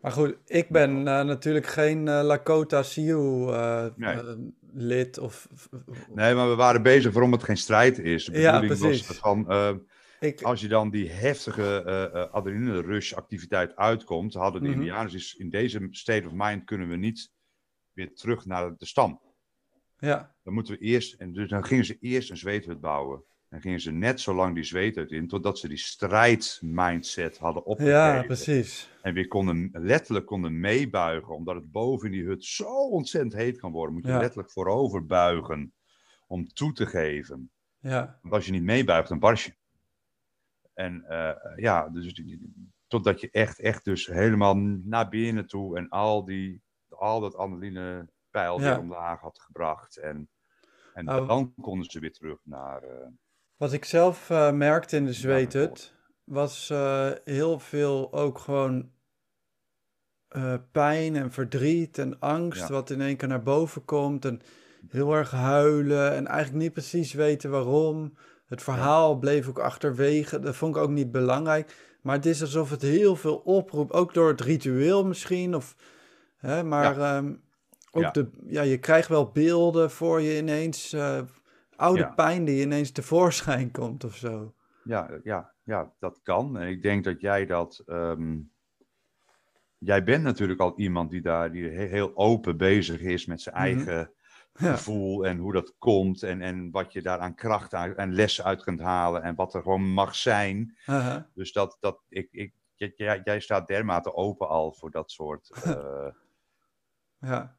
Maar 0.00 0.12
goed, 0.12 0.36
ik 0.46 0.68
ben 0.68 0.90
eh, 1.08 1.24
natuurlijk 1.24 1.66
geen 1.66 2.08
eh, 2.08 2.20
Lakota 2.22 2.82
Sioux 2.82 3.52
eh, 3.52 3.86
Nee. 3.96 4.52
lid 4.72 5.18
of... 5.18 5.48
nee, 6.14 6.34
maar 6.34 6.48
we 6.48 6.54
waren 6.54 6.82
bezig 6.82 7.12
waarom 7.12 7.32
het 7.32 7.42
geen 7.42 7.56
strijd 7.56 7.98
is. 7.98 8.24
De 8.24 8.40
Ja, 8.40 8.52
bedoeling 8.60 8.80
precies. 8.80 9.06
was 9.06 9.16
van, 9.18 9.52
Ik, 10.20 10.42
als 10.42 10.60
je 10.60 10.68
dan 10.68 10.90
die 10.90 11.10
heftige 11.10 12.28
adrenaline 12.32 12.80
rush 12.82 13.12
activiteit 13.12 13.76
uitkomt, 13.76 14.34
hadden 14.34 14.62
de 14.62 14.68
Mhm. 14.68 14.76
Indianers 14.78 15.14
is 15.14 15.34
in 15.34 15.50
deze 15.50 15.88
state 15.90 16.26
of 16.26 16.32
mind 16.34 16.64
kunnen 16.64 16.88
we 16.88 16.96
niet 16.96 17.30
weer 17.92 18.14
terug 18.14 18.46
naar 18.46 18.76
de 18.76 18.86
stam. 18.86 19.20
ja, 19.98 20.34
Dan 20.42 20.54
moeten 20.54 20.72
we 20.74 20.80
eerst, 20.80 21.14
en 21.14 21.32
dus 21.32 21.48
dan 21.48 21.64
gingen 21.64 21.84
ze 21.84 21.96
eerst 22.00 22.30
een 22.30 22.36
zweethut 22.36 22.80
bouwen. 22.80 23.22
Dan 23.48 23.60
gingen 23.60 23.80
ze 23.80 23.90
net 23.92 24.20
zo 24.20 24.34
lang 24.34 24.54
die 24.54 24.64
zweethut 24.64 25.10
in, 25.10 25.28
totdat 25.28 25.58
ze 25.58 25.68
die 25.68 25.76
strijdmindset 25.78 27.38
hadden 27.38 27.64
opgegeven. 27.64 27.96
ja, 28.14 28.22
precies. 28.22 28.90
En 29.02 29.14
weer 29.14 29.28
konden, 29.28 29.70
letterlijk 29.72 30.26
konden 30.26 30.60
meebuigen, 30.60 31.34
omdat 31.34 31.54
het 31.54 31.70
boven 31.70 32.06
in 32.06 32.12
die 32.12 32.24
hut 32.24 32.44
zo 32.44 32.88
ontzettend 32.88 33.32
heet 33.32 33.58
kan 33.58 33.72
worden. 33.72 33.94
Moet 33.94 34.04
je 34.04 34.10
Ja. 34.10 34.18
letterlijk 34.18 34.50
voorover 34.50 35.06
buigen 35.06 35.72
om 36.26 36.46
toe 36.48 36.72
te 36.72 36.86
geven. 36.86 37.50
Ja, 37.78 38.18
Want 38.22 38.34
als 38.34 38.46
je 38.46 38.52
niet 38.52 38.62
meebuigt, 38.62 39.08
dan 39.08 39.18
barst 39.18 39.44
je. 39.44 39.54
En 40.74 41.04
eh, 41.08 41.56
ja, 41.56 41.88
dus 41.88 42.22
totdat 42.86 43.20
je 43.20 43.30
echt, 43.30 43.60
echt 43.60 43.84
dus 43.84 44.06
helemaal 44.06 44.54
naar 44.84 45.08
binnen 45.08 45.46
toe 45.46 45.76
en 45.76 45.88
al, 45.88 46.24
die, 46.24 46.62
al 46.88 47.20
dat 47.20 47.36
adrenaline 47.36 48.08
pijl 48.30 48.60
Ja. 48.60 48.70
weer 48.70 48.78
omlaag 48.78 49.20
had 49.20 49.40
gebracht. 49.40 49.96
En, 49.96 50.28
en 50.94 51.04
Nou, 51.04 51.26
dan 51.26 51.54
konden 51.60 51.90
ze 51.90 52.00
weer 52.00 52.12
terug 52.12 52.40
naar... 52.44 52.82
eh, 52.82 53.06
Wat 53.58 53.72
ik 53.72 53.84
zelf 53.84 54.30
eh, 54.30 54.52
merkte 54.52 54.96
in 54.96 55.04
de 55.04 55.12
zweethut, 55.12 55.94
was 56.24 56.70
eh, 56.70 57.10
heel 57.24 57.58
veel 57.58 58.12
ook 58.12 58.38
gewoon 58.38 58.90
eh, 60.28 60.54
pijn 60.72 61.16
en 61.16 61.32
verdriet 61.32 61.98
en 61.98 62.18
angst, 62.20 62.60
Ja. 62.60 62.68
wat 62.68 62.90
in 62.90 63.00
één 63.00 63.16
keer 63.16 63.28
naar 63.28 63.42
boven 63.42 63.84
komt. 63.84 64.24
En 64.24 64.40
heel 64.88 65.12
erg 65.12 65.30
huilen 65.30 66.14
en 66.14 66.26
eigenlijk 66.26 66.62
niet 66.62 66.72
precies 66.72 67.12
weten 67.12 67.50
waarom. 67.50 68.16
Het 68.46 68.62
verhaal 68.62 69.18
bleef 69.18 69.48
ook 69.48 69.58
achterwege, 69.58 70.40
dat 70.40 70.56
vond 70.56 70.76
ik 70.76 70.82
ook 70.82 70.90
niet 70.90 71.10
belangrijk. 71.10 71.74
Maar 72.02 72.16
het 72.16 72.26
is 72.26 72.40
alsof 72.40 72.70
het 72.70 72.82
heel 72.82 73.16
veel 73.16 73.36
oproept, 73.36 73.92
ook 73.92 74.14
door 74.14 74.28
het 74.28 74.40
ritueel 74.40 75.04
misschien. 75.04 75.54
Of, 75.54 75.76
hè, 76.36 76.62
maar 76.64 76.98
ehm, 76.98 77.34
ook. 77.90 78.14
De, 78.14 78.28
ja, 78.46 78.62
je 78.62 78.78
krijgt 78.78 79.08
wel 79.08 79.30
beelden 79.30 79.90
voor 79.90 80.20
je 80.20 80.36
ineens, 80.36 80.92
oude 81.78 82.00
Ja. 82.00 82.08
pijn 82.10 82.44
die 82.44 82.62
ineens 82.62 82.90
tevoorschijn 82.92 83.70
komt 83.70 84.04
of 84.04 84.16
zo. 84.16 84.54
Ja, 84.84 85.10
ja, 85.22 85.52
ja, 85.62 85.92
dat 85.98 86.20
kan. 86.22 86.58
En 86.58 86.68
ik 86.68 86.82
denk 86.82 87.04
dat 87.04 87.20
jij 87.20 87.46
dat. 87.46 87.82
ehm, 87.86 88.38
jij 89.78 90.04
bent 90.04 90.22
natuurlijk 90.24 90.60
al 90.60 90.78
iemand 90.78 91.10
die 91.10 91.20
daar 91.20 91.52
die 91.52 91.68
he- 91.70 91.86
heel 91.86 92.16
open 92.16 92.56
bezig 92.56 93.00
is 93.00 93.26
met 93.26 93.40
zijn 93.40 93.54
Mhm. 93.54 93.64
eigen 93.64 94.12
Ja. 94.52 94.72
gevoel 94.72 95.26
en 95.26 95.38
hoe 95.38 95.52
dat 95.52 95.74
komt 95.78 96.22
en, 96.22 96.42
en 96.42 96.70
wat 96.70 96.92
je 96.92 97.02
daar 97.02 97.18
aan 97.18 97.34
kracht 97.34 97.74
uit- 97.74 97.96
en 97.96 98.14
lessen 98.14 98.44
uit 98.44 98.62
kunt 98.62 98.80
halen 98.80 99.22
en 99.22 99.34
wat 99.34 99.54
er 99.54 99.62
gewoon 99.62 99.88
mag 99.92 100.14
zijn. 100.14 100.76
Dus 101.34 101.52
dat, 101.52 101.76
dat 101.80 102.02
ik, 102.08 102.28
ik, 102.30 102.52
jij, 102.96 103.20
jij 103.24 103.40
staat 103.40 103.66
dermate 103.66 104.14
open 104.14 104.48
al 104.48 104.72
voor 104.72 104.90
dat 104.90 105.10
soort 105.10 105.50
eh, 105.64 106.08
ja. 107.20 107.57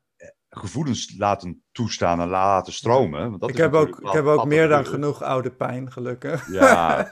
Gevoelens 0.50 1.16
laten 1.18 1.64
toestaan 1.72 2.20
en 2.22 2.28
laten 2.28 2.74
stromen. 2.74 3.30
Want 3.30 3.42
dat 3.42 3.50
Ik, 3.50 3.56
is 3.56 3.62
heb 3.62 3.74
ook, 3.74 4.00
ik 4.00 4.10
heb 4.12 4.26
ook 4.26 4.46
meer 4.46 4.62
er 4.62 4.68
dan 4.70 4.86
genoeg 4.86 5.22
oude 5.22 5.52
pijn, 5.52 5.92
gelukkig. 5.92 6.52
Ja, 6.52 7.12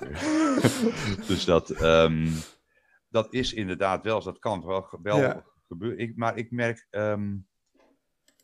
dus 1.28 1.46
dat, 1.46 1.70
ehm, 1.70 2.28
dat 3.10 3.34
is 3.34 3.54
inderdaad 3.54 4.04
wel, 4.04 4.24
dat 4.24 4.40
kan 4.40 4.66
wel, 4.66 4.82
ge- 4.82 5.00
wel 5.02 5.18
Ja. 5.18 5.44
gebeuren. 5.68 5.98
Ik, 6.00 6.16
maar 6.16 6.38
ik 6.38 6.52
merk, 6.52 6.88
ehm, 6.90 7.36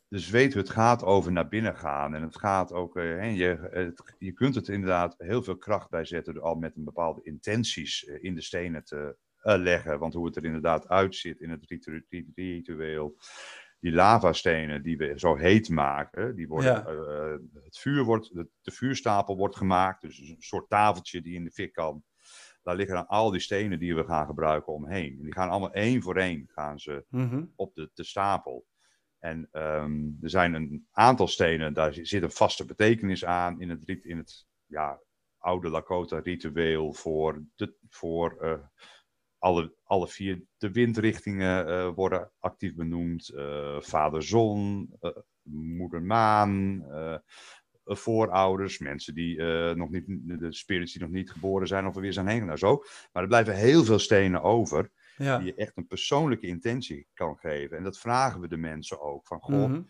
de 0.08 0.18
zweethut 0.18 0.70
gaat 0.70 1.02
over 1.04 1.32
naar 1.32 1.48
binnen 1.48 1.76
gaan. 1.76 2.14
En 2.14 2.22
het 2.22 2.38
gaat 2.38 2.72
ook, 2.72 2.94
hè, 2.94 3.24
je, 3.24 3.68
het- 3.70 4.14
je 4.18 4.32
kunt 4.32 4.54
het 4.54 4.68
inderdaad 4.68 5.14
heel 5.18 5.42
veel 5.42 5.56
kracht 5.56 5.90
bij 5.90 6.04
zetten, 6.04 6.34
door 6.34 6.42
al 6.42 6.54
met 6.54 6.76
een 6.76 6.84
bepaalde 6.84 7.22
intenties 7.22 8.04
eh, 8.04 8.16
in 8.24 8.34
de 8.34 8.42
stenen 8.42 8.84
te 8.84 9.16
eh, 9.40 9.56
leggen. 9.58 9.98
Want 9.98 10.14
hoe 10.14 10.26
het 10.26 10.36
er 10.36 10.44
inderdaad 10.44 10.88
uitziet 10.88 11.40
in 11.40 11.50
het 11.50 11.64
ritu- 11.68 12.04
ri- 12.08 12.32
ritueel, 12.34 13.16
die 13.84 13.92
lavastenen 13.92 14.82
die 14.82 14.96
we 14.96 15.12
zo 15.16 15.36
heet 15.36 15.68
maken, 15.68 16.34
die 16.36 16.48
worden, 16.48 16.72
Ja. 16.72 16.84
eh, 16.86 17.38
het 17.64 17.78
vuur 17.78 18.04
wordt, 18.04 18.34
de, 18.34 18.48
de 18.62 18.70
vuurstapel 18.70 19.36
wordt 19.36 19.56
gemaakt, 19.56 20.00
dus 20.02 20.18
een 20.18 20.36
soort 20.38 20.68
tafeltje 20.68 21.20
die 21.22 21.34
in 21.34 21.44
de 21.44 21.50
fik 21.50 21.72
kan. 21.72 22.04
Daar 22.62 22.76
liggen 22.76 22.94
dan 22.94 23.06
al 23.06 23.30
die 23.30 23.40
stenen 23.40 23.78
die 23.78 23.94
we 23.94 24.04
gaan 24.04 24.26
gebruiken 24.26 24.72
omheen. 24.72 25.18
Die 25.22 25.32
gaan 25.32 25.48
allemaal 25.50 25.72
één 25.72 26.02
voor 26.02 26.16
één 26.16 26.48
gaan 26.48 26.78
ze 26.78 27.04
Mhm. 27.08 27.44
op 27.56 27.74
de, 27.74 27.90
de 27.94 28.04
stapel. 28.04 28.66
En 29.18 29.48
ehm, 29.50 30.02
er 30.20 30.30
zijn 30.30 30.54
een 30.54 30.86
aantal 30.90 31.28
stenen, 31.28 31.74
daar 31.74 31.94
zit 31.94 32.22
een 32.22 32.30
vaste 32.30 32.64
betekenis 32.64 33.24
aan 33.24 33.60
in 33.60 33.68
het, 33.70 33.88
in 33.88 34.16
het 34.16 34.46
ja, 34.66 35.00
oude 35.38 35.68
Lakota-ritueel 35.68 36.92
voor, 36.92 37.44
de, 37.54 37.76
voor 37.88 38.36
eh, 38.40 38.58
alle, 39.44 39.74
alle 39.82 40.08
vier 40.08 40.42
de 40.56 40.70
windrichtingen 40.72 41.66
eh, 41.68 41.88
worden 41.94 42.30
actief 42.38 42.74
benoemd. 42.74 43.28
Eh, 43.28 43.80
vader 43.80 44.22
zon, 44.22 44.90
eh, 45.00 45.10
moeder 45.50 46.02
maan, 46.02 46.84
voorouders, 47.84 48.78
mensen 48.78 49.14
die 49.14 49.42
nog 49.74 49.90
niet, 49.90 50.04
de 50.06 50.52
spirits 50.52 50.92
die 50.92 51.02
nog 51.02 51.10
niet 51.10 51.30
geboren 51.30 51.66
zijn 51.66 51.86
of 51.86 51.94
er 51.94 52.00
weer 52.00 52.12
zijn 52.12 52.26
heen 52.26 52.48
en 52.50 52.58
zo. 52.58 52.82
Maar 53.12 53.22
er 53.22 53.28
blijven 53.28 53.54
heel 53.54 53.84
veel 53.84 53.98
stenen 53.98 54.42
over 54.42 54.90
Ja. 55.16 55.38
die 55.38 55.46
je 55.46 55.54
echt 55.54 55.76
een 55.76 55.86
persoonlijke 55.86 56.46
intentie 56.46 57.06
kan 57.14 57.36
geven. 57.36 57.76
En 57.76 57.82
dat 57.82 57.98
vragen 57.98 58.40
we 58.40 58.48
de 58.48 58.56
mensen 58.56 59.00
ook. 59.00 59.26
Van, 59.26 59.40
goh, 59.40 59.68
Mhm. 59.68 59.82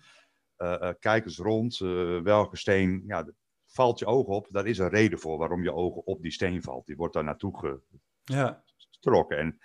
kijk 0.98 1.24
eens 1.24 1.38
rond, 1.38 1.78
welke 2.22 2.56
steen 2.56 3.02
ja, 3.06 3.26
valt 3.66 3.98
je 3.98 4.06
oog 4.06 4.26
op? 4.26 4.46
Daar 4.50 4.66
is 4.66 4.78
een 4.78 4.88
reden 4.88 5.18
voor 5.18 5.38
waarom 5.38 5.62
je 5.62 5.72
ogen 5.72 6.06
op 6.06 6.22
die 6.22 6.32
steen 6.32 6.62
valt. 6.62 6.86
Die 6.86 6.96
wordt 6.96 7.14
daar 7.14 7.24
naartoe 7.24 7.80
Ja. 8.24 8.63
En 9.12 9.58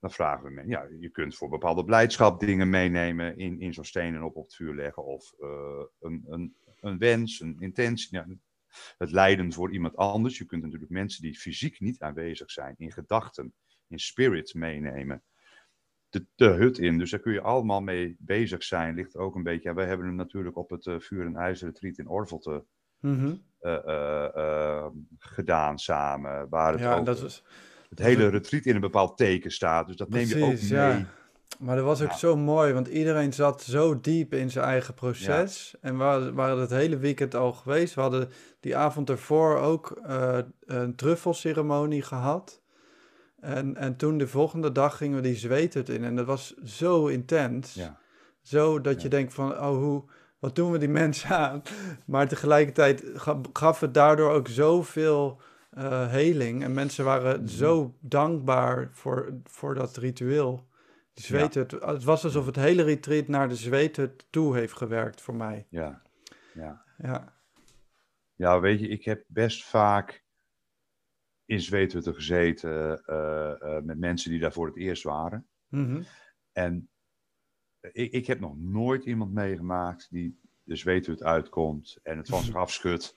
dan 0.00 0.10
vragen 0.10 0.44
we 0.44 0.50
mensen, 0.50 0.72
ja, 0.72 0.86
je 1.00 1.08
kunt 1.10 1.36
voor 1.36 1.48
bepaalde 1.48 1.84
blijdschap 1.84 2.40
dingen 2.40 2.70
meenemen 2.70 3.36
in, 3.38 3.60
in 3.60 3.74
zo'n 3.74 3.84
steen 3.84 4.14
en 4.14 4.22
op 4.22 4.36
op 4.36 4.44
het 4.44 4.54
vuur 4.54 4.74
leggen. 4.74 5.04
Of 5.04 5.32
eh, 5.40 5.82
een, 6.00 6.24
een, 6.28 6.56
een 6.80 6.98
wens, 6.98 7.40
een 7.40 7.56
intentie. 7.58 8.08
Ja, 8.10 8.26
het 8.98 9.10
lijden 9.10 9.52
voor 9.52 9.72
iemand 9.72 9.96
anders. 9.96 10.38
Je 10.38 10.44
kunt 10.44 10.62
natuurlijk 10.62 10.90
mensen 10.90 11.22
die 11.22 11.38
fysiek 11.38 11.80
niet 11.80 12.00
aanwezig 12.00 12.50
zijn, 12.50 12.74
in 12.78 12.92
gedachten, 12.92 13.54
in 13.88 13.98
spirit 13.98 14.54
meenemen. 14.54 15.22
De, 16.08 16.26
de 16.34 16.48
hut 16.48 16.78
in. 16.78 16.98
Dus 16.98 17.10
daar 17.10 17.20
kun 17.20 17.32
je 17.32 17.40
allemaal 17.40 17.80
mee 17.80 18.16
bezig 18.18 18.62
zijn. 18.62 18.94
Ligt 18.94 19.16
ook 19.16 19.34
een 19.34 19.42
beetje. 19.42 19.68
Ja, 19.68 19.74
wij 19.74 19.86
hebben 19.86 20.06
hem 20.06 20.16
natuurlijk 20.16 20.56
op 20.56 20.70
het 20.70 20.86
eh, 20.86 20.98
vuur 20.98 21.26
en 21.26 21.36
ijzer 21.36 21.66
retreat 21.66 21.98
in 21.98 22.08
Orvelte 22.08 22.64
Mhm. 23.00 23.34
eh, 23.58 24.86
gedaan 25.18 25.78
samen. 25.78 26.48
Waar 26.48 26.72
het, 26.72 26.80
Ja, 26.80 27.00
dat 27.00 27.22
is 27.22 27.44
het 27.88 27.98
hele 27.98 28.28
retreat 28.28 28.64
in 28.64 28.74
een 28.74 28.80
bepaald 28.80 29.16
teken 29.16 29.50
staat. 29.50 29.86
Dus 29.86 29.96
dat 29.96 30.08
neem 30.08 30.28
je 30.28 30.34
ook 30.42 30.50
mee. 30.50 30.68
ja. 30.68 31.06
Maar 31.58 31.76
dat 31.76 31.84
was 31.84 32.02
ook 32.02 32.10
Ja. 32.10 32.16
zo 32.16 32.36
mooi, 32.36 32.72
want 32.72 32.88
iedereen 32.88 33.32
zat 33.32 33.62
zo 33.62 34.00
diep 34.00 34.34
in 34.34 34.50
zijn 34.50 34.64
eigen 34.64 34.94
proces. 34.94 35.74
En 35.80 35.92
we 35.98 36.32
waren- 36.34 36.58
het 36.60 36.70
hele 36.70 36.96
weekend 36.98 37.34
al 37.34 37.52
geweest. 37.52 37.94
We 37.94 38.00
hadden 38.00 38.28
die 38.60 38.76
avond 38.76 39.10
ervoor 39.10 39.58
ook 39.58 40.00
eh, 40.06 40.38
een 40.64 40.94
truffelceremonie 40.94 42.02
gehad. 42.02 42.60
En, 43.40 43.76
en 43.76 43.96
toen 43.96 44.18
de 44.18 44.26
volgende 44.28 44.72
dag 44.72 44.96
gingen 44.96 45.16
we 45.16 45.22
die 45.22 45.36
zweethut 45.36 45.88
in. 45.88 46.04
En 46.04 46.16
dat 46.16 46.26
was 46.26 46.54
zo 46.64 47.06
intens. 47.06 47.74
Ja. 47.74 47.98
Zo 48.42 48.80
dat 48.80 49.02
je 49.02 49.08
denkt 49.08 49.34
van, 49.34 49.52
oh, 49.52 49.68
hoe, 49.76 50.04
wat 50.38 50.54
doen 50.54 50.70
we 50.72 50.78
die 50.78 50.88
mensen 51.02 51.28
aan? 51.30 51.62
Maar 52.06 52.28
tegelijkertijd 52.28 53.04
ga- 53.14 53.40
gaf 53.52 53.80
het 53.80 53.94
daardoor 53.94 54.30
ook 54.30 54.48
zoveel 54.48 55.40
eh 55.76 56.10
heling. 56.10 56.62
En 56.62 56.72
mensen 56.74 57.04
waren 57.04 57.38
Mhm. 57.40 57.48
zo 57.48 57.96
dankbaar 58.00 58.88
voor, 58.92 59.40
voor 59.44 59.74
dat 59.74 59.96
ritueel. 59.96 60.68
Zweethut, 61.14 61.70
het 61.70 62.04
was 62.04 62.24
alsof 62.24 62.46
het 62.46 62.56
hele 62.56 62.82
retreat 62.82 63.28
naar 63.28 63.48
de 63.48 63.54
zweethut 63.54 64.26
toe 64.30 64.56
heeft 64.56 64.76
gewerkt 64.76 65.20
voor 65.20 65.34
mij. 65.34 65.66
Ja. 65.68 66.02
Ja. 66.54 66.84
Ja, 66.98 67.34
ja, 68.34 68.60
weet 68.60 68.80
je, 68.80 68.88
ik 68.88 69.04
heb 69.04 69.24
best 69.26 69.64
vaak 69.64 70.24
in 71.44 71.60
zweethutten 71.60 72.14
gezeten 72.14 73.04
eh, 73.04 73.76
eh, 73.76 73.82
met 73.82 73.98
mensen 73.98 74.30
die 74.30 74.40
daar 74.40 74.52
voor 74.52 74.66
het 74.66 74.76
eerst 74.76 75.02
waren. 75.02 75.46
Mhm. 75.68 76.02
En 76.52 76.88
ik, 77.92 78.12
ik 78.12 78.26
heb 78.26 78.40
nog 78.40 78.56
nooit 78.58 79.04
iemand 79.04 79.32
meegemaakt 79.32 80.10
die 80.10 80.40
de 80.62 80.76
zweethut 80.76 81.22
uitkomt 81.22 81.98
en 82.02 82.16
het 82.16 82.28
van 82.28 82.42
zich 82.48 82.54
afschudt 82.54 83.16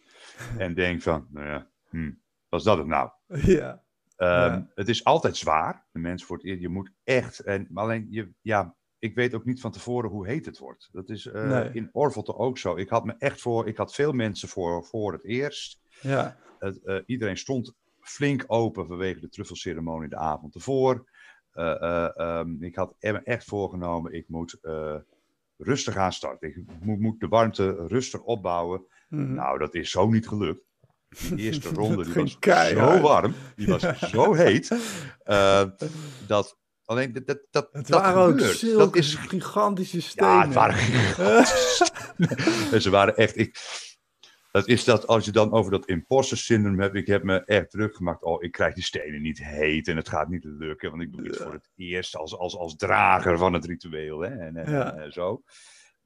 en 0.58 0.74
denkt 0.74 1.04
van, 1.04 1.28
nou 1.32 1.48
ja, 1.48 1.70
hm, 1.90 2.12
was 2.50 2.64
dat 2.64 2.78
het 2.78 2.88
nou? 2.88 3.10
ja. 3.46 3.84
Ehm, 4.16 4.30
Ja. 4.52 4.68
Het 4.76 4.90
is 4.90 5.04
altijd 5.04 5.38
zwaar. 5.38 5.86
De 5.92 6.00
mens 6.00 6.24
voor 6.26 6.36
het 6.38 6.46
eerst, 6.46 6.62
je 6.62 6.70
moet 6.70 6.92
echt. 7.04 7.40
En, 7.40 7.68
maar 7.70 7.84
alleen, 7.84 8.08
je, 8.10 8.30
ja, 8.42 8.76
ik 9.00 9.16
weet 9.16 9.34
ook 9.34 9.46
niet 9.46 9.62
van 9.62 9.72
tevoren 9.72 10.10
hoe 10.10 10.28
heet 10.28 10.46
het 10.46 10.58
wordt. 10.58 10.90
Dat 10.92 11.10
is 11.10 11.26
eh, 11.26 11.48
Nee. 11.50 11.70
in 11.74 11.90
Orvelte 11.92 12.36
ook 12.36 12.58
zo. 12.58 12.76
Ik 12.76 12.90
had 12.90 13.06
me 13.06 13.16
echt 13.18 13.42
voor, 13.42 13.68
ik 13.68 13.78
had 13.78 13.94
veel 13.94 14.12
mensen 14.12 14.48
voor, 14.50 14.86
voor 14.86 15.14
het 15.14 15.24
eerst. 15.26 15.80
ja. 16.02 16.38
Het, 16.60 16.84
eh, 16.84 16.98
iedereen 17.06 17.38
stond 17.38 17.74
flink 18.00 18.44
open 18.48 18.88
vanwege 18.88 19.20
de 19.20 19.30
truffelceremonie 19.30 20.10
de 20.10 20.16
avond 20.18 20.56
ervoor. 20.56 21.10
Eh, 21.52 21.82
eh, 21.82 22.18
ehm, 22.18 22.64
ik 22.64 22.76
had 22.76 22.96
me 23.00 23.22
echt 23.24 23.44
voorgenomen, 23.46 24.14
ik 24.14 24.30
moet 24.30 24.58
rustig 25.58 25.96
aan 25.98 26.14
starten. 26.14 26.48
Ik 26.50 26.64
moet, 26.82 27.00
moet 27.00 27.20
de 27.20 27.28
warmte 27.28 27.88
rustig 27.88 28.22
opbouwen. 28.22 28.86
Mhm. 29.10 29.34
Nou, 29.34 29.60
dat 29.60 29.76
is 29.76 29.92
zo 29.92 30.08
niet 30.10 30.28
gelukt. 30.28 30.68
Die 31.10 31.38
eerste 31.38 31.70
ronde 31.80 32.04
die 32.04 32.14
was 32.14 32.40
keihard. 32.40 32.96
zo 32.98 33.02
warm, 33.02 33.34
die 33.56 33.68
was 33.68 33.82
zo 34.00 34.34
heet, 34.34 34.72
eh, 35.24 35.64
dat 36.28 36.58
alleen 36.86 37.14
dat, 37.14 37.28
dat, 37.28 37.40
dat, 37.52 37.70
het 37.72 37.88
dat 37.88 38.02
waren 38.02 38.22
ook 38.22 38.40
zulke 38.40 38.78
Dat 38.78 38.96
is, 38.96 39.16
gigantische 39.16 40.02
stenen. 40.02 40.34
ja, 40.34 40.46
het 40.46 40.54
waren 40.54 40.76
gigantisch. 40.84 41.92
en 42.72 42.82
ze 42.82 42.90
waren 42.90 43.16
echt, 43.16 43.38
ik, 43.38 43.58
dat 44.52 44.68
is 44.68 44.84
dat 44.84 45.08
als 45.08 45.26
je 45.26 45.32
dan 45.32 45.52
over 45.52 45.72
dat 45.72 45.86
imposter 45.86 46.38
syndroom 46.38 46.80
hebt, 46.80 46.96
ik 46.96 47.08
heb 47.08 47.24
me 47.24 47.44
echt 47.46 47.70
druk 47.70 47.96
gemaakt, 47.96 48.24
oh, 48.24 48.44
ik 48.44 48.52
krijg 48.52 48.74
die 48.74 48.84
stenen 48.84 49.22
niet 49.22 49.44
heet 49.44 49.88
en 49.88 49.96
het 49.96 50.10
gaat 50.10 50.30
niet 50.30 50.44
lukken, 50.44 50.90
want 50.90 51.02
ik 51.02 51.12
doe 51.12 51.22
dit 51.22 51.38
voor 51.38 51.54
het 51.54 51.70
eerst 51.76 52.16
als, 52.16 52.38
als, 52.38 52.56
als 52.58 52.76
drager 52.76 53.38
van 53.38 53.54
het 53.54 53.66
ritueel, 53.66 54.20
hè, 54.20 54.30
en, 54.30 54.56
en, 54.58 54.72
Ja. 54.72 54.94
en, 54.96 55.12
zo. 55.12 55.44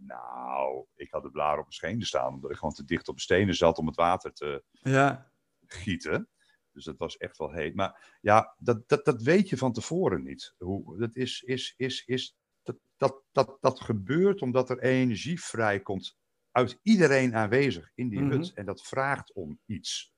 Nou, 0.08 0.86
ik 0.95 1.12
had 1.12 1.24
de 1.24 1.32
blaar 1.32 1.54
op 1.58 1.60
mijn 1.62 1.72
schenen 1.72 2.06
staan, 2.06 2.34
omdat 2.34 2.51
ik 2.51 2.58
gewoon 2.58 2.74
te 2.74 2.86
dicht 2.86 3.08
op 3.08 3.16
de 3.16 3.22
stenen 3.22 3.56
zat 3.56 3.78
om 3.78 3.88
het 3.88 3.95
water 3.95 4.34
te, 4.34 4.64
Ja, 4.72 5.32
gieten. 5.68 6.28
Dus 6.72 6.84
dat 6.84 6.97
was 6.97 7.18
echt 7.18 7.38
wel 7.38 7.51
heet. 7.51 7.76
Maar 7.76 8.18
ja, 8.22 8.56
dat, 8.58 8.89
dat, 8.89 9.06
dat 9.06 9.22
weet 9.22 9.49
je 9.49 9.58
van 9.58 9.74
tevoren 9.74 10.24
niet. 10.24 10.56
Hoe, 10.58 10.97
dat, 10.99 11.16
is, 11.16 11.41
is, 11.41 11.74
is, 11.78 12.04
is, 12.06 12.36
dat, 12.64 12.76
dat, 12.97 13.22
dat, 13.32 13.58
dat 13.62 13.80
gebeurt 13.80 14.41
omdat 14.41 14.70
er 14.70 14.80
energie 14.80 15.41
vrijkomt 15.43 16.18
uit 16.51 16.80
iedereen 16.84 17.36
aanwezig 17.36 17.91
in 17.95 18.10
die 18.10 18.20
Mhm. 18.22 18.32
hut. 18.32 18.54
En 18.54 18.66
dat 18.66 18.82
vraagt 18.84 19.34
om 19.34 19.60
iets. 19.66 20.14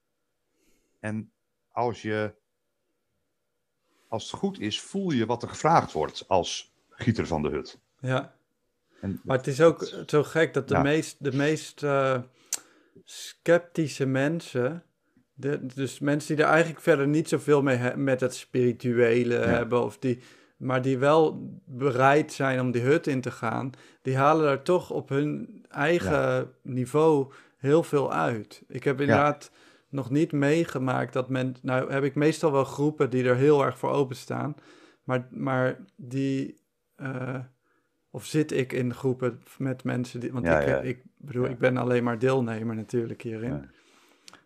En 0.99 1.33
als 1.71 2.01
je, 2.01 2.35
als 4.07 4.31
het 4.31 4.39
goed 4.39 4.59
is, 4.59 4.81
voel 4.81 5.11
je 5.11 5.25
wat 5.25 5.43
er 5.43 5.49
gevraagd 5.49 5.91
wordt 5.91 6.27
als 6.27 6.73
gieter 6.89 7.27
van 7.27 7.41
de 7.41 7.49
hut. 7.49 7.79
ja. 7.99 8.35
En, 9.01 9.19
Maar 9.23 9.37
het 9.37 9.47
is 9.47 9.61
ook 9.61 9.91
zo 10.07 10.23
gek 10.23 10.53
dat 10.53 10.67
de 10.67 10.73
Ja. 10.73 10.81
meest, 10.81 11.23
de 11.23 11.35
meest 11.35 11.83
eh, 11.83 12.17
sceptische 13.03 14.05
mensen, 14.05 14.83
de, 15.33 15.65
dus 15.65 15.99
mensen 15.99 16.35
die 16.35 16.45
er 16.45 16.51
eigenlijk 16.51 16.81
verder 16.81 17.07
niet 17.07 17.29
zoveel 17.29 17.61
mee 17.61 17.75
he- 17.75 17.95
met 17.97 18.19
het 18.19 18.35
spirituele 18.35 19.35
hebben, 19.35 19.83
of 19.83 19.97
die, 19.99 20.19
maar 20.57 20.81
die 20.81 20.97
wel 20.97 21.49
bereid 21.65 22.33
zijn 22.33 22.59
om 22.59 22.71
die 22.71 22.81
hut 22.81 23.07
in 23.07 23.21
te 23.21 23.31
gaan, 23.31 23.71
die 24.01 24.17
halen 24.17 24.49
er 24.49 24.61
toch 24.61 24.89
op 24.91 25.09
hun 25.09 25.59
eigen 25.69 26.51
niveau 26.61 27.31
heel 27.57 27.83
veel 27.83 28.13
uit. 28.13 28.63
Ik 28.67 28.83
heb 28.83 29.01
inderdaad 29.01 29.51
nog 29.89 30.09
niet 30.09 30.31
meegemaakt 30.31 31.13
dat 31.13 31.29
men, 31.29 31.55
nou 31.61 31.91
heb 31.91 32.03
ik 32.03 32.15
meestal 32.15 32.51
wel 32.51 32.63
groepen 32.65 33.09
die 33.09 33.23
er 33.23 33.35
heel 33.35 33.63
erg 33.65 33.77
voor 33.77 33.91
openstaan, 33.91 34.55
maar, 35.03 35.27
maar 35.29 35.85
die... 35.95 36.63
eh, 36.95 37.39
of 38.15 38.25
zit 38.25 38.51
ik 38.51 38.73
in 38.73 38.93
groepen 38.93 39.41
met 39.57 39.83
mensen 39.83 40.19
die. 40.19 40.31
Want 40.31 40.45
Ja, 40.45 40.59
ik, 40.59 40.67
ja. 40.67 40.79
ik 40.79 41.01
bedoel, 41.17 41.45
ik 41.45 41.59
ben 41.59 41.77
alleen 41.77 42.03
maar 42.03 42.19
deelnemer 42.19 42.75
natuurlijk 42.75 43.21
hierin. 43.21 43.69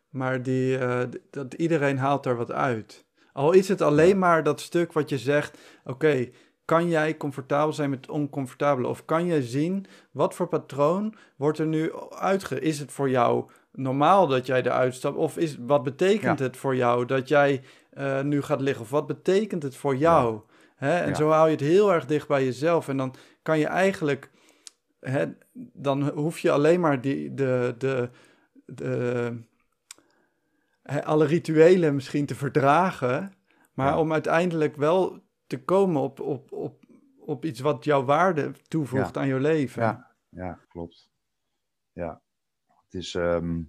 Maar 0.10 0.44
die, 0.44 0.78
eh, 0.78 1.00
dat 1.30 1.54
iedereen 1.54 1.98
haalt 1.98 2.26
er 2.26 2.36
wat 2.36 2.52
uit. 2.52 3.06
Al 3.34 3.52
is 3.52 3.68
het 3.68 3.82
alleen 3.82 4.20
maar 4.20 4.44
dat 4.44 4.62
stuk 4.62 4.94
wat 4.94 5.10
je 5.10 5.18
zegt. 5.18 5.58
Oké, 5.84 6.30
kan 6.66 6.90
jij 6.90 7.18
comfortabel 7.18 7.74
zijn 7.74 7.90
met 7.90 8.00
het 8.02 8.10
oncomfortabele? 8.10 8.88
Of 8.88 9.06
kan 9.06 9.26
je 9.26 9.44
zien 9.44 9.86
wat 10.12 10.34
voor 10.36 10.48
patroon 10.48 11.14
wordt 11.36 11.60
er 11.60 11.68
nu 11.68 11.92
uitge... 12.10 12.60
Is 12.60 12.80
het 12.80 12.92
voor 12.92 13.10
jou 13.10 13.46
normaal 13.72 14.28
dat 14.28 14.46
jij 14.46 14.62
eruit 14.62 14.96
stapt? 14.96 15.18
Of 15.18 15.38
is, 15.38 15.58
wat 15.60 15.84
betekent 15.84 16.40
Ja. 16.40 16.46
het 16.46 16.58
voor 16.58 16.76
jou 16.76 17.06
dat 17.06 17.28
jij 17.28 17.62
eh, 17.90 18.22
nu 18.22 18.42
gaat 18.42 18.62
liggen? 18.62 18.82
Of 18.84 18.90
wat 18.90 19.08
betekent 19.08 19.64
het 19.64 19.76
voor 19.76 19.96
jou? 19.96 20.40
Hè? 20.80 21.00
En 21.00 21.10
Ja. 21.10 21.16
zo 21.16 21.30
hou 21.30 21.46
je 21.46 21.52
het 21.52 21.62
heel 21.66 21.94
erg 21.94 22.06
dicht 22.06 22.28
bij 22.28 22.44
jezelf. 22.46 22.88
En 22.88 22.98
dan 22.98 23.16
kan 23.42 23.60
je 23.60 23.68
eigenlijk... 23.68 24.32
Hè, 25.00 25.26
dan 25.74 26.10
hoef 26.10 26.40
je 26.40 26.52
alleen 26.52 26.80
maar 26.80 27.02
die, 27.02 27.34
de, 27.34 27.76
de, 27.78 28.10
de, 28.66 29.34
hè, 30.84 31.06
alle 31.06 31.26
rituelen 31.26 31.96
misschien 31.96 32.26
te 32.26 32.36
verdragen. 32.36 33.34
Maar 33.74 33.88
Ja. 33.88 34.00
om 34.00 34.14
uiteindelijk 34.14 34.76
wel 34.76 35.24
te 35.48 35.64
komen 35.64 36.02
op, 36.02 36.20
op, 36.20 36.52
op, 36.52 36.84
op 37.20 37.46
iets 37.46 37.60
wat 37.60 37.84
jouw 37.84 38.04
waarde 38.06 38.52
toevoegt 38.68 39.18
aan 39.18 39.28
je 39.28 39.40
leven. 39.40 39.82
Ja, 39.84 40.16
ja 40.30 40.60
klopt. 40.68 41.10
Ja, 41.92 42.22
het 42.84 42.94
is. 42.94 43.16
ehm, 43.16 43.62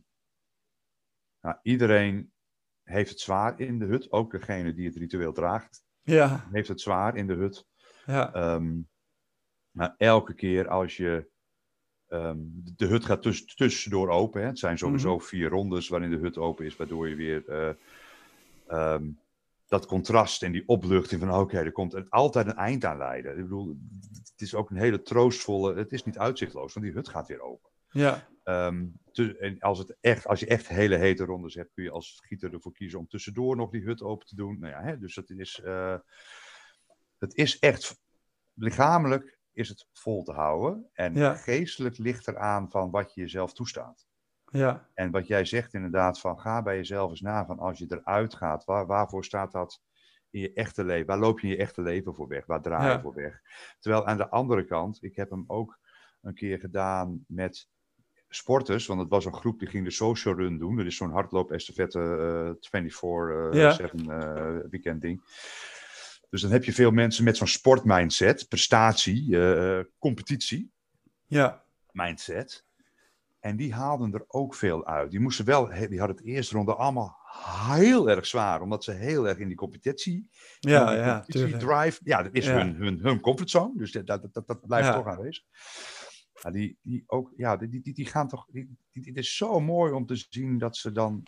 nou, 1.40 1.56
iedereen 1.62 2.32
heeft 2.82 3.10
het 3.10 3.20
zwaar 3.20 3.60
in 3.60 3.78
de 3.78 3.84
hut, 3.84 4.12
ook 4.12 4.30
degene 4.30 4.74
die 4.74 4.86
het 4.86 4.96
ritueel 4.96 5.32
draagt, 5.32 5.84
ja, 6.10 6.48
heeft 6.52 6.68
het 6.68 6.80
zwaar 6.80 7.16
in 7.16 7.26
de 7.26 7.34
hut. 7.34 7.66
ja, 8.06 8.32
Ehm, 8.34 8.72
maar 9.70 9.94
elke 9.98 10.34
keer 10.34 10.68
als 10.68 10.96
je. 10.96 11.28
ehm, 12.08 12.38
de- 12.76 12.86
hut 12.86 13.04
gaat 13.04 13.22
tuss- 13.22 13.54
tussendoor 13.54 14.08
open. 14.08 14.40
Hè. 14.40 14.46
Het 14.46 14.58
zijn 14.58 14.78
sowieso 14.78 15.14
Mhm. 15.14 15.24
vier 15.24 15.48
rondes 15.48 15.88
waarin 15.88 16.10
de 16.10 16.16
hut 16.16 16.38
open 16.38 16.64
is, 16.64 16.76
waardoor 16.76 17.08
je 17.08 17.14
weer. 17.14 17.48
eh, 17.48 17.74
ehm, 18.66 19.04
dat 19.68 19.86
contrast 19.86 20.42
en 20.42 20.52
die 20.52 20.62
opluchting 20.68 21.20
van 21.20 21.34
oké, 21.34 21.58
er 21.58 21.72
komt 21.72 22.10
altijd 22.10 22.46
een 22.46 22.56
eind 22.56 22.84
aan 22.84 22.96
leiden. 22.96 23.36
Ik 23.36 23.42
bedoel, 23.42 23.76
het 24.22 24.40
is 24.40 24.54
ook 24.54 24.70
een 24.70 24.76
hele 24.76 25.02
troostvolle. 25.02 25.74
Het 25.74 25.92
is 25.92 26.04
niet 26.04 26.18
uitzichtloos, 26.18 26.72
want 26.74 26.86
die 26.86 26.94
hut 26.94 27.08
gaat 27.08 27.28
weer 27.28 27.40
open. 27.40 27.70
ja, 27.92 28.28
Ehm, 28.50 28.86
te- 29.12 29.38
en 29.38 29.58
als, 29.58 29.78
het 29.78 29.96
echt, 30.00 30.26
als 30.26 30.40
je 30.40 30.46
echt 30.46 30.68
hele 30.68 30.96
hete 30.96 31.24
rondes 31.24 31.54
hebt, 31.54 31.72
kun 31.72 31.84
je 31.84 31.90
als 31.90 32.16
schieter 32.16 32.52
ervoor 32.52 32.72
kiezen 32.72 32.98
om 32.98 33.08
tussendoor 33.08 33.56
nog 33.56 33.70
die 33.70 33.82
hut 33.84 34.02
open 34.02 34.26
te 34.26 34.34
doen. 34.36 34.58
Nou 34.58 34.72
ja, 34.72 34.82
hè, 34.82 34.98
dus 34.98 35.14
dat 35.14 35.30
is, 35.30 35.60
eh, 35.60 35.98
het 37.18 37.34
is 37.34 37.58
echt, 37.58 38.00
lichamelijk 38.54 39.38
is 39.52 39.68
het 39.68 39.86
vol 39.92 40.22
te 40.22 40.32
houden. 40.32 40.88
En 40.92 41.14
Ja. 41.14 41.34
geestelijk 41.34 41.98
ligt 41.98 42.28
eraan 42.28 42.70
van 42.70 42.90
wat 42.90 43.14
je 43.14 43.20
jezelf 43.20 43.52
toestaat. 43.52 44.08
ja, 44.52 44.88
En 44.94 45.10
wat 45.10 45.26
jij 45.26 45.44
zegt 45.44 45.74
inderdaad, 45.74 46.20
van 46.20 46.40
ga 46.40 46.62
bij 46.62 46.76
jezelf 46.76 47.10
eens 47.10 47.20
na 47.20 47.46
van 47.46 47.58
als 47.58 47.78
je 47.78 47.86
eruit 47.88 48.34
gaat, 48.34 48.64
waar, 48.64 48.86
waarvoor 48.86 49.24
staat 49.24 49.52
dat 49.52 49.82
in 50.30 50.40
je 50.40 50.52
echte 50.52 50.84
leven? 50.84 51.06
Waar 51.06 51.18
loop 51.18 51.40
je 51.40 51.46
in 51.48 51.52
je 51.52 51.58
echte 51.60 51.82
leven 51.82 52.14
voor 52.14 52.28
weg? 52.28 52.46
Waar 52.46 52.62
draai 52.62 52.86
je 52.88 52.94
Ja. 52.94 53.00
voor 53.00 53.14
weg? 53.14 53.40
Terwijl 53.78 54.06
aan 54.06 54.16
de 54.16 54.28
andere 54.28 54.64
kant, 54.64 55.02
ik 55.02 55.16
heb 55.16 55.30
hem 55.30 55.44
ook 55.46 55.78
een 56.20 56.34
keer 56.34 56.58
gedaan 56.58 57.24
met 57.28 57.68
sporters, 58.34 58.86
want 58.86 59.00
het 59.00 59.08
was 59.08 59.24
een 59.24 59.34
groep 59.34 59.58
die 59.58 59.68
ging 59.68 59.84
de 59.84 59.90
social 59.90 60.34
run 60.34 60.58
doen. 60.58 60.76
Dat 60.76 60.86
is 60.86 60.96
zo'n 60.96 61.10
hardloop 61.12 61.50
estafette 61.52 61.98
eh 62.00 62.68
24-7 62.68 63.50
Ja. 63.52 63.78
eh, 63.78 64.56
weekend 64.70 65.00
ding. 65.00 65.22
Dus 66.30 66.42
dan 66.42 66.50
heb 66.50 66.64
je 66.64 66.72
veel 66.72 66.90
mensen 66.90 67.24
met 67.24 67.36
zo'n 67.36 67.46
sportmindset, 67.46 68.48
prestatie, 68.48 69.40
eh, 69.40 69.84
competitie 69.98 70.72
ja, 71.26 71.64
mindset. 71.90 72.64
En 73.40 73.56
die 73.56 73.74
haalden 73.74 74.12
er 74.14 74.24
ook 74.26 74.54
veel 74.54 74.86
uit. 74.86 75.10
Die 75.10 75.20
moesten 75.20 75.44
wel, 75.44 75.66
die 75.88 75.98
hadden 75.98 76.16
het 76.16 76.26
eerste 76.26 76.54
ronde 76.56 76.74
allemaal 76.74 77.18
heel 77.74 78.10
erg 78.10 78.26
zwaar, 78.26 78.60
omdat 78.60 78.84
ze 78.84 78.92
heel 78.92 79.28
erg 79.28 79.38
in 79.38 79.46
die 79.48 79.56
competitie, 79.56 80.28
ja, 80.58 80.88
die 80.90 80.98
ja, 80.98 81.12
competitie 81.12 81.56
drive, 81.56 82.00
ja, 82.04 82.22
dat 82.22 82.34
is 82.34 82.46
Ja. 82.46 82.52
hun, 82.52 82.74
hun, 82.74 82.98
hun 83.02 83.20
comfortzone, 83.20 83.72
dus 83.76 83.92
dat, 83.92 84.06
dat, 84.06 84.28
dat, 84.32 84.46
dat 84.46 84.66
blijft 84.66 84.88
Ja. 84.88 84.94
toch 84.94 85.06
aanwezig. 85.06 85.44
Ja, 86.42 86.50
die, 86.50 86.78
die, 86.82 87.04
ook, 87.06 87.32
ja, 87.36 87.56
die, 87.56 87.80
die, 87.80 87.94
die 87.94 88.06
gaan 88.06 88.28
toch, 88.28 88.46
die, 88.50 88.76
die, 88.90 89.04
het 89.04 89.16
is 89.16 89.36
zo 89.36 89.60
mooi 89.60 89.92
om 89.92 90.06
te 90.06 90.26
zien 90.28 90.58
dat 90.58 90.76
ze 90.76 90.92
dan 90.92 91.22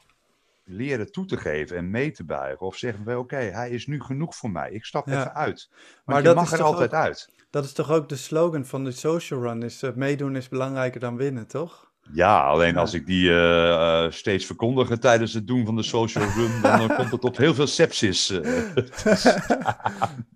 leren 0.65 1.13
toe 1.13 1.25
te 1.27 1.37
geven 1.37 1.77
en 1.77 1.91
mee 1.91 2.11
te 2.11 2.25
buigen. 2.25 2.67
Of 2.67 2.77
zeggen 2.77 3.05
we, 3.05 3.19
oké, 3.19 3.37
hij 3.37 3.71
is 3.71 3.87
nu 3.87 4.01
genoeg 4.01 4.37
voor 4.37 4.51
mij, 4.51 4.71
ik 4.73 4.85
stap 4.85 5.07
Ja. 5.07 5.21
even 5.21 5.35
uit. 5.35 5.71
Maar 6.05 6.17
je 6.17 6.23
dat 6.23 6.35
mag 6.35 6.53
er 6.53 6.63
altijd 6.63 6.91
ook- 6.93 7.01
uit. 7.01 7.33
Dat 7.51 7.65
is 7.65 7.73
toch 7.73 7.91
ook 7.91 8.09
de 8.09 8.17
slogan 8.17 8.65
van 8.67 8.85
de 8.85 8.91
social 8.91 9.41
run, 9.41 9.63
is 9.63 9.83
eh, 9.83 9.95
meedoen 9.95 10.37
is 10.37 10.49
belangrijker 10.49 11.01
dan 11.01 11.17
winnen, 11.17 11.47
toch? 11.47 11.92
Ja, 12.11 12.41
alleen 12.47 12.77
als 12.77 12.95
ik 12.95 13.07
die 13.07 13.29
eh, 13.31 14.05
eh, 14.05 14.11
steeds 14.13 14.47
verkondigen 14.47 15.01
tijdens 15.01 15.33
het 15.33 15.47
doen 15.47 15.65
van 15.67 15.77
de 15.77 15.83
social 15.83 16.25
run, 16.25 16.61
dan 16.63 16.95
komt 16.95 17.11
het 17.11 17.25
op 17.25 17.37
heel 17.37 17.55
veel 17.55 17.67
sepsis. 17.67 18.31
eh. 18.31 18.63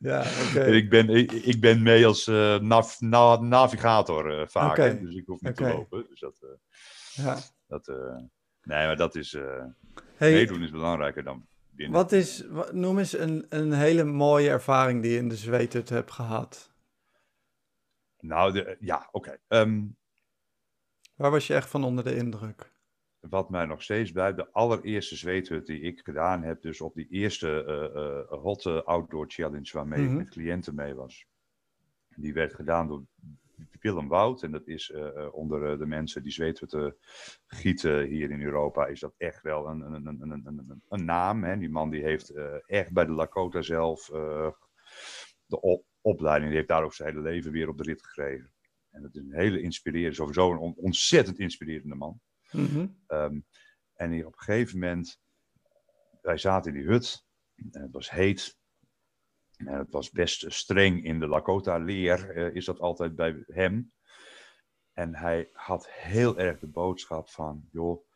Ja, 0.01 0.21
oké. 0.49 0.61
En 0.61 0.75
ik, 0.75 0.91
ben, 0.91 1.09
ik, 1.09 1.33
ik 1.33 1.61
ben 1.61 1.83
mee 1.83 2.07
als 2.07 2.27
nav- 2.61 3.01
na- 3.01 3.41
navigator 3.41 4.49
vaak, 4.51 4.77
dus 5.01 5.15
ik 5.15 5.27
hoef 5.27 5.41
niet 5.41 5.57
te 5.57 5.63
lopen. 5.69 6.07
Dus 6.09 6.21
dat, 6.21 6.47
Ja. 7.15 7.37
dat, 7.67 7.87
nee, 8.63 8.87
maar 8.87 8.97
dat 8.97 9.15
is, 9.15 9.33
Hey, 10.17 10.33
meedoen 10.33 10.63
is 10.63 10.71
belangrijker 10.71 11.23
dan 11.25 11.47
winnen. 11.71 11.95
wat 11.97 12.13
is, 12.13 12.45
noem 12.73 12.99
eens 12.99 13.19
een, 13.19 13.47
een 13.49 13.73
hele 13.73 14.05
mooie 14.05 14.49
ervaring 14.49 15.03
die 15.03 15.11
je 15.13 15.19
in 15.19 15.29
de 15.29 15.37
zweethut 15.37 15.89
hebt 15.89 16.13
gehad. 16.13 16.73
Nou, 18.21 18.53
de, 18.53 18.77
ja, 18.81 19.09
oké. 19.11 19.39
Ehm, 19.49 19.83
Waar 21.17 21.31
was 21.31 21.47
je 21.47 21.55
echt 21.55 21.69
van 21.71 21.85
onder 21.85 22.05
de 22.05 22.17
indruk? 22.17 22.75
wat 23.21 23.51
mij 23.51 23.65
nog 23.67 23.83
steeds 23.83 24.13
blijft, 24.13 24.37
de 24.37 24.53
allereerste 24.53 25.17
zweethut 25.17 25.67
die 25.67 25.81
ik 25.81 26.01
gedaan 26.05 26.43
heb, 26.43 26.63
dus 26.63 26.81
op 26.81 26.95
die 26.95 27.09
eerste 27.11 27.65
eh 27.65 27.85
eh 28.33 28.41
hot 28.43 28.67
eh, 28.67 28.83
outdoor 28.83 29.25
challenge 29.29 29.71
waarmee 29.73 30.01
Mhm. 30.01 30.11
ik 30.11 30.17
met 30.17 30.29
cliënten 30.29 30.75
mee 30.75 30.95
was. 30.95 31.27
Die 32.17 32.33
werd 32.33 32.55
gedaan 32.55 32.89
door 32.89 33.03
Willem 33.81 34.09
Wout. 34.09 34.43
En 34.43 34.51
dat 34.51 34.67
is 34.67 34.91
eh, 34.91 35.29
onder 35.35 35.79
de 35.79 35.87
mensen 35.87 36.23
die 36.23 36.33
zweethutten 36.33 36.97
gieten 37.47 38.03
hier 38.05 38.31
in 38.31 38.43
Europa, 38.43 38.87
is 38.87 39.01
dat 39.01 39.15
echt 39.17 39.43
wel 39.43 39.69
een, 39.69 39.81
een, 39.81 40.07
een, 40.07 40.21
een, 40.21 40.31
een, 40.45 40.59
een, 40.69 40.83
een 40.89 41.05
naam. 41.05 41.45
Hè? 41.45 41.59
Die 41.59 41.71
man 41.71 41.91
die 41.91 42.03
heeft 42.03 42.33
echt 42.67 42.93
bij 42.93 43.05
de 43.05 43.13
Lakota 43.13 43.63
zelf 43.63 44.07
de 45.47 45.61
op- 45.61 45.85
opleiding, 46.01 46.47
die 46.49 46.57
heeft 46.57 46.69
daar 46.71 46.85
ook 46.85 46.95
zijn 46.95 47.09
hele 47.09 47.23
leven 47.23 47.53
weer 47.53 47.69
op 47.69 47.77
de 47.77 47.83
rit 47.83 48.03
gekregen. 48.07 48.51
En 48.97 49.03
dat 49.03 49.15
is 49.15 49.23
een 49.23 49.35
hele 49.35 49.61
inspirerende, 49.61 50.17
sowieso 50.17 50.53
een 50.53 50.59
on- 50.59 50.75
ontzettend 50.77 51.39
inspirerende 51.39 51.95
man. 51.95 52.21
Mhm. 52.51 52.87
Ehm, 53.07 53.41
en 53.95 54.11
die 54.11 54.27
op 54.27 54.33
een 54.33 54.39
gegeven 54.39 54.79
moment, 54.79 55.21
wij 56.23 56.39
zaten 56.39 56.75
in 56.75 56.79
die 56.81 56.89
hut 56.89 57.25
en 57.73 57.83
het 57.83 57.93
was 57.93 58.11
heet. 58.11 58.59
En 59.57 59.67
het 59.67 59.91
was 59.91 60.11
best 60.11 60.53
streng 60.53 61.05
in 61.05 61.19
de 61.19 61.27
Lakota-leer, 61.27 62.31
eh, 62.31 62.55
is 62.55 62.65
dat 62.65 62.79
altijd 62.81 63.17
bij 63.17 63.45
hem. 63.47 63.93
En 64.93 65.15
hij 65.15 65.49
had 65.53 65.91
heel 65.91 66.39
erg 66.39 66.59
de 66.59 66.67
boodschap 66.69 67.29
van, 67.31 67.69
joh, 67.73 68.07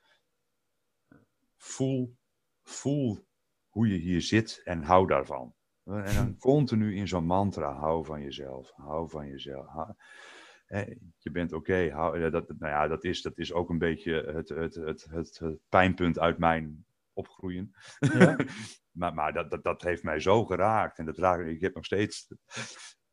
voel, 1.56 2.16
voel 2.62 3.26
hoe 3.68 3.88
je 3.88 3.98
hier 3.98 4.22
zit 4.22 4.60
en 4.64 4.82
hou 4.82 5.06
daarvan. 5.06 5.54
En 5.84 6.14
dan 6.14 6.36
continu 6.50 6.96
in 6.96 7.08
zo'n 7.08 7.24
mantra, 7.26 7.72
hou 7.72 8.04
van 8.04 8.22
jezelf, 8.22 8.70
hou 8.70 9.10
van 9.10 9.26
jezelf. 9.26 9.66
hou- 9.66 9.94
je 11.18 11.30
bent 11.32 11.52
oké. 11.52 11.74
eh, 11.86 12.32
dat, 12.32 12.48
nou 12.48 12.72
ja, 12.72 12.88
dat, 12.88 13.04
is, 13.04 13.22
dat 13.22 13.38
is 13.38 13.52
ook 13.52 13.70
een 13.70 13.78
beetje 13.78 14.12
het, 14.34 14.48
het, 14.48 14.74
het, 14.74 15.06
het, 15.10 15.38
het 15.38 15.58
pijnpunt 15.68 16.18
uit 16.18 16.38
mijn 16.38 16.84
opgroeien. 17.12 17.72
Ja. 17.98 18.36
maar 18.98 19.14
maar 19.14 19.32
dat, 19.32 19.50
dat, 19.50 19.62
dat 19.62 19.82
heeft 19.82 20.02
mij 20.02 20.20
zo 20.20 20.44
geraakt. 20.44 20.98
En 20.98 21.04
dat 21.06 21.18
raakt, 21.18 21.46
ik 21.46 21.60
heb 21.60 21.74
nog 21.74 21.84
steeds 21.84 22.28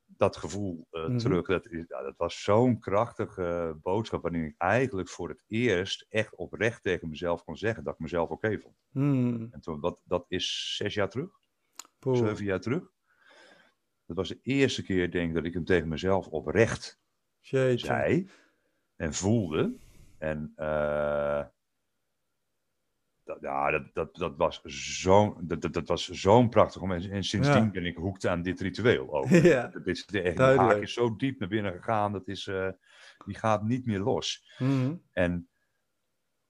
dat 0.06 0.38
gevoel 0.38 0.88
eh, 0.92 1.08
Mhm. 1.08 1.18
terug. 1.18 1.48
Dat, 1.48 1.66
is- 1.68 1.88
dat 1.88 2.14
was 2.18 2.44
zo'n 2.44 2.80
krachtige 2.80 3.78
boodschap. 3.82 4.22
Waarin 4.22 4.44
ik 4.46 4.56
eigenlijk 4.58 5.10
voor 5.10 5.30
het 5.30 5.44
eerst 5.48 6.06
echt 6.10 6.36
oprecht 6.36 6.84
tegen 6.84 7.10
mezelf 7.10 7.44
kon 7.44 7.58
zeggen 7.58 7.84
dat 7.84 7.94
ik 7.94 8.00
mezelf 8.00 8.30
oké 8.30 8.60
vond. 8.60 8.76
Hmm. 8.92 9.48
En 9.52 9.60
toen, 9.62 9.82
dat, 9.82 10.02
dat 10.04 10.26
is 10.28 10.76
zes 10.76 10.94
jaar 10.94 11.10
terug 11.10 11.30
Poeh. 12.00 12.18
zeven 12.18 12.46
jaar 12.46 12.60
terug. 12.60 12.92
Dat 14.06 14.16
was 14.18 14.28
de 14.28 14.40
eerste 14.42 14.84
keer, 14.84 15.12
denk 15.12 15.30
ik, 15.30 15.36
dat 15.36 15.46
ik 15.46 15.54
hem 15.54 15.66
tegen 15.66 15.88
mezelf 15.88 16.28
oprecht 16.28 17.00
Jeetje. 17.50 17.86
zei 17.86 18.30
en 18.96 19.14
voelde. 19.14 19.76
En 20.18 20.54
eh, 20.56 21.44
dat, 23.24 23.38
ja, 23.42 23.72
dat, 23.72 23.94
dat, 23.94 24.16
dat 24.16 24.36
was 24.38 24.62
zo'n 25.02 25.36
dat, 25.42 25.62
dat, 25.62 25.74
dat 25.74 25.88
was 25.88 26.10
zo'n 26.10 26.50
prachtig 26.50 26.82
moment. 26.82 27.10
En 27.10 27.24
sindsdien 27.24 27.64
Ja. 27.64 27.70
ben 27.72 27.86
ik 27.86 27.96
hoekt 27.98 28.28
aan 28.28 28.42
dit 28.42 28.60
ritueel 28.62 29.14
ook. 29.14 29.28
Ja, 29.54 29.68
Dat 29.68 29.88
is, 29.88 30.06
de, 30.06 30.34
duidelijk. 30.34 30.72
haak 30.74 30.82
is 30.82 30.94
zo 30.94 31.16
diep 31.16 31.40
naar 31.40 31.50
binnen 31.50 31.72
gegaan, 31.74 32.12
dat 32.12 32.28
is, 32.28 32.48
eh, 32.48 32.70
die 33.26 33.36
gaat 33.38 33.64
niet 33.64 33.86
meer 33.86 34.00
los. 34.00 34.52
Mhm. 34.60 34.96
En 35.12 35.50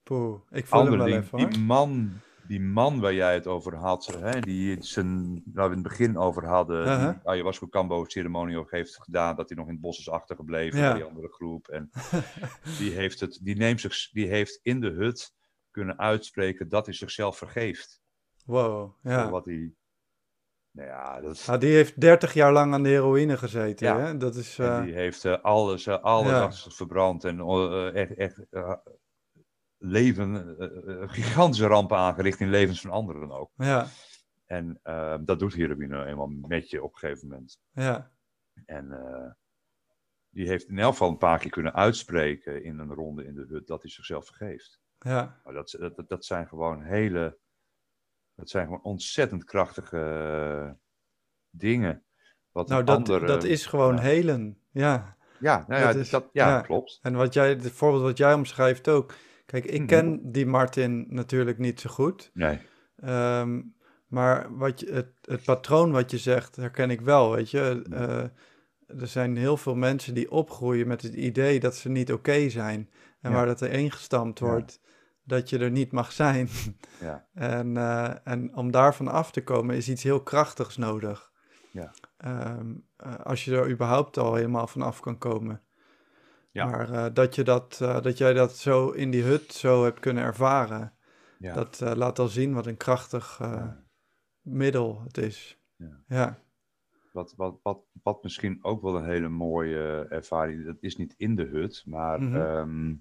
Poeh. 0.02 0.40
Ik 0.50 0.66
voel 0.66 0.84
hem 0.86 0.96
wel 0.96 1.06
ding, 1.06 1.18
even 1.22 1.38
hoor. 1.40 1.50
die 1.50 1.60
man, 1.60 2.10
die 2.48 2.60
man 2.60 3.00
waar 3.00 3.14
jij 3.14 3.34
het 3.34 3.46
over 3.46 3.74
had, 3.76 4.06
hè, 4.06 4.40
die 4.40 4.82
zijn, 4.82 5.42
waar 5.52 5.68
we 5.70 5.76
in 5.76 5.80
het 5.82 5.88
begin 5.88 6.18
over 6.18 6.46
hadden, 6.46 6.80
Uh-huh. 6.86 7.08
die 7.12 7.28
ayahuasca 7.28 7.66
Cambo 7.68 8.04
ceremonie 8.04 8.58
ook 8.58 8.70
heeft 8.70 9.02
gedaan, 9.02 9.36
dat 9.36 9.48
hij 9.48 9.58
nog 9.58 9.66
in 9.66 9.72
het 9.72 9.80
bos 9.82 9.98
is 9.98 10.10
achtergebleven 10.10 10.78
Ja. 10.78 10.84
bij 10.88 10.94
die 11.00 11.04
andere 11.08 11.28
groep. 11.32 11.68
En 11.68 11.90
die 12.78 12.90
heeft, 12.92 13.20
het, 13.20 13.38
die, 13.42 13.56
neemt 13.56 13.80
zich, 13.80 14.10
die 14.10 14.26
heeft 14.28 14.60
in 14.62 14.80
de 14.80 14.90
hut 14.90 15.34
kunnen 15.70 15.98
uitspreken 15.98 16.68
dat 16.68 16.86
hij 16.86 16.94
zichzelf 16.94 17.38
vergeeft. 17.38 18.00
Wow. 18.44 18.92
Voor 19.02 19.10
Ja. 19.10 19.30
wat 19.30 19.44
hij, 19.44 19.72
nou 20.70 20.88
ja, 20.88 21.20
dat, 21.20 21.46
Ah, 21.48 21.60
die 21.60 21.74
heeft 21.74 22.00
30 22.00 22.34
jaar 22.34 22.52
lang 22.52 22.72
aan 22.72 22.82
de 22.82 22.88
heroïne 22.88 23.36
gezeten. 23.36 23.86
Ja. 23.86 23.98
Hè? 23.98 24.16
Dat 24.16 24.34
is. 24.34 24.58
en 24.58 24.66
eh, 24.78 24.82
die 24.82 24.94
heeft 24.94 25.24
eh, 25.24 25.42
alles, 25.42 25.86
eh, 25.86 26.02
alles 26.02 26.64
Ja. 26.64 26.70
verbrand 26.70 27.24
en 27.24 27.40
echt, 27.94 28.14
echt 28.14 28.38
leven, 29.78 30.58
eh, 30.58 31.02
eh, 31.02 31.08
gigantische 31.10 31.66
rampen 31.66 31.96
aangericht 31.96 32.40
in 32.40 32.50
levens 32.50 32.80
van 32.80 32.90
anderen 32.90 33.30
ook. 33.32 33.50
ja, 33.56 33.86
En 34.46 34.80
eh, 34.82 35.16
dat 35.20 35.38
doet 35.38 35.54
heroïne 35.54 36.04
eenmaal 36.04 36.26
met 36.28 36.70
je 36.70 36.82
op 36.82 36.92
een 36.92 36.98
gegeven 36.98 37.28
moment. 37.28 37.60
ja, 37.72 38.10
En 38.66 38.92
eh, 38.92 39.30
die 40.28 40.48
heeft 40.48 40.68
in 40.68 40.78
elk 40.78 40.92
geval 40.92 41.08
een 41.08 41.18
paar 41.18 41.38
keer 41.38 41.50
kunnen 41.50 41.74
uitspreken 41.74 42.64
in 42.64 42.78
een 42.78 42.92
ronde 42.94 43.24
in 43.24 43.34
de 43.34 43.46
hut 43.48 43.66
dat 43.66 43.82
hij 43.82 43.90
zichzelf 43.90 44.26
vergeeft. 44.26 44.80
ja. 44.98 45.40
Maar 45.44 45.54
dat, 45.54 45.76
dat, 45.78 45.96
dat- 45.96 46.08
dat 46.08 46.24
zijn 46.24 46.48
gewoon 46.48 46.82
hele, 46.82 47.38
dat 48.34 48.50
zijn 48.50 48.64
gewoon 48.64 48.82
ontzettend 48.82 49.44
krachtige 49.44 50.76
dingen. 51.50 52.04
Wat 52.52 52.68
Nou, 52.68 52.80
een 52.80 52.86
dat, 52.86 52.96
andere- 52.96 53.26
dat 53.26 53.44
is 53.44 53.66
gewoon 53.66 53.98
helen. 53.98 54.58
Ja. 54.70 55.16
Ja, 55.40 55.64
nou 55.68 55.80
ja, 55.80 55.92
dat 55.92 56.10
dat 56.10 56.22
is- 56.24 56.30
ja, 56.32 56.48
ja. 56.48 56.60
klopt. 56.60 56.98
En 57.02 57.14
wat 57.14 57.34
jij, 57.34 57.48
het 57.48 57.70
voorbeeld 57.72 58.02
wat 58.02 58.18
jij 58.18 58.34
omschrijft 58.34 58.88
ook. 58.88 59.14
Kijk, 59.48 59.64
ik 59.64 59.78
Mhm. 59.78 59.86
ken 59.86 60.32
die 60.32 60.46
Martin 60.46 61.06
natuurlijk 61.08 61.58
niet 61.58 61.80
zo 61.80 61.90
goed. 61.90 62.30
Nee. 62.34 62.58
Ehm, 62.96 63.62
maar 64.06 64.56
wat 64.56 64.80
je, 64.80 64.92
het, 64.92 65.08
het 65.22 65.44
patroon 65.44 65.90
wat 65.90 66.10
je 66.10 66.18
zegt, 66.18 66.56
herken 66.56 66.90
ik 66.90 67.00
wel, 67.00 67.30
weet 67.30 67.50
je. 67.50 67.82
Eh, 67.90 68.22
er 69.00 69.06
zijn 69.06 69.36
heel 69.36 69.56
veel 69.56 69.74
mensen 69.74 70.14
die 70.14 70.30
opgroeien 70.30 70.86
met 70.86 71.02
het 71.02 71.14
idee 71.14 71.60
dat 71.60 71.76
ze 71.76 71.88
niet 71.88 72.12
oké 72.12 72.48
zijn. 72.48 72.90
En 73.20 73.30
Ja. 73.30 73.36
waar 73.36 73.46
dat 73.46 73.60
er 73.60 73.70
ingestampt 73.70 74.38
Ja. 74.38 74.46
wordt 74.46 74.80
dat 75.24 75.50
je 75.50 75.58
er 75.58 75.70
niet 75.70 75.92
mag 75.92 76.12
zijn. 76.12 76.48
Ja. 77.00 77.26
en, 77.34 77.76
eh, 77.76 78.10
en 78.24 78.56
om 78.56 78.70
daarvan 78.70 79.08
af 79.08 79.30
te 79.30 79.42
komen 79.44 79.76
is 79.76 79.88
iets 79.88 80.02
heel 80.02 80.22
krachtigs 80.22 80.76
nodig. 80.76 81.30
Ja. 81.70 81.90
Ehm, 82.16 82.74
eh, 82.96 83.14
als 83.14 83.44
je 83.44 83.56
er 83.56 83.70
überhaupt 83.70 84.16
al 84.18 84.34
helemaal 84.34 84.66
van 84.66 84.82
af 84.82 85.00
kan 85.00 85.18
komen. 85.18 85.62
Ja. 86.58 86.66
Maar 86.70 86.90
eh, 86.92 87.06
dat, 87.14 87.34
je 87.34 87.42
dat, 87.44 87.78
eh, 87.82 88.00
dat 88.02 88.18
jij 88.18 88.32
dat 88.32 88.56
zo 88.56 88.90
in 88.90 89.10
die 89.10 89.22
hut 89.22 89.52
zo 89.52 89.84
hebt 89.84 90.00
kunnen 90.00 90.22
ervaren, 90.24 90.92
Ja. 91.38 91.54
dat 91.54 91.80
eh, 91.80 91.92
laat 91.94 92.18
al 92.18 92.28
zien 92.28 92.54
wat 92.54 92.66
een 92.66 92.76
krachtig 92.76 93.38
eh, 93.40 93.48
Ja. 93.52 93.84
middel 94.42 95.02
het 95.04 95.18
is. 95.18 95.58
Ja. 95.76 96.00
ja. 96.08 96.38
Wat, 97.12 97.34
wat, 97.36 97.58
wat, 97.62 97.80
wat 98.02 98.22
misschien 98.22 98.58
ook 98.64 98.82
wel 98.82 98.96
een 98.96 99.04
hele 99.04 99.28
mooie 99.28 100.06
ervaring, 100.08 100.64
dat 100.64 100.76
is 100.80 100.96
niet 100.96 101.14
in 101.16 101.34
de 101.34 101.44
hut, 101.44 101.82
maar 101.86 102.22
Mhm. 102.22 102.36
ehm, 102.36 102.94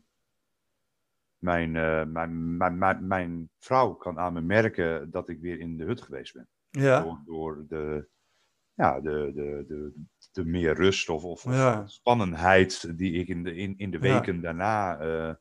mijn, 1.37 1.75
eh, 1.75 2.03
mijn, 2.05 2.57
mijn, 2.57 2.77
mijn, 2.77 3.07
mijn 3.07 3.49
vrouw 3.57 3.93
kan 3.93 4.19
aan 4.19 4.33
me 4.33 4.41
merken 4.41 5.11
dat 5.11 5.29
ik 5.29 5.39
weer 5.39 5.59
in 5.59 5.77
de 5.77 5.83
hut 5.83 6.01
geweest 6.01 6.33
ben. 6.33 6.47
Ja. 6.69 7.01
Door, 7.01 7.21
door 7.25 7.65
de, 7.67 8.07
ja, 8.77 8.99
de, 9.01 9.31
de, 9.35 9.65
de, 9.67 9.93
de 10.31 10.45
meer 10.45 10.73
rust 10.75 11.09
of, 11.09 11.23
of, 11.23 11.43
Ja. 11.43 11.87
spannendheid 11.87 12.97
die 12.97 13.13
ik 13.13 13.27
in 13.27 13.43
de, 13.43 13.55
in, 13.55 13.73
in 13.77 13.91
de 13.91 13.97
Ja. 14.01 14.13
weken 14.13 14.41
daarna 14.41 14.99
eh, 14.99 15.33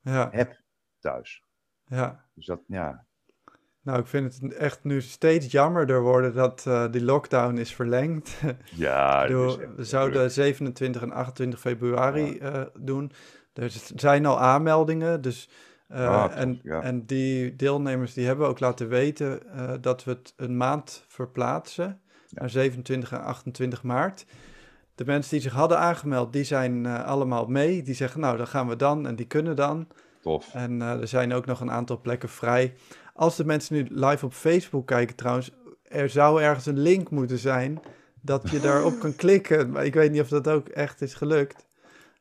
ja, 0.00 0.28
heb 0.30 0.60
thuis. 0.98 1.44
ja. 1.84 2.24
Dus 2.34 2.46
dat, 2.46 2.60
ja, 2.66 3.06
Nou, 3.82 3.98
ik 4.00 4.06
vind 4.06 4.34
het 4.40 4.52
echt 4.54 4.84
nu 4.84 5.00
steeds 5.00 5.50
jammerder 5.52 6.02
worden 6.02 6.34
dat 6.34 6.66
eh, 6.66 6.90
die 6.90 7.04
lockdown 7.04 7.56
is 7.56 7.74
verlengd. 7.74 8.40
ja 8.74 9.24
is 9.24 9.56
we 9.56 9.84
zouden 9.84 10.18
druk. 10.18 10.30
27 10.30 11.02
en 11.02 11.12
28 11.12 11.60
februari 11.60 12.38
eh, 12.38 12.62
doen. 12.78 13.12
Er 13.52 13.70
z- 13.70 13.90
zijn 13.90 14.26
al 14.26 14.40
aanmeldingen, 14.40 15.20
dus 15.22 15.50
Ah, 15.88 16.36
en, 16.36 16.60
ja. 16.62 16.82
en 16.82 17.06
die 17.06 17.56
deelnemers 17.56 18.12
die 18.14 18.26
hebben 18.26 18.46
ook 18.46 18.60
laten 18.60 18.88
weten 18.88 19.42
dat 19.80 20.04
we 20.04 20.10
het 20.10 20.32
een 20.36 20.56
maand 20.56 21.04
verplaatsen 21.08 22.00
naar 22.30 22.50
27 22.50 23.12
en 23.12 23.22
28 23.22 23.82
maart. 23.82 24.26
De 24.94 25.04
mensen 25.04 25.30
die 25.30 25.40
zich 25.40 25.52
hadden 25.52 25.78
aangemeld, 25.78 26.32
die 26.32 26.44
zijn 26.44 26.86
eh, 26.86 27.04
allemaal 27.04 27.46
mee. 27.46 27.82
Die 27.82 27.94
zeggen, 27.94 28.20
nou, 28.20 28.36
dan 28.36 28.46
gaan 28.46 28.68
we 28.68 28.76
dan 28.76 29.06
en 29.06 29.16
die 29.16 29.26
kunnen 29.26 29.56
dan. 29.56 29.88
Tof. 30.22 30.54
En 30.54 30.82
eh, 30.82 31.00
er 31.00 31.08
zijn 31.08 31.32
ook 31.32 31.46
nog 31.46 31.60
een 31.60 31.70
aantal 31.70 32.00
plekken 32.00 32.28
vrij. 32.28 32.74
Als 33.14 33.36
de 33.36 33.44
mensen 33.44 33.74
nu 33.74 33.86
live 33.90 34.24
op 34.24 34.32
Facebook 34.32 34.86
kijken 34.86 35.16
trouwens, 35.16 35.50
er 35.82 36.08
zou 36.10 36.42
ergens 36.42 36.66
een 36.66 36.78
link 36.78 37.10
moeten 37.10 37.38
zijn 37.38 37.80
dat 38.20 38.50
je 38.50 38.60
daarop 38.60 38.98
kan 39.00 39.16
klikken. 39.24 39.70
Maar 39.70 39.84
ik 39.84 39.94
weet 39.94 40.10
niet 40.10 40.20
of 40.20 40.28
dat 40.28 40.48
ook 40.48 40.68
echt 40.68 41.00
is 41.00 41.14
gelukt. 41.14 41.66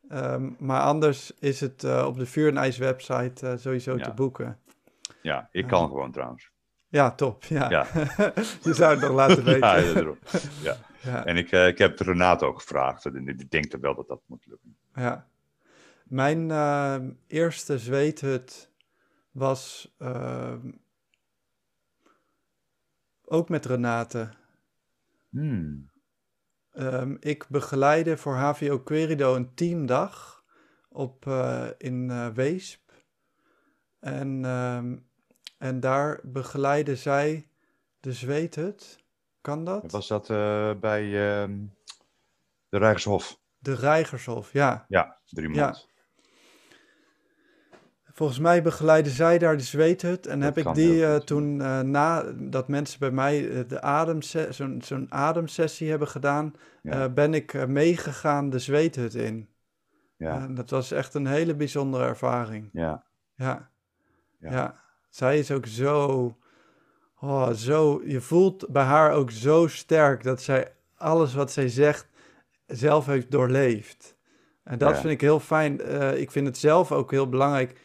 Ehm, 0.10 0.50
maar 0.60 0.82
anders 0.82 1.32
is 1.40 1.60
het 1.60 1.84
eh, 1.84 2.06
op 2.08 2.18
de 2.18 2.26
Vuur 2.26 2.48
en 2.48 2.58
IJs 2.58 2.78
website 2.78 3.56
sowieso 3.60 3.98
Ja. 3.98 4.04
te 4.04 4.14
boeken. 4.14 4.58
Ja, 5.22 5.50
ik 5.52 5.68
kan 5.68 5.88
gewoon 5.88 6.12
trouwens. 6.12 6.52
Ja, 6.90 7.12
top. 7.12 7.44
Ja. 7.44 7.70
Ja. 7.70 7.88
je 8.64 8.74
zou 8.74 8.92
het 8.92 9.02
nog 9.02 9.12
laten 9.12 9.44
weten. 9.54 9.60
Ja, 9.60 9.76
ja, 9.76 9.94
daarom. 9.94 10.18
ja. 10.62 10.78
Ja. 11.02 11.26
En 11.26 11.38
ik, 11.38 11.52
eh, 11.52 11.68
ik 11.68 11.78
heb 11.78 12.00
Renato 12.00 12.48
ook 12.48 12.60
gevraagd. 12.60 13.06
En 13.06 13.28
ik 13.28 13.52
denk 13.52 13.74
er 13.74 13.80
wel 13.80 13.96
dat 13.96 14.08
dat 14.08 14.22
moet 14.26 14.46
lukken. 14.46 14.78
Ja. 14.94 15.28
Mijn 16.04 16.52
ehm, 16.52 17.12
eerste 17.28 17.78
zweethut 17.78 18.72
was 19.32 19.96
ehm, 19.98 20.72
ook 23.26 23.50
met 23.50 23.66
Renate. 23.66 24.30
Hmm. 25.30 25.90
Ehm, 26.72 27.16
ik 27.20 27.46
begeleide 27.50 28.18
voor 28.18 28.36
HVO 28.36 28.80
Querido 28.80 29.36
een 29.36 29.54
teamdag 29.54 30.44
op, 30.90 31.28
eh, 31.28 31.68
in 31.78 32.10
eh, 32.10 32.28
Weesp. 32.28 32.92
En, 34.00 34.46
ehm, 34.46 34.98
en 35.60 35.80
daar 35.80 36.20
begeleidde 36.24 36.96
zij 36.96 37.48
de 38.00 38.14
zweethut. 38.14 38.98
Kan 39.42 39.64
dat? 39.66 39.92
Was 39.92 40.08
dat 40.08 40.30
eh, 40.30 40.72
bij 40.80 41.04
ehm, 41.42 41.58
de 42.70 42.78
Rijkshof? 42.78 43.40
De 43.58 43.74
Reigershof, 43.74 44.54
ja. 44.54 44.86
Ja, 44.88 45.18
drie 45.26 45.54
Ja. 45.54 45.62
maand. 45.66 45.88
Volgens 48.04 48.40
mij 48.40 48.62
begeleidde 48.64 49.10
zij 49.10 49.38
daar 49.38 49.58
de 49.58 49.64
zweethut. 49.64 50.28
En 50.28 50.40
Dat 50.40 50.56
heb 50.56 50.66
ik 50.68 50.74
die 50.74 51.06
eh, 51.06 51.16
toen 51.16 51.62
eh, 51.62 51.80
na 51.80 52.24
dat 52.38 52.68
mensen 52.68 53.00
bij 53.00 53.12
mij 53.12 53.66
de 53.68 53.82
ademse- 53.82 54.48
zo'n 54.52 54.82
zo'n 54.84 55.12
ademsessie 55.14 55.90
hebben 55.90 56.08
gedaan, 56.08 56.54
Ja. 56.82 57.10
ben 57.10 57.34
ik 57.34 57.68
meegegaan 57.68 58.50
de 58.50 58.60
zweethut 58.60 59.14
in. 59.14 59.50
Ja, 60.18 60.42
En 60.42 60.56
dat 60.56 60.70
was 60.70 60.92
echt 60.92 61.14
een 61.14 61.28
hele 61.28 61.56
bijzondere 61.56 62.04
ervaring. 62.06 62.70
ja, 62.74 63.04
Ja. 63.36 63.72
Ja. 64.40 64.52
ja. 64.52 64.88
Zij 65.10 65.40
is 65.40 65.52
ook 65.52 65.66
zo, 65.66 66.36
oh, 67.20 67.50
zo, 67.52 68.02
je 68.06 68.22
voelt 68.22 68.68
bij 68.70 68.84
haar 68.84 69.12
ook 69.12 69.32
zo 69.32 69.68
sterk 69.68 70.24
dat 70.24 70.42
zij 70.42 70.72
alles 70.96 71.34
wat 71.34 71.52
zij 71.52 71.68
zegt 71.70 72.08
zelf 72.66 73.06
heeft 73.06 73.32
doorleefd. 73.32 74.18
En 74.64 74.78
dat 74.78 74.90
Ja. 74.96 74.96
vind 75.02 75.14
ik 75.14 75.22
heel 75.22 75.40
fijn. 75.40 75.82
Eh, 75.82 76.20
ik 76.22 76.32
vind 76.32 76.48
het 76.48 76.58
zelf 76.58 76.92
ook 76.92 77.12
heel 77.12 77.30
belangrijk. 77.30 77.80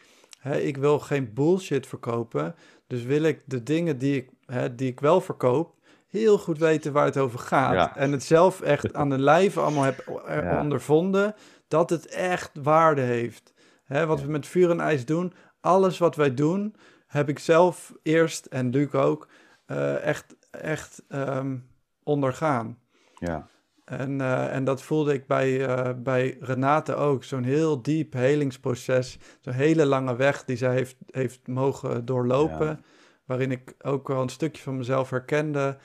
Ik 0.59 0.77
wil 0.77 0.99
geen 0.99 1.33
bullshit 1.33 1.87
verkopen. 1.87 2.55
Dus 2.87 3.03
wil 3.03 3.21
ik 3.23 3.41
de 3.45 3.63
dingen 3.63 3.97
die 3.97 4.15
ik, 4.15 4.29
die 4.77 4.87
ik 4.91 4.99
wel 4.99 5.21
verkoop, 5.21 5.73
heel 6.07 6.37
goed 6.37 6.57
weten 6.57 6.93
waar 6.93 7.05
het 7.05 7.17
over 7.17 7.39
gaat. 7.39 7.73
Ja. 7.73 7.95
En 7.95 8.11
het 8.11 8.23
zelf 8.23 8.61
echt 8.61 8.93
aan 8.93 9.09
de 9.09 9.17
lijve 9.19 9.59
allemaal 9.59 9.83
heb 9.83 9.99
eh, 9.99 10.35
Ja. 10.43 10.59
ondervonden. 10.61 11.35
Dat 11.67 11.89
het 11.89 12.05
echt 12.07 12.51
waarde 12.63 13.01
heeft. 13.01 13.53
Wat 13.87 14.21
we 14.21 14.27
met 14.31 14.47
vuur 14.47 14.69
en 14.69 14.79
ijs 14.79 15.05
doen, 15.05 15.33
alles 15.61 15.97
wat 15.97 16.15
wij 16.15 16.33
doen, 16.33 16.75
heb 17.15 17.29
ik 17.29 17.39
zelf 17.39 17.93
eerst 18.03 18.45
en 18.45 18.69
Luc 18.69 18.93
ook 18.93 19.27
eh, 19.65 20.03
echt, 20.03 20.35
echt 20.51 21.03
ehm, 21.07 21.57
ondergaan. 22.03 22.79
ja, 23.19 23.47
En, 23.85 24.21
eh, 24.21 24.55
en 24.55 24.63
dat 24.63 24.81
voelde 24.81 25.13
ik 25.13 25.27
bij, 25.27 25.67
eh, 25.67 25.93
bij 25.97 26.37
Renate 26.39 26.95
ook. 26.95 27.23
Zo'n 27.23 27.43
heel 27.43 27.81
diep 27.81 28.13
helingsproces. 28.13 29.17
Zo'n 29.39 29.53
hele 29.53 29.85
lange 29.85 30.15
weg 30.15 30.45
die 30.45 30.57
zij 30.57 30.73
heeft, 30.73 30.97
heeft 31.09 31.47
mogen 31.47 32.05
doorlopen. 32.05 32.67
Ja. 32.67 32.79
Waarin 33.25 33.51
ik 33.51 33.75
ook 33.81 34.07
wel 34.07 34.21
een 34.21 34.29
stukje 34.29 34.61
van 34.61 34.77
mezelf 34.77 35.09
herkende. 35.09 35.77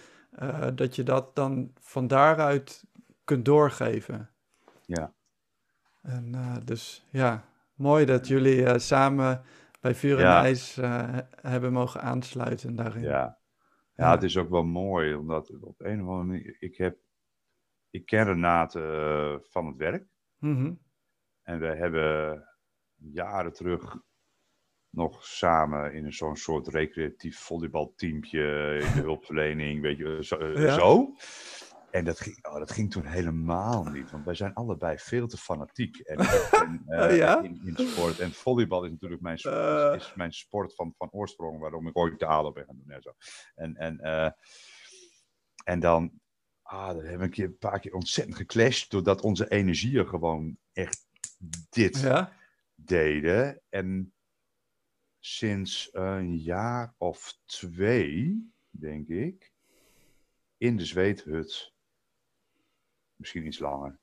dat 0.75 0.97
je 0.97 1.03
dat 1.03 1.37
dan 1.37 1.73
van 1.81 2.07
daaruit 2.07 2.85
kunt 3.25 3.45
doorgeven. 3.45 4.31
ja. 4.87 5.13
En 6.03 6.35
dus 6.65 7.07
ja, 7.11 7.45
mooi 7.75 8.05
dat 8.05 8.29
jullie 8.29 8.79
samen 8.79 9.43
bij 9.81 9.95
Vuur 9.95 10.17
en 10.19 10.23
Ja. 10.25 10.43
IJs 10.43 10.77
eh, 10.77 11.19
hebben 11.41 11.73
mogen 11.73 12.01
aansluiten 12.01 12.75
daarin. 12.75 13.03
Ja. 13.03 13.39
Ja. 13.95 14.11
het 14.11 14.23
is 14.23 14.37
ook 14.37 14.49
wel 14.51 14.63
mooi, 14.65 15.15
omdat 15.15 15.51
op 15.61 15.81
een 15.81 16.03
of 16.03 16.09
andere 16.09 16.25
manier, 16.27 16.57
ik 16.59 16.77
heb, 16.77 16.99
ik 17.91 18.07
ken 18.07 18.25
Renate 18.25 18.81
eh, 18.81 19.49
van 19.51 19.67
het 19.67 19.77
werk. 19.77 20.07
Mhm. 20.39 20.73
En 21.43 21.59
we 21.61 21.67
hebben 21.67 22.45
jaren 22.95 23.53
terug 23.53 23.97
nog 24.91 25.25
samen 25.27 25.93
in 25.95 26.05
een 26.05 26.13
zo'n 26.13 26.37
soort 26.37 26.69
recreatief 26.69 27.39
volleybalteampje 27.39 28.41
in 28.81 28.93
de 28.95 29.01
hulpverlening, 29.01 29.81
weet 29.81 29.97
je, 29.99 30.25
zo. 30.25 30.37
eh, 30.37 30.63
Ja. 30.63 30.75
zo. 30.79 31.15
En 31.91 32.05
dat 32.05 32.21
ging, 32.21 32.47
oh, 32.47 32.55
dat 32.59 32.71
ging 32.71 32.91
toen 32.91 33.05
helemaal 33.05 33.85
niet, 33.85 34.11
want 34.11 34.25
wij 34.25 34.35
zijn 34.35 34.55
allebei 34.55 34.99
veel 34.99 35.27
te 35.27 35.37
fanatiek 35.37 35.99
en, 35.99 36.19
en, 36.65 36.83
eh, 36.87 37.11
Oh 37.11 37.17
ja? 37.17 37.43
in, 37.43 37.61
in 37.65 37.89
sport. 37.89 38.19
En 38.19 38.33
volleybal 38.33 38.85
is 38.85 38.91
natuurlijk 38.91 39.21
mijn, 39.23 39.39
sport, 39.39 39.55
Eh. 39.55 39.93
is 39.97 40.15
mijn 40.15 40.33
sport 40.33 40.75
van, 40.75 40.95
van 40.97 41.09
oorsprong, 41.11 41.59
waarom 41.61 41.87
ik 41.87 41.97
ooit 41.99 42.19
de 42.19 42.27
ADO 42.27 42.53
ben 42.53 42.65
gaan 42.65 42.77
doen 42.77 42.91
en 42.91 43.03
zo. 43.03 43.13
En, 43.55 43.77
en, 43.77 44.01
eh, 44.01 44.31
en 45.65 45.81
dan, 45.81 46.21
ah, 46.63 46.87
dan 46.87 46.97
hebben 46.97 47.19
we 47.19 47.25
een, 47.25 47.31
keer, 47.31 47.45
een 47.45 47.59
paar 47.59 47.81
keer 47.81 47.95
ontzettend 47.95 48.37
geclashed, 48.37 48.91
doordat 48.91 49.21
onze 49.21 49.49
energieën 49.51 50.07
gewoon 50.09 50.59
echt 50.73 51.07
dit 51.71 52.01
Ja? 52.01 52.33
deden. 52.75 53.61
En 53.69 54.13
sinds 55.19 55.89
een 55.93 56.37
jaar 56.37 56.95
of 56.99 57.39
twee, 57.47 58.51
denk 58.71 59.09
ik, 59.09 59.53
in 60.57 60.77
de 60.77 60.85
zweethut, 60.85 61.73
misschien 63.21 63.47
iets 63.47 63.59
langer, 63.59 63.99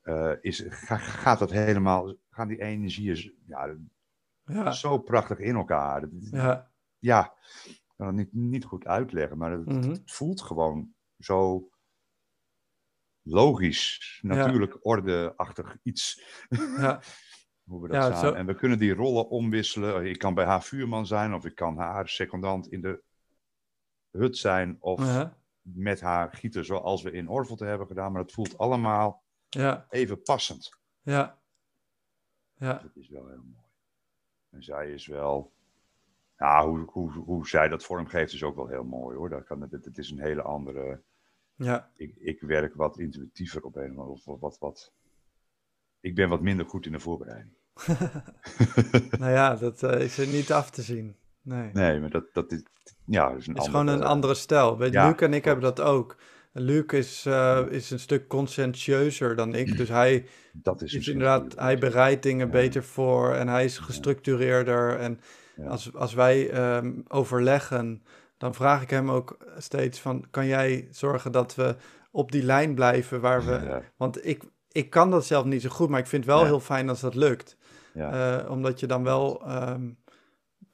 eh, 0.00 0.32
is, 0.40 0.64
ga- 0.68 0.96
gaat 0.96 1.38
dat 1.38 1.50
helemaal, 1.50 2.14
gaan 2.30 2.48
die 2.48 2.60
energieën 2.60 3.34
ja, 3.46 3.76
Ja. 4.44 4.70
zo 4.72 4.98
prachtig 4.98 5.38
in 5.38 5.54
elkaar. 5.54 6.08
Ja. 6.30 6.70
ja, 6.98 7.34
ik 7.64 7.82
kan 7.96 8.06
het 8.06 8.16
niet, 8.16 8.32
niet 8.32 8.64
goed 8.64 8.86
uitleggen, 8.86 9.38
maar 9.38 9.50
het, 9.52 9.66
Mhm. 9.66 9.90
het 9.90 10.10
voelt 10.10 10.42
gewoon 10.42 10.94
zo 11.18 11.70
logisch, 13.22 14.18
natuurlijk 14.22 14.84
ordeachtig 14.86 15.76
iets. 15.82 16.22
Ja. 16.76 17.00
Hoe 17.70 17.82
we 17.82 17.88
dat 17.88 17.96
Ja, 17.96 18.02
samen. 18.02 18.18
zo- 18.18 18.32
En 18.32 18.46
we 18.46 18.54
kunnen 18.54 18.78
die 18.78 18.94
rollen 18.94 19.28
omwisselen. 19.28 20.06
Ik 20.06 20.18
kan 20.18 20.34
bij 20.34 20.44
haar 20.44 20.62
vuurman 20.62 21.06
zijn, 21.06 21.34
of 21.34 21.44
ik 21.44 21.54
kan 21.54 21.76
haar 21.76 22.08
secondant 22.08 22.68
in 22.72 22.80
de 22.80 23.02
hut 24.10 24.36
zijn, 24.38 24.76
of. 24.80 25.00
Met 25.74 26.00
haar 26.00 26.32
gieten 26.32 26.64
zoals 26.64 27.02
we 27.02 27.10
in 27.10 27.28
Orvelte 27.28 27.64
hebben 27.64 27.86
gedaan. 27.86 28.12
Maar 28.12 28.22
het 28.22 28.32
voelt 28.32 28.58
allemaal 28.58 29.22
Ja, 29.48 29.86
even 29.88 30.22
passend. 30.22 30.78
ja. 31.02 31.38
Ja, 32.54 32.72
Dat 32.78 32.96
is 32.96 33.08
wel 33.08 33.28
heel 33.28 33.42
mooi. 33.42 33.66
En 34.50 34.62
zij 34.62 34.90
is 34.92 35.06
wel. 35.06 35.52
Ja, 36.38 36.66
hoe, 36.66 36.84
hoe, 36.90 37.10
hoe 37.12 37.48
zij 37.48 37.68
dat 37.68 37.84
vormgeeft 37.84 38.32
is 38.32 38.42
ook 38.42 38.56
wel 38.56 38.66
heel 38.66 38.84
mooi 38.84 39.16
hoor. 39.16 39.28
Dat 39.28 39.44
kan, 39.44 39.60
het, 39.60 39.84
het 39.84 39.98
is 39.98 40.10
een 40.10 40.20
hele 40.20 40.42
andere. 40.42 41.02
ja, 41.54 41.90
Ik, 41.96 42.16
ik 42.16 42.40
werk 42.40 42.74
wat 42.74 42.98
intuïtiever 42.98 43.62
op 43.62 43.76
een 43.76 43.98
of 43.98 44.06
andere 44.06 44.38
wat, 44.38 44.58
wat. 44.58 44.92
Ik 46.00 46.14
ben 46.14 46.28
wat 46.28 46.40
minder 46.40 46.66
goed 46.66 46.86
in 46.86 46.92
de 46.92 47.00
voorbereiding. 47.00 47.54
nou 49.18 49.30
ja, 49.32 49.56
dat 49.56 49.82
eh, 49.82 50.00
is 50.00 50.18
er 50.18 50.26
niet 50.26 50.52
af 50.52 50.70
te 50.70 50.82
zien. 50.82 51.16
Nee. 51.42 51.70
Nee, 51.72 52.00
maar 52.00 52.10
dat, 52.10 52.24
dat 52.32 52.52
is. 52.52 52.62
Ja, 53.04 53.28
dat 53.28 53.38
is 53.38 53.46
een 53.46 53.54
Het 53.54 53.62
is 53.62 53.68
andere, 53.68 53.84
gewoon 53.88 54.00
een 54.02 54.08
andere 54.08 54.34
stijl. 54.34 54.78
Weet, 54.78 54.92
ja, 54.92 55.06
Luc 55.08 55.16
en 55.16 55.34
ik 55.34 55.44
hebben 55.44 55.64
dat 55.64 55.80
ook. 55.80 56.16
Luc 56.52 56.84
is, 56.86 57.26
eh, 57.26 57.60
is 57.68 57.90
een 57.90 57.98
stuk 57.98 58.28
conscientieuzer 58.28 59.36
dan 59.36 59.54
ik. 59.54 59.76
Dus 59.76 59.88
hij 59.88 60.26
Dat 60.52 60.82
is, 60.82 61.08
inderdaad, 61.08 61.54
hij 61.56 61.78
bereidt 61.78 62.22
dingen 62.22 62.46
Ja. 62.46 62.52
beter 62.52 62.84
voor 62.84 63.34
en 63.34 63.48
hij 63.48 63.64
is 63.64 63.78
gestructureerder. 63.78 64.96
En 64.98 65.20
Ja. 65.56 65.66
als, 65.66 65.94
als 65.94 66.14
wij 66.14 66.50
ehm, 66.50 66.92
overleggen, 67.08 68.02
dan 68.38 68.54
vraag 68.54 68.82
ik 68.82 68.90
hem 68.90 69.10
ook 69.10 69.36
steeds 69.58 70.00
van, 70.00 70.24
kan 70.30 70.46
jij 70.46 70.88
zorgen 70.90 71.32
dat 71.32 71.54
we 71.54 71.76
op 72.10 72.32
die 72.32 72.42
lijn 72.42 72.74
blijven 72.74 73.20
waar 73.20 73.44
we... 73.44 73.52
Ja, 73.68 73.82
Want 73.96 74.26
ik, 74.26 74.42
ik 74.72 74.90
kan 74.90 75.10
dat 75.10 75.26
zelf 75.26 75.44
niet 75.44 75.62
zo 75.62 75.68
goed, 75.68 75.88
maar 75.88 76.00
ik 76.00 76.06
vind 76.06 76.24
het 76.24 76.34
wel 76.34 76.44
heel 76.44 76.60
fijn 76.60 76.88
als 76.88 77.00
dat 77.00 77.14
lukt. 77.14 77.56
Eh, 77.94 78.46
omdat 78.48 78.80
je 78.80 78.86
dan 78.86 79.02
wel 79.04 79.42
ehm, 79.46 79.90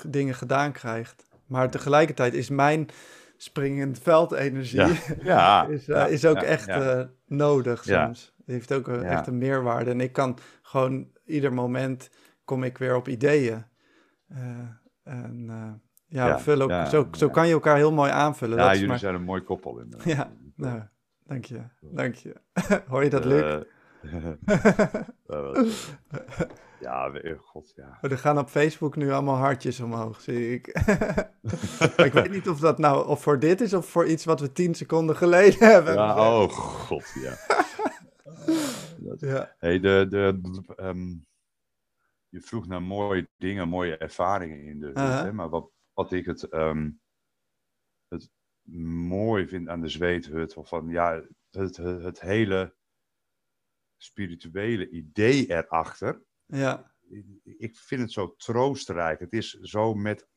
dingen 0.08 0.34
gedaan 0.34 0.72
krijgt. 0.72 1.24
Maar 1.46 1.70
tegelijkertijd 1.70 2.34
is 2.34 2.48
mijn 2.48 2.86
springend 3.36 3.98
veldenergie 3.98 4.80
Ja. 4.80 4.94
ja, 5.22 5.66
is, 5.66 5.88
eh, 5.88 6.10
is 6.10 6.26
ook 6.26 6.36
echt 6.42 6.68
eh, 6.68 7.00
nodig 7.26 7.84
soms. 7.84 8.34
Heeft 8.44 8.72
ook 8.72 8.88
een, 8.88 9.00
Ja. 9.02 9.08
echt 9.08 9.26
een 9.26 9.38
meerwaarde. 9.38 9.90
En 9.90 10.00
ik 10.00 10.12
kan 10.12 10.38
gewoon 10.62 11.08
ieder 11.24 11.52
moment 11.52 12.10
kom 12.44 12.62
ik 12.64 12.78
weer 12.78 12.96
op 12.96 13.08
ideeën. 13.08 13.64
Eh, 14.28 14.38
en 15.02 15.46
eh, 15.48 15.72
ja, 16.06 16.38
vullen 16.40 16.70
ook, 16.80 16.86
zo, 16.86 17.08
zo 17.12 17.28
kan 17.28 17.46
je 17.46 17.52
elkaar 17.52 17.76
heel 17.76 17.92
mooi 17.92 18.10
aanvullen. 18.10 18.58
Ja, 18.58 18.72
jullie 18.72 18.88
maar- 18.88 18.98
zijn 18.98 19.14
een 19.14 19.22
mooi 19.22 19.42
koppel 19.42 19.78
in. 19.78 19.94
Ja, 20.04 20.32
nou, 20.56 20.82
dank 21.24 21.44
je. 21.44 21.60
Dank 21.80 22.14
je. 22.14 22.34
Hoor 22.88 23.04
je 23.04 23.10
dat, 23.10 23.24
Luc? 23.24 23.62
Ja, 26.80 27.10
eh, 27.12 27.38
god, 27.38 27.72
ja. 27.76 27.98
Oh, 28.02 28.10
er 28.10 28.18
gaan 28.18 28.38
op 28.38 28.48
Facebook 28.48 28.96
nu 28.96 29.10
allemaal 29.10 29.36
hartjes 29.36 29.80
omhoog, 29.80 30.20
zie 30.20 30.54
ik. 30.54 30.66
Ik 32.06 32.12
weet 32.12 32.30
niet 32.30 32.48
of 32.48 32.60
dat 32.60 32.78
nou 32.78 33.06
of 33.06 33.22
voor 33.22 33.38
dit 33.38 33.60
is 33.60 33.74
of 33.74 33.86
voor 33.86 34.06
iets 34.06 34.24
wat 34.24 34.40
we 34.40 34.52
tien 34.52 34.74
seconden 34.74 35.16
geleden 35.16 35.68
hebben. 35.72 35.94
ja. 35.94 36.40
Oh, 36.40 36.48
god, 36.50 37.12
ja. 37.14 37.34
Ja, 39.18 39.54
Hey, 39.58 39.80
de, 39.80 40.06
de, 40.10 40.40
ehm, 40.76 41.08
je 42.28 42.40
vroeg 42.40 42.66
naar 42.66 42.82
mooie 42.82 43.28
dingen, 43.36 43.68
mooie 43.68 43.96
ervaringen 43.96 44.62
in 44.62 44.78
de 44.78 44.86
hut. 44.86 44.96
Aha. 44.96 45.24
hè, 45.24 45.32
Maar 45.32 45.48
wat, 45.48 45.70
wat 45.92 46.12
ik 46.12 46.26
het, 46.26 46.42
ehm, 46.42 46.90
het 48.08 48.30
mooi 49.08 49.48
vind 49.48 49.68
aan 49.68 49.80
de 49.80 49.88
zweethut, 49.88 50.56
of 50.56 50.68
van 50.68 50.88
ja, 50.88 51.12
het, 51.50 51.52
het, 51.76 51.76
het 52.02 52.20
hele 52.20 52.74
spirituele 53.96 54.88
idee 54.90 55.46
erachter. 55.50 56.22
ja, 56.46 56.94
Ik 57.42 57.76
vind 57.78 58.00
het 58.00 58.12
zo 58.12 58.34
troostrijk. 58.36 59.20
Het 59.20 59.32
is 59.32 59.50
zo 59.52 59.94
met 59.94 60.28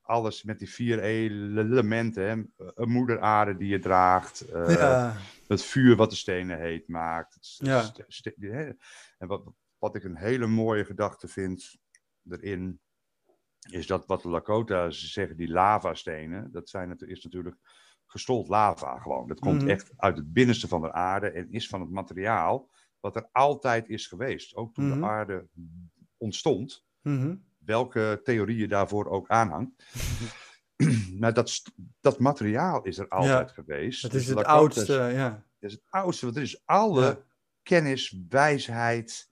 alles, 0.00 0.42
met 0.42 0.58
die 0.58 0.70
vier 0.70 0.98
elementen. 1.00 2.22
Hè? 2.28 2.64
Een 2.74 2.90
moeder 2.90 3.20
aarde 3.20 3.56
die 3.56 3.68
je 3.68 3.78
draagt. 3.78 4.40
eh, 4.40 4.68
ja, 4.74 5.16
het 5.48 5.62
vuur 5.64 5.96
wat 5.96 6.10
de 6.10 6.16
stenen 6.16 6.58
heet 6.60 6.88
maakt. 6.88 7.34
Het 7.34 7.56
Ja. 7.56 7.80
st- 7.82 8.04
st- 8.08 8.30
hè. 8.38 8.70
En 9.18 9.26
wat, 9.28 9.52
wat 9.78 9.94
ik 9.94 10.04
een 10.04 10.16
hele 10.16 10.46
mooie 10.46 10.84
gedachte 10.84 11.28
vind 11.28 11.76
erin, 12.28 12.80
is 13.70 13.86
dat 13.86 14.06
wat 14.06 14.22
de 14.22 14.28
Lakota's 14.28 15.12
zeggen, 15.12 15.36
die 15.36 15.48
lavastenen, 15.48 16.52
dat 16.52 16.68
zijn 16.68 16.90
het, 16.90 17.02
is 17.02 17.24
natuurlijk 17.24 17.56
gestold 18.06 18.48
lava 18.48 18.98
gewoon. 18.98 19.28
Dat 19.28 19.38
komt 19.40 19.60
Mhm. 19.60 19.70
echt 19.70 19.92
uit 19.96 20.16
het 20.16 20.32
binnenste 20.32 20.68
van 20.68 20.80
de 20.80 20.92
aarde 20.92 21.30
en 21.30 21.50
is 21.52 21.68
van 21.68 21.80
het 21.80 21.90
materiaal 21.90 22.70
wat 23.02 23.16
er 23.16 23.28
altijd 23.32 23.88
is 23.88 24.06
geweest. 24.06 24.56
Ook 24.56 24.74
toen 24.74 24.88
Mhm. 24.88 25.00
de 25.00 25.06
aarde 25.06 25.48
ontstond, 26.16 26.84
mhm, 27.00 27.36
welke 27.58 28.20
theorie 28.24 28.56
je 28.56 28.68
daarvoor 28.68 29.06
ook 29.06 29.28
aanhangt. 29.28 29.84
maar 31.20 31.34
dat, 31.34 31.62
dat 32.00 32.18
materiaal 32.18 32.82
is 32.82 32.98
er 32.98 33.08
altijd 33.08 33.50
geweest. 33.52 34.02
het 34.02 34.12
Dus 34.12 34.20
is 34.22 34.28
het 34.28 34.44
oudste, 34.44 34.92
ja. 34.92 35.46
het 35.58 35.70
is 35.70 35.72
het 35.72 35.82
oudste, 35.88 36.24
want 36.24 36.36
er 36.36 36.42
is 36.42 36.62
alle 36.64 37.04
Ja. 37.04 37.18
kennis, 37.62 38.16
wijsheid, 38.28 39.30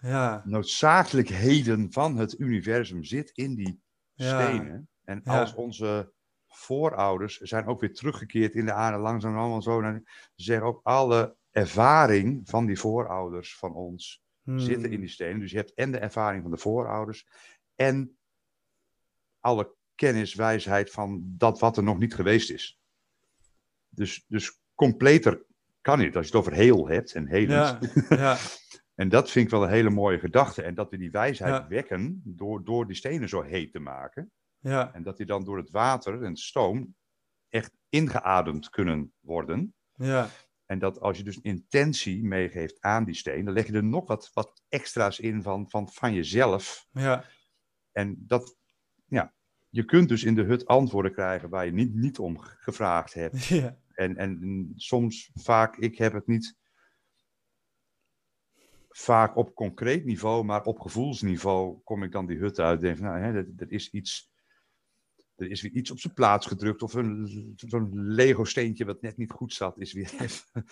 Ja, 0.00 0.42
noodzakelijkheden 0.44 1.92
van 1.92 2.16
het 2.16 2.38
universum 2.38 3.04
zit 3.04 3.30
in 3.30 3.54
die 3.54 3.82
stenen. 4.14 4.88
En 5.04 5.22
als 5.24 5.54
onze 5.54 6.12
voorouders 6.48 7.38
zijn 7.38 7.66
ook 7.66 7.80
weer 7.80 7.94
teruggekeerd 7.94 8.54
in 8.54 8.64
de 8.64 8.72
aarde, 8.72 8.98
langzaam 8.98 9.36
allemaal 9.36 9.62
zo, 9.62 9.80
dan 9.80 10.06
zeggen 10.34 10.66
ook 10.66 10.80
alle 10.82 11.36
ervaring 11.50 12.48
van 12.48 12.66
die 12.66 12.78
voorouders 12.78 13.56
van 13.56 13.74
ons 13.74 14.22
hmm, 14.42 14.58
zitten 14.58 14.90
in 14.90 15.00
die 15.00 15.08
stenen. 15.08 15.40
Dus 15.40 15.50
je 15.50 15.56
hebt 15.56 15.74
en 15.74 15.92
de 15.92 15.98
ervaring 15.98 16.42
van 16.42 16.50
de 16.50 16.56
voorouders 16.58 17.26
en 17.74 18.18
alle 19.40 19.74
kennis, 19.94 20.34
wijsheid 20.34 20.90
van 20.90 21.22
dat 21.24 21.58
wat 21.60 21.76
er 21.76 21.82
nog 21.82 21.98
niet 21.98 22.14
geweest 22.14 22.50
is. 22.50 22.80
Dus, 23.88 24.24
dus 24.28 24.60
completer 24.74 25.44
kan 25.80 25.98
niet 25.98 26.16
als 26.16 26.26
je 26.28 26.36
het 26.36 26.40
over 26.46 26.52
heel 26.58 26.88
hebt 26.88 27.14
en 27.14 27.26
helend. 27.26 27.50
Ja, 28.08 28.16
ja, 28.16 28.36
En 28.94 29.08
dat 29.08 29.30
vind 29.30 29.44
ik 29.44 29.50
wel 29.50 29.62
een 29.62 29.68
hele 29.70 29.90
mooie 29.90 30.18
gedachte. 30.18 30.62
En 30.62 30.74
dat 30.74 30.90
we 30.90 30.96
die 30.98 31.10
wijsheid 31.10 31.54
Ja. 31.54 31.68
wekken 31.68 32.20
door, 32.24 32.64
door 32.64 32.86
die 32.86 32.96
stenen 32.96 33.28
zo 33.28 33.42
heet 33.42 33.72
te 33.72 33.78
maken. 33.78 34.32
ja, 34.58 34.94
En 34.94 35.02
dat 35.02 35.16
die 35.16 35.26
dan 35.26 35.44
door 35.44 35.56
het 35.56 35.70
water 35.70 36.22
en 36.22 36.36
stoom 36.36 36.94
echt 37.48 37.76
ingeademd 37.88 38.70
kunnen 38.70 39.12
worden. 39.20 39.74
ja, 39.94 40.28
En 40.68 40.78
dat 40.78 41.00
als 41.00 41.16
je 41.16 41.24
dus 41.24 41.40
intentie 41.40 42.24
meegeeft 42.24 42.80
aan 42.80 43.04
die 43.04 43.14
steen, 43.14 43.44
dan 43.44 43.54
leg 43.54 43.66
je 43.66 43.72
er 43.72 43.84
nog 43.84 44.06
wat, 44.06 44.30
wat 44.32 44.62
extra's 44.68 45.18
in 45.18 45.42
van, 45.42 45.70
van, 45.70 45.88
van 45.88 46.14
jezelf. 46.14 46.88
ja, 46.92 47.24
En 47.92 48.24
dat, 48.26 48.56
ja, 49.06 49.34
je 49.68 49.84
kunt 49.84 50.08
dus 50.08 50.24
in 50.24 50.34
de 50.34 50.42
hut 50.42 50.66
antwoorden 50.66 51.12
krijgen 51.12 51.48
waar 51.48 51.64
je 51.64 51.72
niet, 51.72 51.94
niet 51.94 52.18
om 52.18 52.38
gevraagd 52.38 53.14
hebt. 53.14 53.44
ja, 53.62 53.78
En, 53.94 54.16
en 54.16 54.72
soms 54.76 55.30
vaak, 55.34 55.76
ik 55.76 55.98
heb 55.98 56.12
het 56.12 56.26
niet 56.26 56.56
vaak 58.88 59.36
op 59.36 59.54
concreet 59.54 60.04
niveau, 60.04 60.44
maar 60.44 60.64
op 60.64 60.78
gevoelsniveau 60.78 61.80
kom 61.84 62.02
ik 62.02 62.12
dan 62.12 62.26
die 62.26 62.38
hut 62.38 62.60
uit 62.60 62.82
en 62.82 62.86
denk 62.86 62.98
nou, 62.98 63.18
hè, 63.18 63.32
er, 63.32 63.48
er 63.56 63.72
is 63.72 63.90
iets, 63.90 64.27
er 65.38 65.50
is 65.50 65.62
weer 65.62 65.72
iets 65.72 65.90
op 65.90 65.98
zijn 65.98 66.14
plaats 66.14 66.46
gedrukt 66.46 66.82
of 66.82 66.94
een, 66.94 67.52
zo'n 67.56 67.90
Lego 67.92 68.44
steentje 68.44 68.84
wat 68.84 69.00
net 69.02 69.16
niet 69.16 69.30
goed 69.30 69.52
zat, 69.52 69.78
is 69.78 69.92
weer 69.92 70.14
even 70.20 70.64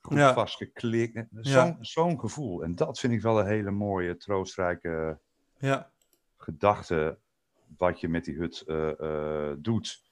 goed 0.00 0.16
Ja. 0.18 0.32
vastgeklikt. 0.32 1.24
Zo'n 1.30 1.52
Ja. 1.64 1.76
zo'n 1.80 2.20
gevoel. 2.20 2.62
En 2.62 2.74
dat 2.74 2.98
vind 3.00 3.12
ik 3.12 3.20
wel 3.22 3.40
een 3.40 3.46
hele 3.46 3.70
mooie, 3.70 4.16
troostrijke 4.16 5.20
ja, 5.58 5.92
gedachte 6.36 7.18
wat 7.76 8.00
je 8.00 8.08
met 8.08 8.24
die 8.24 8.36
hut 8.36 8.60
eh, 8.66 9.00
eh, 9.00 9.56
doet. 9.58 10.04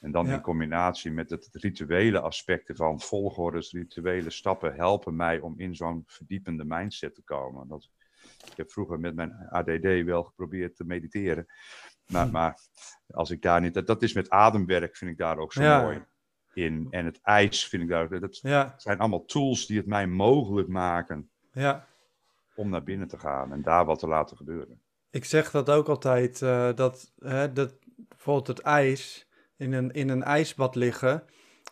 En 0.00 0.12
dan 0.12 0.28
in 0.28 0.40
combinatie 0.40 1.10
met 1.10 1.30
het 1.30 1.48
rituele 1.52 2.20
aspecten 2.20 2.76
van 2.76 3.00
volgordes, 3.00 3.72
rituele 3.72 4.30
stappen 4.30 4.74
helpen 4.74 5.16
mij 5.16 5.40
om 5.40 5.58
in 5.58 5.74
zo'n 5.74 6.02
verdiepende 6.06 6.64
mindset 6.64 7.14
te 7.14 7.22
komen. 7.22 7.68
Dat, 7.68 7.90
ik 8.50 8.56
heb 8.56 8.72
vroeger 8.72 9.00
met 9.00 9.14
mijn 9.14 9.32
ADD 9.48 10.04
wel 10.04 10.22
geprobeerd 10.22 10.76
te 10.76 10.84
mediteren. 10.84 11.46
Maar, 12.06 12.30
maar 12.30 12.60
als 13.10 13.30
ik 13.30 13.42
daar 13.42 13.60
niet. 13.60 13.74
Dat, 13.74 13.86
dat 13.86 14.02
is 14.02 14.12
met 14.12 14.30
ademwerk, 14.30 14.96
vind 14.96 15.10
ik 15.10 15.18
daar 15.18 15.38
ook 15.38 15.52
zo 15.52 15.62
Ja. 15.62 15.82
mooi 15.82 16.04
in. 16.54 16.86
En 16.90 17.04
het 17.04 17.20
ijs 17.22 17.68
vind 17.68 17.82
ik 17.82 17.88
daar. 17.88 18.20
Dat 18.20 18.38
ja, 18.42 18.74
zijn 18.76 18.98
allemaal 18.98 19.24
tools 19.24 19.66
die 19.66 19.76
het 19.76 19.86
mij 19.86 20.06
mogelijk 20.06 20.68
maken 20.68 21.30
ja. 21.52 21.86
om 22.54 22.68
naar 22.70 22.82
binnen 22.82 23.08
te 23.08 23.18
gaan 23.18 23.52
en 23.52 23.62
daar 23.62 23.84
wat 23.84 23.98
te 23.98 24.06
laten 24.08 24.36
gebeuren. 24.36 24.80
Ik 25.10 25.24
zeg 25.24 25.50
dat 25.50 25.70
ook 25.70 25.88
altijd, 25.88 26.42
eh, 26.42 26.68
dat, 26.74 27.12
hè, 27.18 27.52
dat 27.52 27.74
bijvoorbeeld 28.08 28.46
het 28.46 28.58
ijs, 28.60 29.28
in 29.56 29.72
een, 29.72 29.90
in 29.90 30.08
een 30.08 30.22
ijsbad 30.22 30.74
liggen, 30.74 31.24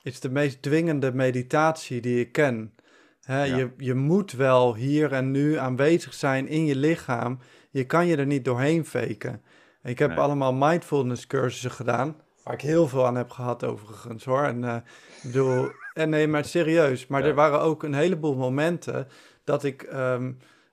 is 0.02 0.20
de 0.20 0.30
meest 0.30 0.62
dwingende 0.62 1.12
meditatie 1.12 2.00
die 2.00 2.20
ik 2.20 2.32
ken. 2.32 2.74
Hè, 3.20 3.42
Ja. 3.44 3.56
je, 3.56 3.70
je 3.76 3.94
moet 3.94 4.32
wel 4.32 4.74
hier 4.74 5.12
en 5.12 5.30
nu 5.30 5.56
aanwezig 5.56 6.14
zijn 6.14 6.48
in 6.48 6.64
je 6.64 6.76
lichaam. 6.76 7.38
Je 7.70 7.84
kan 7.84 8.06
je 8.06 8.16
er 8.16 8.26
niet 8.26 8.44
doorheen 8.44 8.84
faken. 8.84 9.42
Ik 9.84 9.98
heb 9.98 10.08
Nee. 10.08 10.18
allemaal 10.18 10.52
mindfulness 10.54 11.26
cursussen 11.26 11.70
gedaan. 11.70 12.16
Waar 12.42 12.54
ik 12.54 12.60
heel 12.60 12.88
veel 12.88 13.06
aan 13.06 13.16
heb 13.16 13.30
gehad 13.30 13.64
overigens 13.64 14.24
hoor. 14.24 14.42
En, 14.42 14.64
ik 14.64 14.82
bedoel, 15.22 15.68
en 15.94 16.08
nee, 16.10 16.28
maar 16.28 16.44
serieus. 16.44 17.06
Maar 17.06 17.22
Ja. 17.22 17.26
er 17.28 17.34
waren 17.34 17.60
ook 17.60 17.82
een 17.82 17.94
heleboel 17.94 18.34
momenten 18.36 19.08
dat 19.44 19.64
ik 19.64 19.82
ehm, 19.82 20.32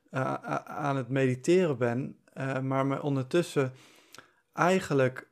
eh, 0.09 0.34
aan 0.64 0.95
het 0.95 1.09
mediteren 1.09 1.78
ben. 1.78 2.16
eh, 2.34 2.59
maar 2.59 2.86
me 2.86 3.01
ondertussen 3.01 3.74
eigenlijk, 4.53 5.30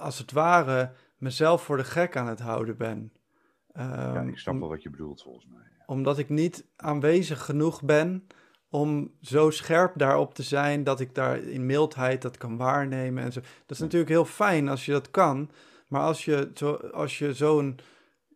als 0.00 0.18
het 0.18 0.32
ware, 0.32 0.92
mezelf 1.16 1.62
voor 1.62 1.76
de 1.76 1.84
gek 1.84 2.16
aan 2.16 2.26
het 2.26 2.40
houden 2.40 2.76
ben. 2.76 3.12
ja, 3.74 4.14
Ehm, 4.14 4.28
ik 4.28 4.38
snap 4.38 4.58
wel 4.58 4.68
wat 4.68 4.82
je 4.82 4.90
bedoelt 4.90 5.22
volgens 5.22 5.46
mij. 5.46 5.60
omdat 5.86 6.18
ik 6.18 6.28
niet 6.28 6.66
aanwezig 6.76 7.44
genoeg 7.44 7.82
ben 7.82 8.26
om 8.72 9.10
zo 9.20 9.50
scherp 9.50 9.92
daarop 9.96 10.34
te 10.34 10.42
zijn 10.42 10.84
dat 10.84 11.00
ik 11.00 11.14
daar 11.14 11.38
in 11.38 11.66
mildheid 11.66 12.22
dat 12.22 12.36
kan 12.36 12.56
waarnemen 12.56 13.22
en 13.24 13.32
zo. 13.32 13.40
Dat 13.40 13.70
is 13.76 13.78
natuurlijk 13.78 14.10
heel 14.10 14.24
fijn 14.24 14.68
als 14.68 14.84
je 14.86 14.92
dat 14.92 15.10
kan, 15.10 15.50
maar 15.88 16.00
als 16.02 16.24
je, 16.24 16.50
zo, 16.54 16.72
als 16.74 17.18
je 17.18 17.34
zo'n 17.34 17.78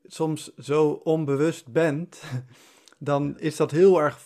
soms 0.04 0.54
zo 0.54 1.00
onbewust 1.04 1.72
bent, 1.72 2.22
dan 2.98 3.38
is 3.38 3.56
dat 3.56 3.70
heel 3.70 4.00
erg 4.02 4.18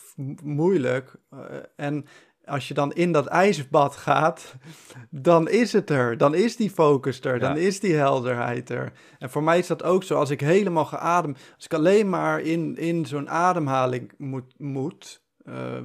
moeilijk. 0.42 1.14
Eh, 1.30 1.38
en 1.76 2.04
als 2.44 2.68
je 2.68 2.74
dan 2.74 2.92
in 2.92 3.12
dat 3.12 3.26
ijsbad 3.26 3.96
gaat, 3.96 4.54
dan 5.10 5.48
is 5.48 5.72
het 5.72 5.90
er. 5.90 6.16
Dan 6.16 6.34
is 6.34 6.56
die 6.56 6.70
focus 6.70 7.20
er. 7.20 7.38
Dan 7.38 7.54
Ja. 7.54 7.60
is 7.60 7.80
die 7.80 7.94
helderheid 7.94 8.70
er. 8.70 8.92
En 9.18 9.30
voor 9.30 9.42
mij 9.42 9.58
is 9.58 9.66
dat 9.66 9.82
ook 9.82 10.02
zo. 10.02 10.14
Als 10.18 10.30
ik 10.30 10.40
helemaal 10.40 10.84
geademd, 10.84 11.38
als 11.54 11.64
ik 11.64 11.74
alleen 11.74 12.08
maar 12.08 12.40
in, 12.40 12.76
in 12.76 13.06
zo'n 13.06 13.30
ademhaling 13.30 14.12
moet, 14.18 14.54
moet 14.58 15.22
eh, 15.50 15.82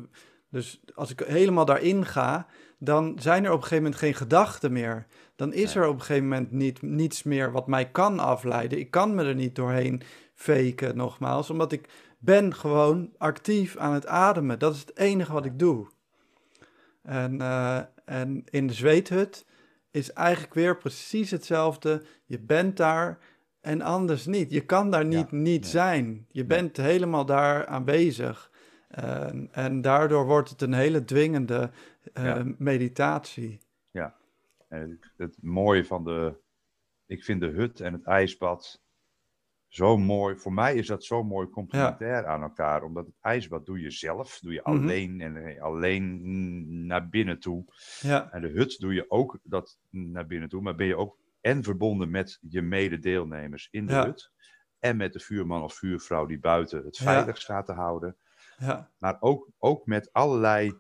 dus 0.50 0.82
als 0.96 1.12
ik 1.12 1.20
helemaal 1.20 1.66
daarin 1.66 2.06
ga, 2.06 2.48
dan 2.80 3.16
zijn 3.20 3.44
er 3.44 3.52
op 3.52 3.56
een 3.56 3.62
gegeven 3.64 3.84
moment 3.84 4.02
geen 4.02 4.14
gedachten 4.14 4.72
meer. 4.72 5.06
Dan 5.36 5.54
is 5.54 5.74
Nee. 5.74 5.84
er 5.84 5.90
op 5.90 5.96
een 5.96 6.02
gegeven 6.02 6.28
moment 6.28 6.52
niet, 6.52 6.82
niets 6.82 7.24
meer 7.24 7.52
wat 7.52 7.68
mij 7.68 7.90
kan 7.92 8.20
afleiden. 8.20 8.80
Ik 8.80 8.92
kan 8.92 9.16
me 9.16 9.24
er 9.24 9.36
niet 9.36 9.56
doorheen 9.56 10.02
faken, 10.34 10.98
nogmaals, 10.98 11.50
omdat 11.50 11.72
ik 11.72 11.90
ben 12.18 12.56
gewoon 12.56 13.10
actief 13.18 13.78
aan 13.78 13.94
het 13.94 14.08
ademen. 14.08 14.60
Dat 14.60 14.74
is 14.74 14.80
het 14.80 14.98
enige 14.98 15.34
wat 15.34 15.46
ik 15.46 15.60
doe. 15.60 15.88
En, 17.02 17.42
eh, 17.42 17.80
en 18.06 18.44
in 18.50 18.68
de 18.68 18.74
zweethut 18.74 19.46
is 19.92 20.14
eigenlijk 20.14 20.54
weer 20.54 20.78
precies 20.78 21.32
hetzelfde. 21.32 22.02
Je 22.26 22.40
bent 22.40 22.78
daar 22.78 23.18
en 23.62 23.82
anders 23.82 24.26
niet. 24.26 24.52
Je 24.52 24.66
kan 24.66 24.92
daar 24.92 25.06
niet 25.06 25.32
niet 25.32 25.62
nee. 25.62 25.72
zijn. 25.72 26.26
Je 26.32 26.46
bent 26.46 26.78
helemaal 26.78 27.26
daar 27.26 27.66
aanwezig. 27.66 28.52
En, 28.96 29.50
en 29.52 29.82
daardoor 29.82 30.26
wordt 30.26 30.50
het 30.50 30.62
een 30.62 30.74
hele 30.74 31.04
dwingende 31.06 31.72
eh, 32.14 32.24
Ja. 32.24 32.44
meditatie. 32.58 33.64
En 34.68 35.00
het, 35.18 35.38
mooie 35.42 35.86
van 35.86 36.04
de. 36.04 36.36
Ik 37.06 37.24
vind 37.24 37.42
de 37.42 37.48
hut 37.48 37.80
en 37.80 37.94
het 37.94 38.04
ijsbad 38.04 38.84
zo 39.68 39.98
mooi. 39.98 40.36
Voor 40.36 40.54
mij 40.54 40.76
is 40.76 40.88
dat 40.88 41.04
zo 41.04 41.24
mooi 41.24 41.50
complementair 41.50 42.26
aan 42.26 42.42
elkaar. 42.42 42.84
Omdat 42.84 43.06
het 43.06 43.16
ijsbad 43.22 43.66
doe 43.66 43.80
je 43.80 43.92
zelf. 43.92 44.40
Doe 44.40 44.54
je 44.54 44.62
Mhm. 44.64 44.70
alleen 44.70 45.22
en 45.22 45.34
je 45.34 45.62
alleen 45.62 46.86
naar 46.86 47.10
binnen 47.10 47.40
toe. 47.40 47.66
Ja, 48.02 48.32
En 48.32 48.42
de 48.42 48.48
hut 48.48 48.80
doe 48.80 48.94
je 48.94 49.06
ook 49.12 49.40
dat 49.44 49.78
naar 49.90 50.28
binnen 50.28 50.50
toe. 50.50 50.62
Maar 50.62 50.76
ben 50.76 50.88
je 50.88 50.98
ook 50.98 51.18
en 51.42 51.64
verbonden 51.64 52.10
met 52.12 52.40
je 52.50 52.62
mededeelnemers 52.62 53.68
in 53.72 53.86
de 53.86 53.94
Ja. 53.94 54.06
hut. 54.06 54.32
En 54.80 54.98
met 54.98 55.14
de 55.14 55.20
vuurman 55.20 55.64
of 55.64 55.74
vuurvrouw 55.74 56.26
die 56.26 56.40
buiten 56.40 56.86
het 56.86 56.98
Ja. 56.98 57.04
veilig 57.04 57.38
staat 57.42 57.66
te 57.66 57.74
houden. 57.74 58.16
Ja, 58.58 58.92
Maar 58.98 59.18
ook, 59.20 59.50
ook 59.58 59.86
met 59.86 60.10
allerlei 60.12 60.74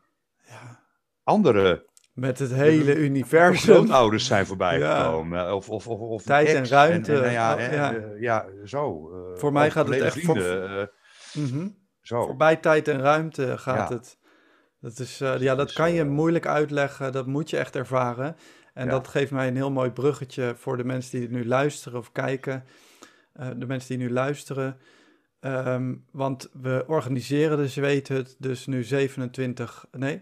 ja. 0.47 0.83
andere 1.23 1.89
Met 2.13 2.39
het 2.39 2.53
hele 2.53 2.83
de 2.83 2.95
universum. 2.95 3.73
grootouders 3.73 4.25
zijn 4.25 4.45
voorbij 4.45 4.79
Ja. 4.79 5.03
gekomen. 5.03 5.55
Of, 5.55 5.69
of, 5.69 5.87
of, 5.87 5.99
of 5.99 6.23
Tijd 6.23 6.47
en 6.47 6.67
ruimte. 6.67 7.13
ja, 7.13 7.53
Oh, 7.53 7.59
ja. 7.59 7.93
eh, 7.95 8.21
ja, 8.21 8.45
zo. 8.63 9.11
eh, 9.11 9.39
Voor 9.39 9.51
mij 9.51 9.71
gaat 9.71 9.87
het 9.87 10.01
echt 10.01 10.23
voor- 10.23 10.35
vrienden, 10.39 10.79
eh, 10.79 10.87
Mhm. 11.43 11.67
zo. 12.01 12.25
Voorbij 12.25 12.55
tijd 12.55 12.87
en 12.87 12.99
ruimte 13.01 13.57
gaat 13.57 13.89
het. 13.89 14.17
Dat 14.79 14.99
is, 14.99 15.17
ja, 15.17 15.55
dat 15.55 15.67
Dus, 15.67 15.75
kan 15.75 15.91
je 15.93 16.03
moeilijk 16.05 16.47
uitleggen. 16.47 17.11
Dat 17.11 17.25
moet 17.27 17.49
je 17.49 17.57
echt 17.57 17.75
ervaren. 17.75 18.35
En 18.73 18.85
Ja. 18.85 18.91
dat 18.91 19.07
geeft 19.07 19.31
mij 19.31 19.47
een 19.47 19.55
heel 19.55 19.71
mooi 19.71 19.91
bruggetje 19.91 20.53
voor 20.57 20.77
de 20.77 20.83
mensen 20.83 21.19
die 21.19 21.29
nu 21.29 21.45
luisteren 21.47 21.99
of 21.99 22.11
kijken. 22.11 22.63
De 23.57 23.65
mensen 23.65 23.97
die 23.97 24.07
nu 24.07 24.13
luisteren. 24.13 24.77
Ehm, 25.45 25.95
want 26.11 26.49
we 26.61 26.83
organiseren 26.87 27.57
de 27.57 27.67
zweethut 27.67 28.35
dus 28.39 28.65
nu 28.65 28.83
27, 28.83 29.85
nee, 29.91 30.21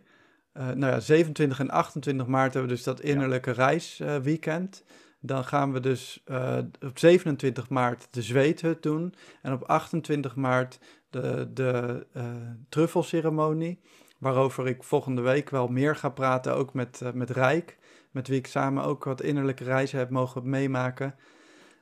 eh, 0.53 0.65
nou 0.65 0.93
ja, 0.93 0.99
27 0.99 1.59
en 1.59 1.69
28 1.69 2.28
maart 2.28 2.53
hebben 2.53 2.71
we 2.71 2.76
dus 2.76 2.86
dat 2.86 3.01
innerlijke 3.01 3.51
reisweekend. 3.51 4.84
Dan 5.19 5.43
gaan 5.43 5.74
we 5.74 5.80
dus 5.80 6.21
eh, 6.26 6.57
op 6.82 6.99
27 6.99 7.69
maart 7.69 8.07
de 8.11 8.21
zweethut 8.21 8.84
doen. 8.84 9.13
En 9.41 9.53
op 9.53 9.63
28 9.63 10.36
maart 10.36 10.80
de, 11.09 11.49
de 11.53 12.05
eh, 12.13 12.26
truffelceremonie. 12.69 13.80
Waarover 14.17 14.67
ik 14.67 14.84
volgende 14.84 15.21
week 15.21 15.49
wel 15.49 15.67
meer 15.67 15.95
ga 15.95 16.09
praten, 16.09 16.55
ook 16.55 16.74
met, 16.74 17.01
met 17.13 17.30
Rijk. 17.30 17.78
Met 18.11 18.28
wie 18.28 18.38
ik 18.38 18.47
samen 18.47 18.84
ook 18.84 19.03
wat 19.03 19.21
innerlijke 19.21 19.63
reizen 19.63 19.97
heb 19.97 20.09
mogen 20.09 20.49
meemaken. 20.49 21.15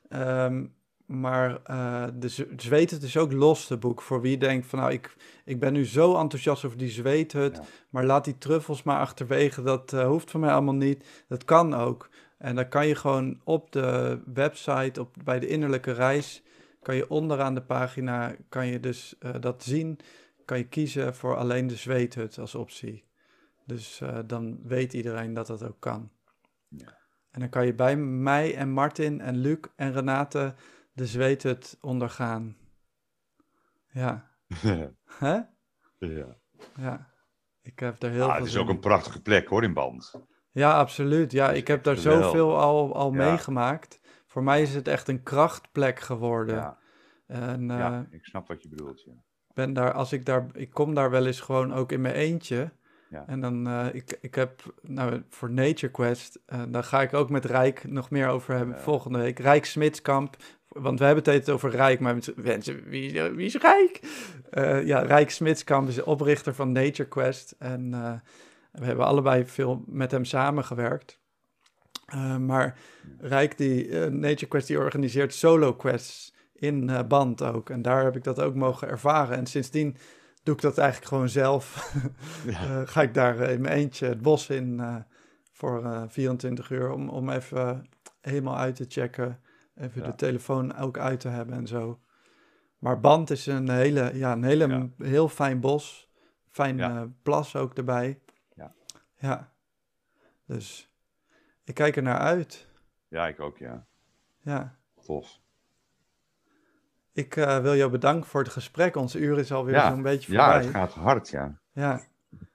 Ehm, 0.10 0.64
maar 1.20 1.60
eh 1.64 2.08
de 2.14 2.48
zweethut 2.58 3.04
is 3.04 3.18
ook 3.18 3.32
los 3.32 3.68
te 3.68 3.78
boek. 3.78 4.02
Voor 4.02 4.22
wie 4.22 4.38
denkt 4.38 4.68
van 4.68 4.80
nou, 4.80 4.92
ik, 4.92 5.16
ik 5.46 5.60
ben 5.60 5.74
nu 5.74 5.86
zo 5.86 6.18
enthousiast 6.18 6.66
over 6.66 6.78
die 6.78 6.90
zweethut. 6.90 7.56
Ja. 7.56 7.64
Maar 7.90 8.06
laat 8.06 8.26
die 8.26 8.38
truffels 8.38 8.84
maar 8.84 9.00
achterwege. 9.00 9.62
Dat 9.62 9.94
eh, 9.94 10.08
hoeft 10.08 10.32
van 10.32 10.40
mij 10.40 10.52
allemaal 10.52 10.74
niet. 10.74 11.24
Dat 11.28 11.46
kan 11.46 11.74
ook. 11.74 12.10
En 12.38 12.56
dan 12.56 12.68
kan 12.68 12.88
je 12.88 12.96
gewoon 12.96 13.42
op 13.44 13.72
de 13.72 14.22
website, 14.34 15.02
op, 15.02 15.16
bij 15.24 15.40
de 15.40 15.48
innerlijke 15.48 15.92
reis, 15.92 16.44
kan 16.82 16.96
je 16.96 17.10
onderaan 17.10 17.54
de 17.54 17.62
pagina, 17.62 18.36
kan 18.50 18.68
je 18.68 18.80
dus 18.80 19.16
eh, 19.20 19.32
dat 19.40 19.64
zien. 19.64 20.00
Kan 20.46 20.58
je 20.58 20.68
kiezen 20.68 21.16
voor 21.16 21.36
alleen 21.36 21.68
de 21.68 21.76
zweethut 21.76 22.40
als 22.40 22.56
optie. 22.56 23.04
Dus 23.66 24.02
dan 24.26 24.60
weet 24.64 24.94
iedereen 24.94 25.34
dat 25.34 25.48
dat 25.48 25.64
ook 25.64 25.80
kan. 25.80 26.12
Ja. 26.68 27.00
En 27.32 27.40
dan 27.40 27.50
kan 27.50 27.66
je 27.66 27.74
bij 27.74 27.98
mij 27.98 28.56
en 28.56 28.70
Martin 28.70 29.22
en 29.22 29.38
Luc 29.38 29.58
en 29.76 29.94
Renate 29.94 30.54
de 31.02 31.08
zweethut 31.08 31.78
ondergaan. 31.80 32.58
Ja. 33.92 34.30
Hè? 35.20 35.40
ja. 35.98 36.38
Ja. 36.76 37.10
Ik 37.62 37.80
heb 37.80 38.04
er 38.04 38.10
heel 38.10 38.22
Ah, 38.22 38.28
veel 38.28 38.36
het 38.38 38.46
is 38.46 38.52
zin 38.52 38.62
ook 38.62 38.70
een 38.70 38.80
prachtige 38.80 39.22
plek 39.22 39.48
hoor, 39.48 39.64
in 39.64 39.74
Band. 39.74 40.14
Ja, 40.52 40.78
absoluut. 40.78 41.32
Ja, 41.32 41.52
ik 41.52 41.68
heb 41.68 41.84
daar 41.84 41.96
zoveel 41.96 42.58
al, 42.60 42.96
al 42.96 43.14
Ja. 43.14 43.18
meegemaakt. 43.30 44.00
Voor 44.26 44.44
mij 44.44 44.62
is 44.62 44.74
het 44.74 44.88
echt 44.88 45.08
een 45.08 45.24
krachtplek 45.24 46.00
geworden. 46.00 46.56
Ja, 46.56 46.78
En 47.28 47.72
eh, 47.72 47.78
ja, 47.78 48.08
ik 48.12 48.26
snap 48.26 48.48
wat 48.48 48.62
je 48.62 48.70
bedoelt. 48.70 49.02
Ja. 49.04 49.14
ben 49.54 49.74
daar, 49.74 49.94
als 49.94 50.14
ik 50.14 50.26
daar, 50.26 50.46
ik 50.54 50.70
kom 50.70 50.94
daar 50.94 51.10
wel 51.10 51.26
eens 51.26 51.42
gewoon 51.42 51.74
ook 51.74 51.92
in 51.92 52.02
mijn 52.02 52.16
eentje. 52.16 52.72
Ja. 53.12 53.24
En 53.28 53.42
dan, 53.42 53.68
eh, 53.68 53.86
ik, 53.92 54.18
ik 54.22 54.36
heb, 54.36 54.74
nou, 54.82 55.22
voor 55.30 55.52
Nature 55.52 55.92
Quest, 55.92 56.40
eh, 56.46 56.62
daar 56.70 56.84
ga 56.84 57.02
ik 57.02 57.14
ook 57.14 57.30
met 57.30 57.46
Rijk 57.46 57.84
nog 57.88 58.10
meer 58.10 58.28
over 58.28 58.56
hebben 58.56 58.76
Ja. 58.76 58.82
volgende 58.82 59.20
week. 59.20 59.40
Rijk 59.40 59.66
Smitskamp, 59.66 60.36
want 60.68 61.00
we 61.00 61.06
hebben 61.06 61.24
het 61.24 61.34
altijd 61.34 61.56
over 61.56 61.70
Rijk, 61.70 62.00
maar 62.00 62.18
mensen, 62.36 62.84
wie, 62.84 63.22
wie 63.22 63.46
is 63.46 63.56
Rijk? 63.56 64.00
Eh, 64.50 64.86
ja, 64.86 65.00
Rijk 65.00 65.30
Smitskamp 65.30 65.88
is 65.88 65.96
de 65.96 66.06
oprichter 66.06 66.54
van 66.54 66.72
Nature 66.72 67.10
Quest 67.10 67.56
en 67.60 67.92
we 68.72 68.86
hebben 68.86 69.06
allebei 69.06 69.46
veel 69.46 69.84
met 69.88 70.12
hem 70.12 70.26
samengewerkt. 70.26 71.20
Maar 72.40 72.78
Rijk, 73.20 73.58
die 73.58 73.90
Nature 74.10 74.48
Quest, 74.48 74.68
die 74.68 74.78
organiseert 74.78 75.34
solo 75.34 75.74
quests 75.74 76.34
in 76.54 77.06
band 77.08 77.44
ook. 77.44 77.70
En 77.70 77.82
daar 77.82 78.04
heb 78.04 78.16
ik 78.16 78.24
dat 78.24 78.42
ook 78.42 78.56
mogen 78.56 78.88
ervaren. 78.88 79.38
En 79.38 79.46
sindsdien 79.46 79.98
doe 80.44 80.56
ik 80.56 80.62
dat 80.62 80.78
eigenlijk 80.78 81.08
gewoon 81.10 81.30
zelf. 81.30 81.76
Eh, 82.48 82.82
ga 82.86 83.02
ik 83.02 83.14
daar 83.14 83.40
eh, 83.40 83.54
in 83.54 83.62
mijn 83.62 83.74
eentje 83.78 84.08
het 84.08 84.22
bos 84.22 84.50
in 84.50 84.80
eh, 84.80 84.96
voor 85.52 85.86
eh, 85.86 86.04
24 86.08 86.70
uur 86.70 86.92
om, 86.92 87.10
om 87.10 87.30
even 87.30 87.90
helemaal 88.22 88.58
uit 88.58 88.76
te 88.76 88.86
checken. 88.88 89.40
Even 89.76 90.02
Ja. 90.02 90.08
de 90.08 90.16
telefoon 90.16 90.76
ook 90.78 90.98
uit 90.98 91.20
te 91.20 91.28
hebben 91.28 91.56
en 91.56 91.68
zo. 91.68 92.00
Maar 92.78 93.00
Band 93.00 93.30
is 93.30 93.46
een 93.46 93.70
hele, 93.70 94.12
ja, 94.18 94.32
een 94.32 94.44
hele, 94.44 94.68
Ja. 94.68 94.90
heel 94.98 95.30
fijn 95.30 95.60
bos. 95.60 96.10
Fijn 96.50 96.78
Ja. 96.78 97.08
plas 97.24 97.56
ook 97.56 97.74
erbij. 97.74 98.20
Ja. 98.56 98.74
Ja. 99.18 99.52
Dus 100.46 100.94
ik 101.64 101.74
kijk 101.74 101.96
er 101.96 102.04
naar 102.04 102.18
uit. 102.20 102.68
ja, 103.08 103.28
ik 103.28 103.40
ook, 103.40 103.58
ja. 103.58 103.86
Ja. 104.42 104.76
Tof. 105.04 105.40
Ik 107.14 107.36
eh, 107.36 107.60
wil 107.60 107.76
jou 107.76 107.92
bedanken 107.92 108.30
voor 108.30 108.42
het 108.44 108.52
gesprek. 108.52 108.96
Ons 108.96 109.16
uur 109.16 109.38
is 109.40 109.52
alweer 109.52 109.76
Ja. 109.76 109.90
zo'n 109.90 110.02
beetje 110.02 110.34
Ja, 110.34 110.44
voorbij. 110.44 110.62
het 110.66 110.76
gaat 110.76 110.94
hard, 110.94 111.30
ja. 111.30 111.60
Ja. 111.72 112.02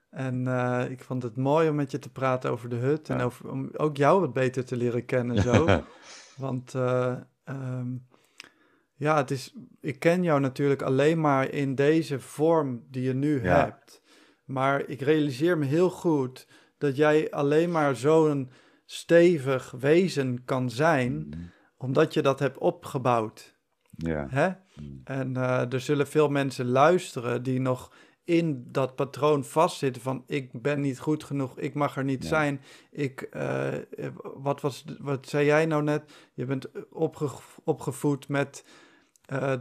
En 0.09 0.47
eh, 0.47 0.89
ik 0.89 1.03
vond 1.03 1.23
het 1.23 1.37
mooi 1.37 1.69
om 1.69 1.75
met 1.75 1.91
je 1.91 1.99
te 1.99 2.11
praten 2.11 2.51
over 2.51 2.69
de 2.69 2.75
hut. 2.75 3.09
En 3.09 3.17
Ja. 3.17 3.23
over, 3.23 3.49
om 3.51 3.69
ook 3.73 3.97
jou 3.97 4.19
wat 4.21 4.33
beter 4.33 4.65
te 4.65 4.77
leren 4.77 5.05
kennen 5.05 5.41
zo. 5.41 5.65
Want 6.37 6.75
eh, 6.75 7.15
ehm, 7.43 7.87
ja, 8.93 9.17
het 9.17 9.31
is, 9.31 9.55
ik 9.81 9.99
ken 9.99 10.23
jou 10.23 10.39
natuurlijk 10.39 10.81
alleen 10.81 11.19
maar 11.21 11.49
in 11.51 11.75
deze 11.75 12.19
vorm 12.19 12.83
die 12.89 13.03
je 13.03 13.13
nu 13.13 13.43
Ja. 13.43 13.63
hebt. 13.63 14.01
Maar 14.45 14.87
ik 14.87 15.01
realiseer 15.01 15.57
me 15.57 15.65
heel 15.65 15.89
goed 15.89 16.47
dat 16.77 16.95
jij 16.95 17.31
alleen 17.31 17.71
maar 17.71 17.95
zo'n 17.95 18.51
stevig 18.85 19.71
wezen 19.79 20.43
kan 20.45 20.69
zijn 20.69 21.13
Mhm. 21.27 21.39
omdat 21.77 22.13
je 22.13 22.21
dat 22.21 22.39
hebt 22.39 22.57
opgebouwd. 22.57 23.55
Ja. 23.97 24.27
Hè? 24.29 24.49
Hmm. 24.73 25.01
En 25.03 25.37
eh, 25.37 25.73
er 25.73 25.81
zullen 25.81 26.07
veel 26.07 26.29
mensen 26.29 26.65
luisteren 26.67 27.43
die 27.43 27.59
nog 27.59 27.93
in 28.23 28.65
dat 28.71 28.95
patroon 28.95 29.43
vastzitten 29.43 30.01
van 30.01 30.23
ik 30.27 30.61
ben 30.61 30.81
niet 30.81 30.99
goed 30.99 31.23
genoeg, 31.23 31.59
ik 31.59 31.73
mag 31.73 31.97
er 31.97 32.03
niet 32.03 32.23
Ja. 32.23 32.29
zijn. 32.29 32.61
Ik, 32.91 33.21
eh, 33.21 33.75
eh, 33.75 33.81
wat, 34.21 34.61
was, 34.61 34.85
wat 34.99 35.27
zei 35.27 35.45
jij 35.45 35.65
nou 35.65 35.83
net? 35.83 36.29
Je 36.33 36.45
bent 36.45 36.91
opge, 36.91 37.29
opgevoed 37.63 38.27
met 38.27 38.65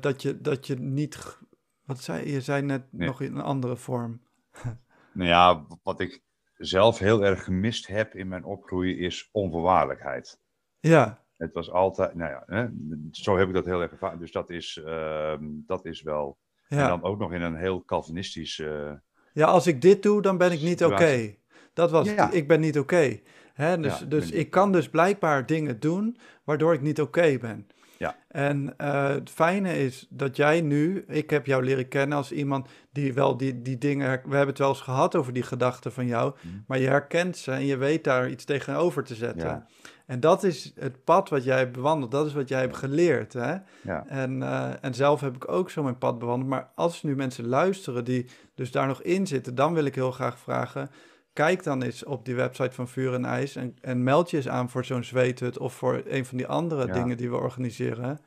dat, 0.01 0.23
je, 0.23 0.41
dat 0.41 0.67
je 0.67 0.75
niet... 0.75 1.39
Wat 1.85 2.01
zei 2.03 2.25
je? 2.25 2.33
Je 2.33 2.41
zei 2.41 2.63
net 2.63 2.93
Nee. 2.93 3.07
nog 3.07 3.21
in 3.21 3.35
een 3.35 3.43
andere 3.43 3.77
vorm. 3.77 4.21
Nou 5.13 5.29
ja, 5.29 5.67
wat 5.83 6.01
ik 6.01 6.23
zelf 6.57 6.99
heel 6.99 7.25
erg 7.25 7.45
gemist 7.45 7.87
heb 7.87 8.15
in 8.15 8.29
mijn 8.29 8.45
opgroeien 8.45 8.99
is 8.99 9.29
onvoorwaardelijkheid. 9.33 10.41
Ja, 10.81 11.26
Het 11.37 11.53
was 11.53 11.71
altijd, 11.71 12.15
nou 12.15 12.31
ja, 12.31 12.43
hè, 12.47 12.67
zo 13.11 13.37
heb 13.39 13.49
ik 13.49 13.55
dat 13.55 13.65
heel 13.65 13.83
erg 13.83 13.91
ervaren. 13.91 14.19
Dus 14.19 14.33
dat 14.33 14.51
is, 14.51 14.83
ehm, 14.87 15.45
dat 15.67 15.85
is 15.85 16.03
wel. 16.03 16.39
En 16.69 16.79
dan 16.89 17.03
ook 17.03 17.19
nog 17.19 17.33
in 17.33 17.43
een 17.43 17.57
heel 17.57 17.85
Calvinistisch. 17.85 18.59
eh, 18.59 18.93
ja, 19.33 19.47
als 19.47 19.67
ik 19.67 19.81
dit 19.83 20.03
doe, 20.03 20.23
dan 20.23 20.39
ben 20.39 20.53
ik 20.53 20.61
niet 20.61 20.85
oké. 20.85 21.35
Dat 21.73 21.91
was. 21.91 22.09
Ja. 22.15 22.31
Ik 22.31 22.49
ben 22.49 22.61
niet 22.61 22.79
oké. 22.79 23.21
Dus, 23.57 23.99
Ja, 23.99 24.05
dus 24.09 24.31
ik 24.31 24.51
kan 24.51 24.73
dus 24.73 24.89
blijkbaar 24.89 25.47
dingen 25.47 25.81
doen 25.81 26.17
waardoor 26.45 26.75
ik 26.75 26.81
niet 26.81 27.01
oké 27.01 27.39
ben. 27.39 27.67
Ja. 27.99 28.17
En 28.29 28.75
eh, 28.77 29.09
het 29.09 29.31
fijne 29.31 29.79
is 29.79 30.07
dat 30.11 30.37
jij 30.37 30.61
nu, 30.61 31.05
ik 31.09 31.31
heb 31.31 31.47
jou 31.47 31.65
leren 31.65 31.89
kennen 31.89 32.17
als 32.19 32.33
iemand 32.33 32.69
die 32.93 33.15
wel 33.15 33.37
die, 33.37 33.63
die 33.63 33.79
dingen, 33.79 34.07
we 34.09 34.13
hebben 34.37 34.47
het 34.47 34.59
wel 34.59 34.69
eens 34.69 34.81
gehad 34.81 35.15
over 35.17 35.33
die 35.33 35.43
gedachten 35.43 35.93
van 35.93 36.07
jou, 36.07 36.35
Mhm. 36.43 36.55
maar 36.67 36.79
je 36.79 36.87
herkent 36.89 37.37
ze 37.37 37.51
en 37.53 37.65
je 37.67 37.77
weet 37.77 38.05
daar 38.05 38.29
iets 38.31 38.45
tegenover 38.45 39.05
te 39.05 39.15
zetten. 39.15 39.49
Ja. 39.49 39.67
En 40.07 40.21
dat 40.21 40.43
is 40.43 40.73
het 40.75 41.05
pad 41.05 41.29
wat 41.29 41.45
jij 41.45 41.59
hebt 41.59 41.73
bewandeld, 41.73 42.11
dat 42.11 42.27
is 42.27 42.33
wat 42.33 42.49
jij 42.49 42.61
hebt 42.61 42.77
geleerd. 42.77 43.33
Hè? 43.33 43.57
ja, 43.83 44.07
En, 44.07 44.43
eh, 44.43 44.85
en 44.85 44.95
zelf 44.95 45.21
heb 45.21 45.35
ik 45.35 45.49
ook 45.49 45.71
zo 45.71 45.83
mijn 45.83 45.99
pad 45.99 46.19
bewandeld. 46.19 46.51
Maar 46.51 46.71
als 46.75 47.03
nu 47.03 47.17
mensen 47.17 47.47
luisteren 47.47 48.05
die 48.05 48.27
dus 48.55 48.71
daar 48.71 48.87
nog 48.87 49.03
in 49.03 49.27
zitten, 49.27 49.55
dan 49.55 49.75
wil 49.75 49.85
ik 49.85 49.95
heel 49.95 50.11
graag 50.11 50.39
vragen. 50.39 50.91
Kijk 51.33 51.63
dan 51.63 51.83
eens 51.83 52.05
op 52.05 52.25
die 52.25 52.35
website 52.35 52.73
van 52.75 52.89
Vuur 52.89 53.15
en 53.15 53.25
IJs 53.25 53.57
en, 53.57 53.77
en 53.81 54.03
meld 54.03 54.31
je 54.31 54.37
eens 54.37 54.49
aan 54.49 54.71
voor 54.71 54.85
zo'n 54.85 55.05
zweethut 55.05 55.59
of 55.59 55.75
voor 55.75 56.03
een 56.07 56.27
van 56.27 56.37
die 56.37 56.47
andere 56.47 56.87
Ja. 56.87 56.93
dingen 56.93 57.17
die 57.17 57.31
we 57.31 57.37
organiseren. 57.37 58.21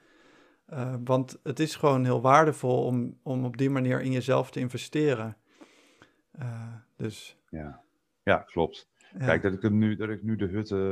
Eh, 0.66 0.94
want 1.04 1.40
het 1.44 1.60
is 1.60 1.76
gewoon 1.76 2.04
heel 2.04 2.22
waardevol 2.22 2.84
om, 2.86 3.18
om 3.24 3.46
op 3.46 3.58
die 3.58 3.70
manier 3.70 4.02
in 4.02 4.12
jezelf 4.12 4.52
te 4.52 4.60
investeren. 4.60 5.38
Eh, 6.32 6.74
dus 6.98 7.38
ja. 7.50 7.82
ja, 8.24 8.38
klopt. 8.38 8.90
ja. 9.20 9.26
Kijk, 9.26 9.42
dat 9.42 9.54
ik, 9.54 9.62
hem 9.62 9.78
nu, 9.78 9.96
dat 9.96 10.10
ik 10.10 10.24
nu 10.24 10.36
de 10.36 10.48
hut, 10.48 10.72
eh, 10.72 10.92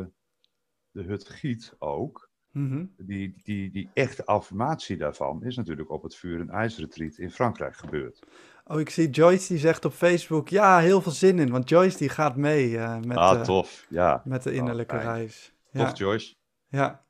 de 0.97 1.03
hut 1.03 1.29
giet 1.29 1.73
ook. 1.79 2.29
Mhm. 2.51 2.85
Die, 2.97 3.35
die, 3.43 3.71
die 3.71 3.89
echte 3.93 4.25
affirmatie 4.25 4.97
daarvan 4.97 5.43
is 5.43 5.55
natuurlijk 5.55 5.89
op 5.91 6.03
het 6.03 6.15
vuur- 6.15 6.39
en 6.39 6.49
ijsretreat 6.49 7.17
in 7.17 7.31
Frankrijk 7.31 7.75
gebeurd. 7.75 8.19
Oh, 8.65 8.79
ik 8.79 8.89
zie 8.89 9.09
Joyce 9.09 9.47
die 9.47 9.57
zegt 9.57 9.85
op 9.85 9.93
Facebook, 9.93 10.49
ja, 10.49 10.79
heel 10.79 11.01
veel 11.01 11.11
zin 11.11 11.39
in. 11.39 11.49
Want 11.51 11.69
Joyce 11.69 11.97
die 11.97 12.09
gaat 12.09 12.35
mee 12.35 12.77
eh, 12.77 12.99
met, 12.99 13.17
ah, 13.17 13.35
eh, 13.39 13.41
tof. 13.45 13.85
Ja. 13.89 14.21
met 14.25 14.43
de 14.43 14.51
innerlijke 14.53 14.95
fijn. 14.95 15.07
reis. 15.07 15.53
Ja. 15.71 15.85
Tof, 15.85 15.97
Joyce. 15.97 16.35
Ja, 16.69 17.03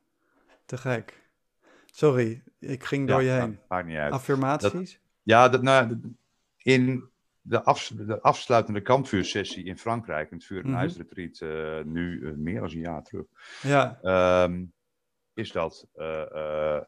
te 0.66 0.78
gek. 0.78 1.26
Sorry, 1.86 2.44
ik 2.60 2.84
ging 2.84 3.08
door 3.08 3.22
je 3.22 3.28
Ja, 3.28 3.40
heen. 3.40 3.60
maakt- 3.68 3.88
niet 3.88 3.98
uit. 3.98 4.14
Affirmaties? 4.14 5.00
Ja, 5.24 5.50
dat, 5.50 5.62
nou, 5.62 5.88
de- 5.88 6.12
in 6.58 7.10
de, 7.50 7.64
afs- 7.64 7.90
de 7.96 8.22
afsluitende 8.22 8.82
kampvuursessie 8.82 9.64
in 9.66 9.78
Frankrijk, 9.78 10.32
in 10.32 10.38
het 10.38 10.46
vuur- 10.46 10.66
en 10.66 10.74
ijsretreat, 10.74 11.40
eh, 11.42 11.84
nu 11.86 12.28
eh, 12.28 12.34
meer 12.34 12.60
dan 12.60 12.70
een 12.70 12.80
jaar 12.80 13.04
terug, 13.04 13.26
Ja, 13.62 14.00
ehm, 14.02 14.66
is 15.34 15.52
dat. 15.52 15.88
eh, 15.94 16.82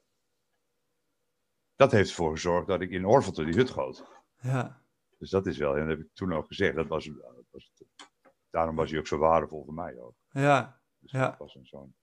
dat 1.75 1.91
heeft 1.91 2.09
ervoor 2.09 2.31
gezorgd 2.31 2.67
dat 2.67 2.81
ik 2.81 2.89
in 2.91 3.05
Orvelte 3.05 3.43
die 3.45 3.53
hut 3.55 3.69
goot. 3.69 4.03
ja, 4.41 4.81
Dus 5.17 5.29
dat 5.29 5.45
is 5.47 5.57
wel, 5.57 5.73
en 5.75 5.79
dat 5.87 5.97
heb 5.97 5.99
ik 6.05 6.13
toen 6.13 6.33
ook 6.33 6.47
gezegd, 6.47 6.75
dat 6.75 6.87
was, 6.87 7.09
was 7.51 7.71
daarom 8.49 8.75
was 8.75 8.89
hij 8.89 8.99
ook 8.99 9.07
zo 9.07 9.17
waardevol 9.17 9.63
voor 9.63 9.73
mij 9.73 9.97
ook. 9.99 10.13
ja. 10.31 10.79
Dus 10.99 11.11
Ja. 11.11 11.27
dat 11.29 11.37
was 11.37 11.55
een 11.55 11.65
zo'n. 11.65 11.93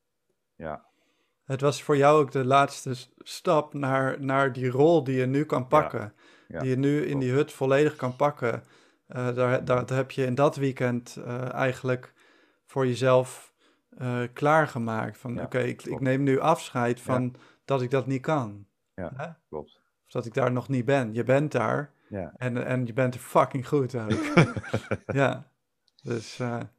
Ja, 0.54 0.86
Het 1.44 1.60
was 1.60 1.82
voor 1.82 1.96
jou 1.96 2.20
ook 2.20 2.30
de 2.32 2.44
laatste 2.44 2.94
stap 3.18 3.74
naar, 3.74 4.20
naar 4.24 4.52
die 4.52 4.68
rol 4.70 5.04
die 5.04 5.16
je 5.16 5.26
nu 5.26 5.44
kan 5.44 5.68
pakken. 5.68 6.00
ja, 6.00 6.12
die 6.48 6.68
je 6.68 6.76
nu 6.76 7.04
in 7.04 7.18
die 7.18 7.32
hut 7.32 7.52
volledig 7.52 7.96
kan 7.96 8.16
pakken. 8.16 8.62
Eh, 9.06 9.34
daar, 9.34 9.64
daar, 9.64 9.86
daar 9.86 9.96
heb 9.96 10.10
je 10.10 10.24
in 10.24 10.34
dat 10.34 10.56
weekend 10.56 11.16
eh, 11.16 11.52
eigenlijk 11.52 12.12
voor 12.64 12.86
jezelf 12.86 13.54
eh, 13.88 14.22
klaargemaakt. 14.32 15.18
Van 15.18 15.34
Ja, 15.34 15.42
oké, 15.42 15.58
ik, 15.58 15.82
ik 15.82 16.00
neem 16.00 16.22
nu 16.22 16.38
afscheid 16.38 17.00
van 17.00 17.34
dat 17.64 17.82
ik 17.82 17.90
dat 17.90 18.06
niet 18.06 18.22
kan. 18.22 18.66
Ja. 18.94 19.12
Hè? 19.16 19.28
klopt. 19.48 19.80
Of 20.04 20.12
dat 20.12 20.26
ik 20.26 20.34
daar 20.34 20.52
nog 20.52 20.68
niet 20.68 20.84
ben. 20.84 21.14
Je 21.14 21.24
bent 21.24 21.52
daar. 21.52 21.94
Ja, 22.08 22.32
En, 22.36 22.66
en 22.66 22.86
je 22.86 22.92
bent 22.92 23.14
er 23.14 23.20
fucking 23.20 23.68
goed 23.68 23.94
ook. 23.94 24.10
ja. 25.06 25.50
Dus 26.02 26.36
ja, 26.36 26.72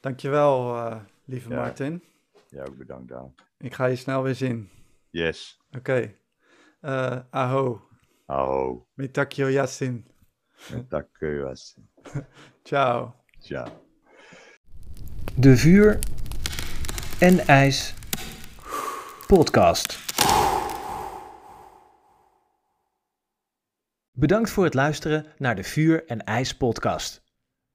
dankjewel, 0.00 0.90
lieve. 1.24 1.48
Martin. 1.48 2.02
ja, 2.48 2.64
ook 2.64 2.76
bedankt 2.76 3.08
Daan. 3.08 3.34
Ik 3.58 3.74
ga 3.74 3.84
je 3.84 3.96
snel 3.96 4.22
weer 4.22 4.34
zien. 4.34 4.70
Yes. 5.10 5.60
Oké. 5.76 6.14
Aho. 7.30 7.91
Aho. 8.32 8.86
Mitakyo 8.94 9.48
yasin. 9.48 10.06
Wel 10.88 11.56
zien. 11.56 11.88
Ciao. 12.68 13.14
Ja. 13.38 13.68
De 15.36 15.56
Vuur 15.56 15.98
en 17.20 17.38
IJs 17.38 17.94
podcast. 19.26 19.98
Bedankt 24.12 24.50
voor 24.50 24.64
het 24.64 24.74
luisteren 24.74 25.26
naar 25.38 25.56
de 25.56 25.64
Vuur 25.64 26.06
en 26.06 26.24
IJs 26.24 26.56
podcast. 26.56 27.22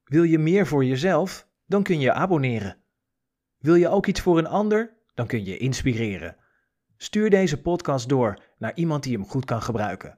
Wil 0.04 0.22
je 0.22 0.38
meer 0.38 0.66
voor 0.66 0.84
jezelf? 0.84 1.48
Dan 1.66 1.82
kun 1.82 2.00
je 2.00 2.12
abonneren. 2.12 2.76
Wil 3.58 3.74
je 3.74 3.88
ook 3.88 4.06
iets 4.06 4.20
voor 4.20 4.38
een 4.38 4.46
ander? 4.46 4.96
Dan 5.14 5.26
kun 5.26 5.44
je 5.44 5.56
inspireren. 5.56 6.36
Stuur 6.96 7.30
deze 7.30 7.60
podcast 7.60 8.08
door 8.08 8.42
naar 8.58 8.74
iemand 8.74 9.02
die 9.02 9.12
hem 9.12 9.26
goed 9.26 9.44
kan 9.44 9.62
gebruiken. 9.62 10.17